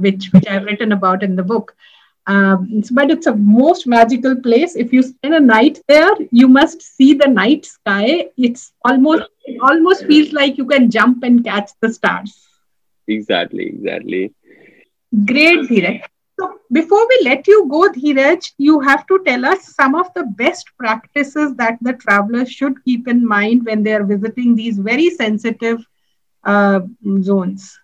which 0.06 0.30
which 0.32 0.46
I've 0.48 0.64
written 0.64 0.92
about 0.92 1.22
in 1.22 1.36
the 1.36 1.42
book. 1.42 1.74
Um, 2.26 2.82
but 2.92 3.10
it's 3.10 3.26
a 3.26 3.34
most 3.34 3.86
magical 3.86 4.36
place. 4.36 4.76
If 4.76 4.92
you 4.92 5.02
spend 5.02 5.34
a 5.34 5.40
night 5.40 5.80
there, 5.88 6.12
you 6.30 6.48
must 6.48 6.82
see 6.82 7.14
the 7.14 7.28
night 7.28 7.66
sky. 7.66 8.26
It's 8.36 8.72
almost 8.84 9.24
it 9.44 9.58
almost 9.62 10.06
feels 10.06 10.32
like 10.32 10.58
you 10.58 10.66
can 10.66 10.90
jump 10.90 11.22
and 11.24 11.44
catch 11.44 11.70
the 11.80 11.92
stars. 11.92 12.46
Exactly, 13.08 13.66
exactly. 13.66 14.32
Great, 15.26 15.68
Dheeraj. 15.68 16.02
So 16.40 16.58
before 16.72 17.06
we 17.06 17.18
let 17.22 17.46
you 17.46 17.68
go, 17.68 17.90
Dheeraj, 17.92 18.52
you 18.56 18.80
have 18.80 19.06
to 19.08 19.22
tell 19.26 19.44
us 19.44 19.74
some 19.74 19.94
of 19.94 20.06
the 20.14 20.22
best 20.24 20.70
practices 20.78 21.54
that 21.56 21.76
the 21.82 21.92
travelers 21.92 22.50
should 22.50 22.82
keep 22.82 23.08
in 23.08 23.26
mind 23.26 23.66
when 23.66 23.82
they 23.82 23.92
are 23.92 24.04
visiting 24.04 24.54
these 24.54 24.78
very 24.78 25.10
sensitive 25.10 25.84
uh, 26.44 26.80
zones. 27.20 27.78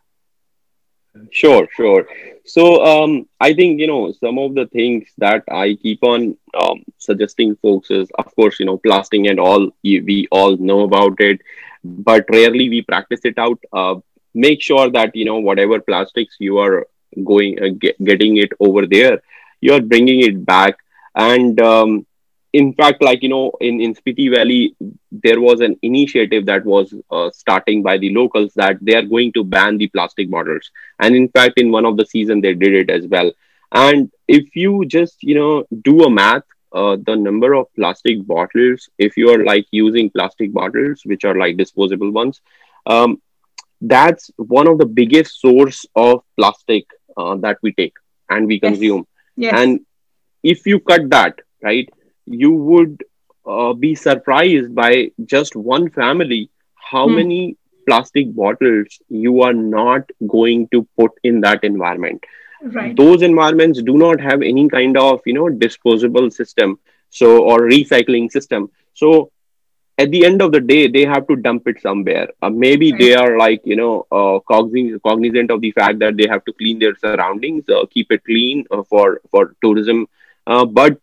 Sure, 1.31 1.69
sure. 1.77 2.07
So 2.47 2.83
um, 2.83 3.29
I 3.41 3.53
think 3.53 3.79
you 3.79 3.89
know 3.89 4.13
some 4.13 4.39
of 4.39 4.55
the 4.55 4.67
things 4.69 5.07
that 5.19 5.45
I 5.51 5.75
keep 5.75 6.03
on 6.03 6.39
um, 6.59 6.83
suggesting 6.97 7.57
folks 7.57 7.91
is, 7.91 8.09
of 8.19 8.35
course, 8.35 8.59
you 8.59 8.65
know, 8.65 8.79
plastic 8.79 9.27
and 9.27 9.39
all. 9.39 9.71
We 9.85 10.29
all 10.31 10.57
know 10.57 10.81
about 10.81 11.21
it, 11.21 11.43
but 11.85 12.25
rarely 12.31 12.71
we 12.71 12.81
practice 12.81 13.21
it 13.25 13.37
out. 13.37 13.59
Uh, 13.71 13.97
make 14.35 14.63
sure 14.63 14.91
that 14.91 15.15
you 15.15 15.27
know 15.27 15.41
whatever 15.41 15.79
plastics 15.79 16.37
you 16.39 16.57
are 16.57 16.87
going 17.25 17.63
uh, 17.63 17.69
get, 17.79 18.03
getting 18.05 18.37
it 18.37 18.51
over 18.61 18.87
there 18.87 19.21
you 19.61 19.73
are 19.75 19.81
bringing 19.81 20.21
it 20.21 20.45
back. 20.45 20.79
And 21.15 21.61
um, 21.61 22.07
in 22.53 22.73
fact 22.75 23.03
like 23.03 23.23
you 23.23 23.29
know 23.29 23.53
in, 23.61 23.81
in 23.81 23.95
spiti 23.95 24.31
valley 24.35 24.75
there 25.11 25.41
was 25.41 25.61
an 25.61 25.77
initiative 25.83 26.47
that 26.47 26.65
was 26.65 26.95
uh, 27.11 27.31
starting 27.31 27.83
by 27.83 27.99
the 27.99 28.13
locals 28.15 28.53
that 28.55 28.77
they 28.81 28.95
are 28.95 29.03
going 29.03 29.33
to 29.33 29.45
ban 29.45 29.79
the 29.79 29.89
plastic 29.89 30.31
bottles. 30.31 30.71
And 31.01 31.15
in 31.15 31.29
fact 31.29 31.59
in 31.59 31.71
one 31.71 31.87
of 31.87 31.97
the 31.97 32.07
season 32.07 32.41
they 32.41 32.55
did 32.55 32.75
it 32.75 32.91
as 32.91 33.07
well. 33.07 33.31
And 33.73 34.11
if 34.29 34.55
you 34.55 34.85
just 34.87 35.23
you 35.23 35.35
know 35.35 35.65
do 35.83 36.05
a 36.05 36.11
math 36.11 36.45
uh, 36.73 36.97
the 37.07 37.17
number 37.17 37.55
of 37.55 37.73
plastic 37.75 38.27
bottles 38.27 38.89
if 38.99 39.17
you 39.17 39.31
are 39.31 39.45
like 39.45 39.67
using 39.71 40.11
plastic 40.11 40.53
bottles 40.53 41.01
which 41.05 41.25
are 41.25 41.37
like 41.37 41.57
disposable 41.57 42.11
ones 42.11 42.41
um, 42.87 43.21
that's 43.81 44.31
one 44.37 44.69
of 44.69 44.79
the 44.79 44.87
biggest 44.87 45.41
source 45.41 45.87
of 45.95 46.23
plastic 46.37 46.87
uh, 47.17 47.35
that 47.37 47.59
we 47.63 47.73
take 47.73 47.95
and 48.29 48.47
we 48.47 48.61
consume. 48.61 49.07
Yes. 49.37 49.55
and 49.55 49.81
if 50.43 50.67
you 50.67 50.81
cut 50.81 51.11
that 51.11 51.41
right 51.63 51.89
you 52.25 52.53
would 52.53 53.05
uh, 53.47 53.73
be 53.75 53.95
surprised 53.95 54.75
by 54.75 55.11
just 55.25 55.55
one 55.55 55.91
family 55.91 56.51
how 56.75 57.07
hmm. 57.07 57.17
many 57.17 57.57
plastic 57.87 58.35
bottles 58.35 58.99
you 59.09 59.43
are 59.43 59.53
not 59.53 60.11
going 60.27 60.69
to 60.69 60.87
put 60.99 61.13
in 61.23 61.41
that 61.41 61.63
environment. 61.63 62.25
Right. 62.63 62.97
Those 62.97 63.23
environments 63.23 63.81
do 63.83 63.97
not 63.97 64.21
have 64.21 64.43
any 64.43 64.69
kind 64.69 64.97
of 64.97 65.21
you 65.25 65.35
know 65.35 65.49
disposable 65.49 66.31
system 66.31 66.79
so 67.11 67.43
or 67.45 67.61
recycling 67.61 68.31
system. 68.31 68.71
So 68.95 69.31
at 69.99 70.11
the 70.11 70.25
end 70.25 70.43
of 70.43 70.53
the 70.53 70.61
day 70.61 70.87
they 70.89 71.05
have 71.05 71.27
to 71.27 71.37
dump 71.37 71.67
it 71.67 71.81
somewhere. 71.81 72.29
Uh, 72.43 72.51
maybe 72.51 72.93
right. 72.93 73.01
they 73.01 73.15
are 73.15 73.39
like 73.39 73.63
you 73.65 73.77
know 73.77 74.07
uh, 74.13 74.39
cognizant, 74.41 75.03
cognizant 75.03 75.51
of 75.51 75.61
the 75.61 75.71
fact 75.73 75.99
that 76.01 76.17
they 76.17 76.27
have 76.27 76.45
to 76.45 76.53
clean 76.53 76.79
their 76.79 76.97
surroundings 76.97 77.69
uh, 77.69 77.85
keep 77.91 78.11
it 78.13 78.23
clean 78.25 78.65
uh, 78.71 78.83
for 78.83 79.21
for 79.31 79.55
tourism. 79.63 80.07
Uh, 80.47 80.65
but 80.65 80.99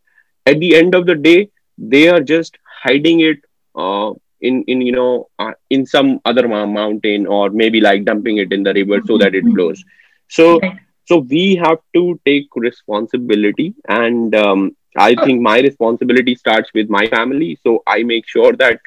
at 0.46 0.60
the 0.60 0.76
end 0.76 0.96
of 0.96 1.06
the 1.06 1.16
day 1.16 1.50
they 1.78 2.08
are 2.08 2.22
just 2.22 2.58
hiding 2.84 3.22
it 3.22 3.40
uh, 3.76 4.12
in 4.42 4.64
in 4.68 4.82
you 4.82 4.92
know 4.92 5.30
in 5.70 5.86
some 5.86 6.20
other 6.26 6.48
mountain 6.48 7.26
or 7.26 7.50
maybe 7.50 7.82
like 7.82 8.06
dumping 8.06 8.38
it 8.38 8.54
in 8.54 8.64
the 8.64 8.74
river 8.74 9.02
so 9.06 9.18
that 9.18 9.34
it 9.34 9.44
flows. 9.46 9.84
So 10.28 10.60
so 11.06 11.18
we 11.18 11.56
have 11.56 11.80
to 11.96 12.20
take 12.26 12.48
responsibility 12.56 13.74
and 13.88 14.34
um, 14.36 14.76
I 14.96 15.16
think 15.16 15.42
my 15.42 15.60
responsibility 15.60 16.36
starts 16.36 16.70
with 16.74 16.90
my 16.90 17.08
family. 17.08 17.58
So 17.64 17.84
I 17.88 18.04
make 18.04 18.28
sure 18.28 18.54
that 18.54 18.80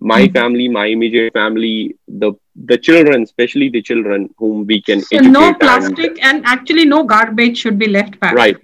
my 0.00 0.22
mm-hmm. 0.22 0.32
family, 0.32 0.68
my 0.68 0.86
immediate 0.86 1.32
family, 1.32 1.96
the 2.08 2.32
the 2.56 2.76
children, 2.76 3.22
especially 3.22 3.68
the 3.70 3.82
children 3.82 4.28
whom 4.36 4.66
we 4.66 4.82
can 4.82 5.00
so 5.00 5.18
no 5.18 5.54
plastic 5.54 6.22
and, 6.22 6.36
and, 6.36 6.46
actually 6.46 6.84
no 6.84 7.04
garbage 7.04 7.58
should 7.58 7.78
be 7.78 7.88
left 7.88 8.18
back. 8.20 8.34
Right, 8.34 8.56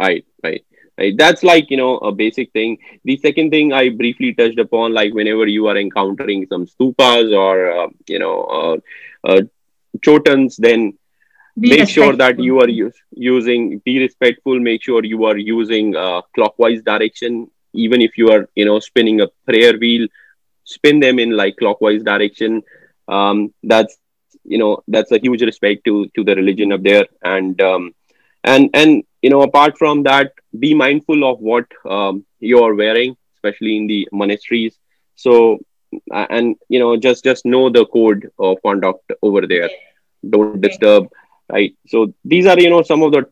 right, 0.00 0.24
right. 0.42 0.64
Right. 0.98 1.16
That's 1.16 1.42
like 1.42 1.70
you 1.70 1.78
know 1.78 1.96
a 1.98 2.12
basic 2.12 2.52
thing. 2.52 2.76
The 3.04 3.16
second 3.16 3.50
thing 3.50 3.72
I 3.72 3.88
briefly 3.88 4.34
touched 4.34 4.58
upon, 4.58 4.92
like 4.92 5.14
whenever 5.14 5.46
you 5.46 5.66
are 5.68 5.76
encountering 5.76 6.46
some 6.46 6.66
stupas 6.66 7.34
or 7.34 7.70
uh, 7.72 7.88
you 8.06 8.18
know 8.18 8.42
uh, 8.44 8.76
uh, 9.26 9.40
chortens, 10.04 10.56
then 10.58 10.98
be 11.58 11.70
make 11.70 11.88
sure 11.88 12.16
that 12.16 12.38
you 12.38 12.60
are 12.60 12.68
use, 12.68 12.94
using 13.12 13.78
be 13.84 13.98
respectful 13.98 14.58
make 14.58 14.82
sure 14.82 15.04
you 15.04 15.24
are 15.24 15.36
using 15.36 15.94
uh, 15.96 16.22
clockwise 16.34 16.82
direction. 16.82 17.50
Even 17.74 18.02
if 18.02 18.18
you 18.18 18.30
are 18.30 18.48
you 18.54 18.64
know 18.64 18.78
spinning 18.80 19.20
a 19.20 19.28
prayer 19.46 19.78
wheel 19.78 20.06
spin 20.64 21.00
them 21.00 21.18
in 21.18 21.30
like 21.36 21.56
clockwise 21.56 22.02
direction. 22.02 22.62
Um, 23.08 23.52
that's 23.62 23.96
you 24.44 24.58
know 24.58 24.82
that's 24.88 25.12
a 25.12 25.18
huge 25.18 25.42
respect 25.42 25.84
to 25.84 26.08
to 26.16 26.24
the 26.24 26.34
religion 26.34 26.72
up 26.72 26.82
there. 26.82 27.06
And 27.22 27.60
um, 27.60 27.94
and 28.44 28.70
and 28.74 29.04
you 29.22 29.30
know 29.30 29.42
apart 29.42 29.78
from 29.78 30.02
that 30.04 30.32
be 30.58 30.74
mindful 30.74 31.24
of 31.30 31.40
what 31.40 31.66
um, 31.88 32.24
you 32.40 32.62
are 32.62 32.74
wearing 32.74 33.16
especially 33.36 33.76
in 33.76 33.86
the 33.86 34.08
monasteries. 34.12 34.78
So 35.16 35.58
and 36.10 36.56
you 36.68 36.78
know 36.78 36.96
just 36.96 37.24
just 37.24 37.44
know 37.44 37.68
the 37.70 37.86
code 37.86 38.30
of 38.38 38.58
conduct 38.62 39.12
over 39.22 39.46
there. 39.46 39.70
Don't 40.28 40.60
disturb 40.60 41.08
right? 41.50 41.74
So 41.86 42.12
these 42.24 42.46
are 42.46 42.58
you 42.58 42.70
know 42.70 42.82
some 42.82 43.02
of 43.02 43.12
the 43.12 43.26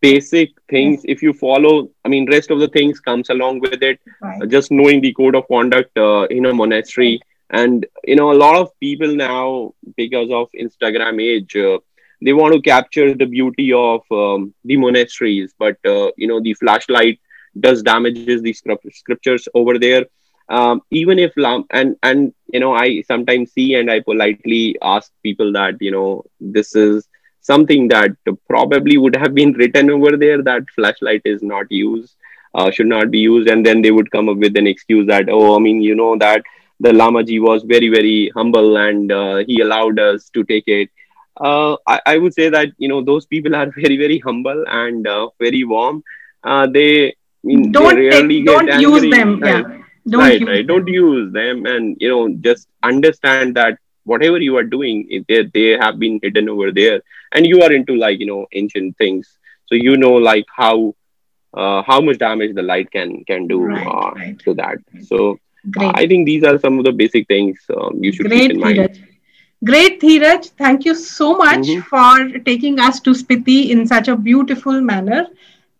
basic 0.00 0.50
things. 0.70 1.02
If 1.04 1.22
you 1.22 1.32
follow 1.32 1.88
i 2.04 2.08
mean 2.08 2.30
rest 2.30 2.50
of 2.50 2.60
the 2.60 2.68
things 2.68 3.00
comes 3.00 3.30
along 3.30 3.60
with 3.60 3.82
it. 3.82 3.98
Right. 4.20 4.48
just 4.48 4.70
knowing 4.70 5.00
the 5.00 5.12
code 5.12 5.34
of 5.34 5.46
conduct 5.48 5.96
uh, 5.96 6.22
in 6.24 6.46
a 6.46 6.54
monastery. 6.54 7.20
And 7.50 7.86
you 8.04 8.16
know 8.16 8.32
a 8.32 8.38
lot 8.44 8.56
of 8.56 8.70
people 8.80 9.14
now 9.14 9.72
because 9.96 10.30
of 10.30 10.48
instagram 10.60 11.22
age 11.22 11.56
uh, 11.56 11.78
they 12.22 12.32
want 12.32 12.54
to 12.54 12.60
capture 12.60 13.14
the 13.14 13.26
beauty 13.26 13.72
of 13.72 14.02
um, 14.10 14.54
the 14.64 14.76
monasteries. 14.76 15.54
But 15.58 15.76
uh, 15.86 16.10
you 16.16 16.28
know 16.28 16.40
the 16.40 16.54
flashlight 16.54 17.20
does 17.60 17.82
damages 17.82 18.34
the 18.42 18.44
scriptures 18.52 19.48
over 19.54 19.78
there. 19.78 20.04
Um, 20.48 20.80
even 20.90 21.18
if 21.18 21.32
and 21.70 21.96
and 22.02 22.32
you 22.52 22.60
know 22.60 22.72
i 22.74 23.02
sometimes 23.02 23.52
see 23.52 23.74
and 23.74 23.90
i 23.90 24.00
politely 24.00 24.76
ask 24.82 25.12
people 25.22 25.52
that 25.52 25.74
you 25.80 25.90
know 25.90 26.24
this 26.40 26.74
is 26.74 27.06
something 27.50 27.88
that 27.88 28.10
probably 28.52 28.96
would 29.02 29.16
have 29.16 29.34
been 29.40 29.52
written 29.60 29.90
over 29.96 30.16
there 30.22 30.40
that 30.50 30.74
flashlight 30.76 31.22
is 31.24 31.42
not 31.42 31.70
used 31.70 32.14
uh, 32.54 32.70
should 32.70 32.90
not 32.94 33.10
be 33.10 33.18
used 33.18 33.48
and 33.48 33.64
then 33.64 33.82
they 33.82 33.90
would 33.96 34.10
come 34.10 34.28
up 34.28 34.38
with 34.44 34.56
an 34.62 34.66
excuse 34.66 35.06
that 35.06 35.28
oh 35.38 35.56
i 35.56 35.58
mean 35.66 35.82
you 35.88 35.94
know 36.02 36.12
that 36.24 36.42
the 36.80 36.92
lamaji 37.00 37.40
was 37.48 37.62
very 37.74 37.88
very 37.88 38.30
humble 38.36 38.76
and 38.76 39.12
uh, 39.12 39.36
he 39.48 39.60
allowed 39.60 39.98
us 39.98 40.30
to 40.30 40.44
take 40.44 40.68
it 40.68 40.88
uh, 41.40 41.76
I, 41.86 42.00
I, 42.04 42.18
would 42.18 42.34
say 42.34 42.48
that 42.48 42.68
you 42.78 42.88
know 42.88 43.00
those 43.00 43.26
people 43.26 43.54
are 43.54 43.70
very 43.82 43.96
very 43.96 44.18
humble 44.18 44.64
and 44.66 45.06
uh, 45.06 45.28
very 45.38 45.64
warm 45.64 46.02
uh, 46.44 46.66
they 46.66 47.08
I 47.08 47.14
mean, 47.44 47.72
don't 47.72 47.96
they 47.96 48.10
take, 48.10 48.46
don't 48.46 48.80
use 48.80 49.10
them 49.16 49.40
right? 49.40 49.66
yeah 49.66 49.78
don't 50.08 50.20
right, 50.20 50.40
use 50.40 50.48
right. 50.48 50.66
Them. 50.66 50.66
don't 50.66 50.88
use 50.88 51.32
them 51.32 51.66
and 51.66 51.96
you 52.00 52.08
know 52.08 52.28
just 52.48 52.68
understand 52.82 53.54
that 53.56 53.78
whatever 54.12 54.38
you 54.46 54.56
are 54.60 54.68
doing 54.76 55.24
they, 55.28 55.42
they 55.54 55.68
have 55.84 55.98
been 55.98 56.20
hidden 56.22 56.48
over 56.48 56.70
there 56.80 57.00
and 57.32 57.46
you 57.46 57.62
are 57.62 57.72
into 57.72 57.96
like 58.04 58.18
you 58.20 58.26
know 58.26 58.46
ancient 58.52 58.96
things 58.96 59.38
so 59.66 59.74
you 59.74 59.96
know 59.96 60.14
like 60.30 60.46
how 60.62 60.94
uh, 61.54 61.82
how 61.82 62.00
much 62.00 62.18
damage 62.18 62.54
the 62.54 62.62
light 62.70 62.90
can 62.90 63.24
can 63.24 63.46
do 63.46 63.60
right, 63.64 63.86
uh, 63.86 64.10
right. 64.12 64.38
to 64.38 64.54
that 64.54 64.78
so 65.10 65.38
uh, 65.80 65.92
i 65.94 66.06
think 66.06 66.26
these 66.26 66.44
are 66.44 66.58
some 66.64 66.78
of 66.78 66.84
the 66.84 66.92
basic 67.02 67.26
things 67.34 67.58
um, 67.76 68.02
you 68.02 68.12
should 68.12 68.26
Great, 68.26 68.50
keep 68.50 68.50
in 68.52 68.60
mind 68.60 68.78
Dheeraj. 68.78 69.04
Great, 69.64 70.00
Dheeraj. 70.00 70.50
Thank 70.50 70.84
you 70.84 70.94
so 70.94 71.36
much 71.36 71.66
mm-hmm. 71.66 71.80
for 71.80 72.38
taking 72.44 72.78
us 72.78 73.00
to 73.00 73.10
Spiti 73.10 73.70
in 73.70 73.88
such 73.88 74.06
a 74.06 74.14
beautiful 74.16 74.80
manner. 74.80 75.26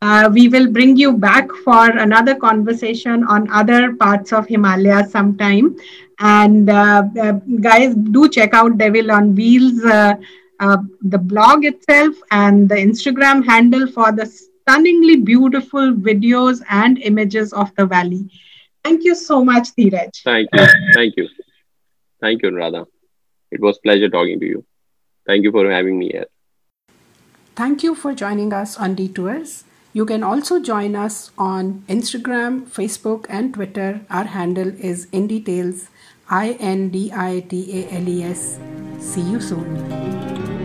Uh, 0.02 0.28
we 0.32 0.48
will 0.48 0.70
bring 0.70 0.96
you 0.96 1.12
back 1.12 1.48
for 1.64 1.90
another 1.90 2.34
conversation 2.34 3.24
on 3.24 3.48
other 3.50 3.94
parts 3.94 4.32
of 4.32 4.48
Himalaya 4.48 5.06
sometime. 5.06 5.76
And 6.18 6.68
uh, 6.68 7.04
uh, 7.20 7.32
guys, 7.60 7.94
do 7.94 8.28
check 8.28 8.54
out 8.54 8.76
Devil 8.78 9.12
on 9.12 9.34
Wheels, 9.34 9.84
uh, 9.84 10.14
uh, 10.60 10.78
the 11.02 11.18
blog 11.18 11.64
itself, 11.64 12.16
and 12.30 12.68
the 12.68 12.74
Instagram 12.74 13.44
handle 13.44 13.86
for 13.86 14.10
the 14.10 14.26
stunningly 14.26 15.16
beautiful 15.16 15.92
videos 15.92 16.60
and 16.68 16.98
images 16.98 17.52
of 17.52 17.74
the 17.76 17.86
valley. 17.86 18.28
Thank 18.84 19.04
you 19.04 19.14
so 19.14 19.44
much, 19.44 19.68
Dheeraj. 19.76 20.22
Thank 20.24 20.48
you. 20.52 20.66
Thank 20.94 21.16
you. 21.16 21.28
Thank 22.20 22.42
you, 22.42 22.50
Radha. 22.50 22.86
It 23.50 23.60
was 23.60 23.78
pleasure 23.78 24.08
talking 24.08 24.40
to 24.40 24.46
you. 24.46 24.64
Thank 25.26 25.44
you 25.44 25.52
for 25.52 25.70
having 25.70 25.98
me 25.98 26.10
here. 26.10 26.26
Thank 27.54 27.82
you 27.82 27.94
for 27.94 28.14
joining 28.14 28.52
us 28.52 28.76
on 28.78 28.94
Detours. 28.94 29.64
You 29.92 30.04
can 30.04 30.22
also 30.22 30.60
join 30.60 30.94
us 30.94 31.30
on 31.36 31.82
Instagram, 31.88 32.66
Facebook, 32.66 33.26
and 33.28 33.54
Twitter. 33.54 34.00
Our 34.10 34.24
handle 34.24 34.68
is 34.78 35.06
IndiTales, 35.06 35.88
I 36.30 36.56
N 36.60 36.90
D 36.90 37.10
I 37.10 37.40
T 37.40 37.84
A 37.84 37.94
L 37.96 38.08
E 38.08 38.22
S. 38.24 38.60
See 39.00 39.22
you 39.22 39.40
soon. 39.40 40.57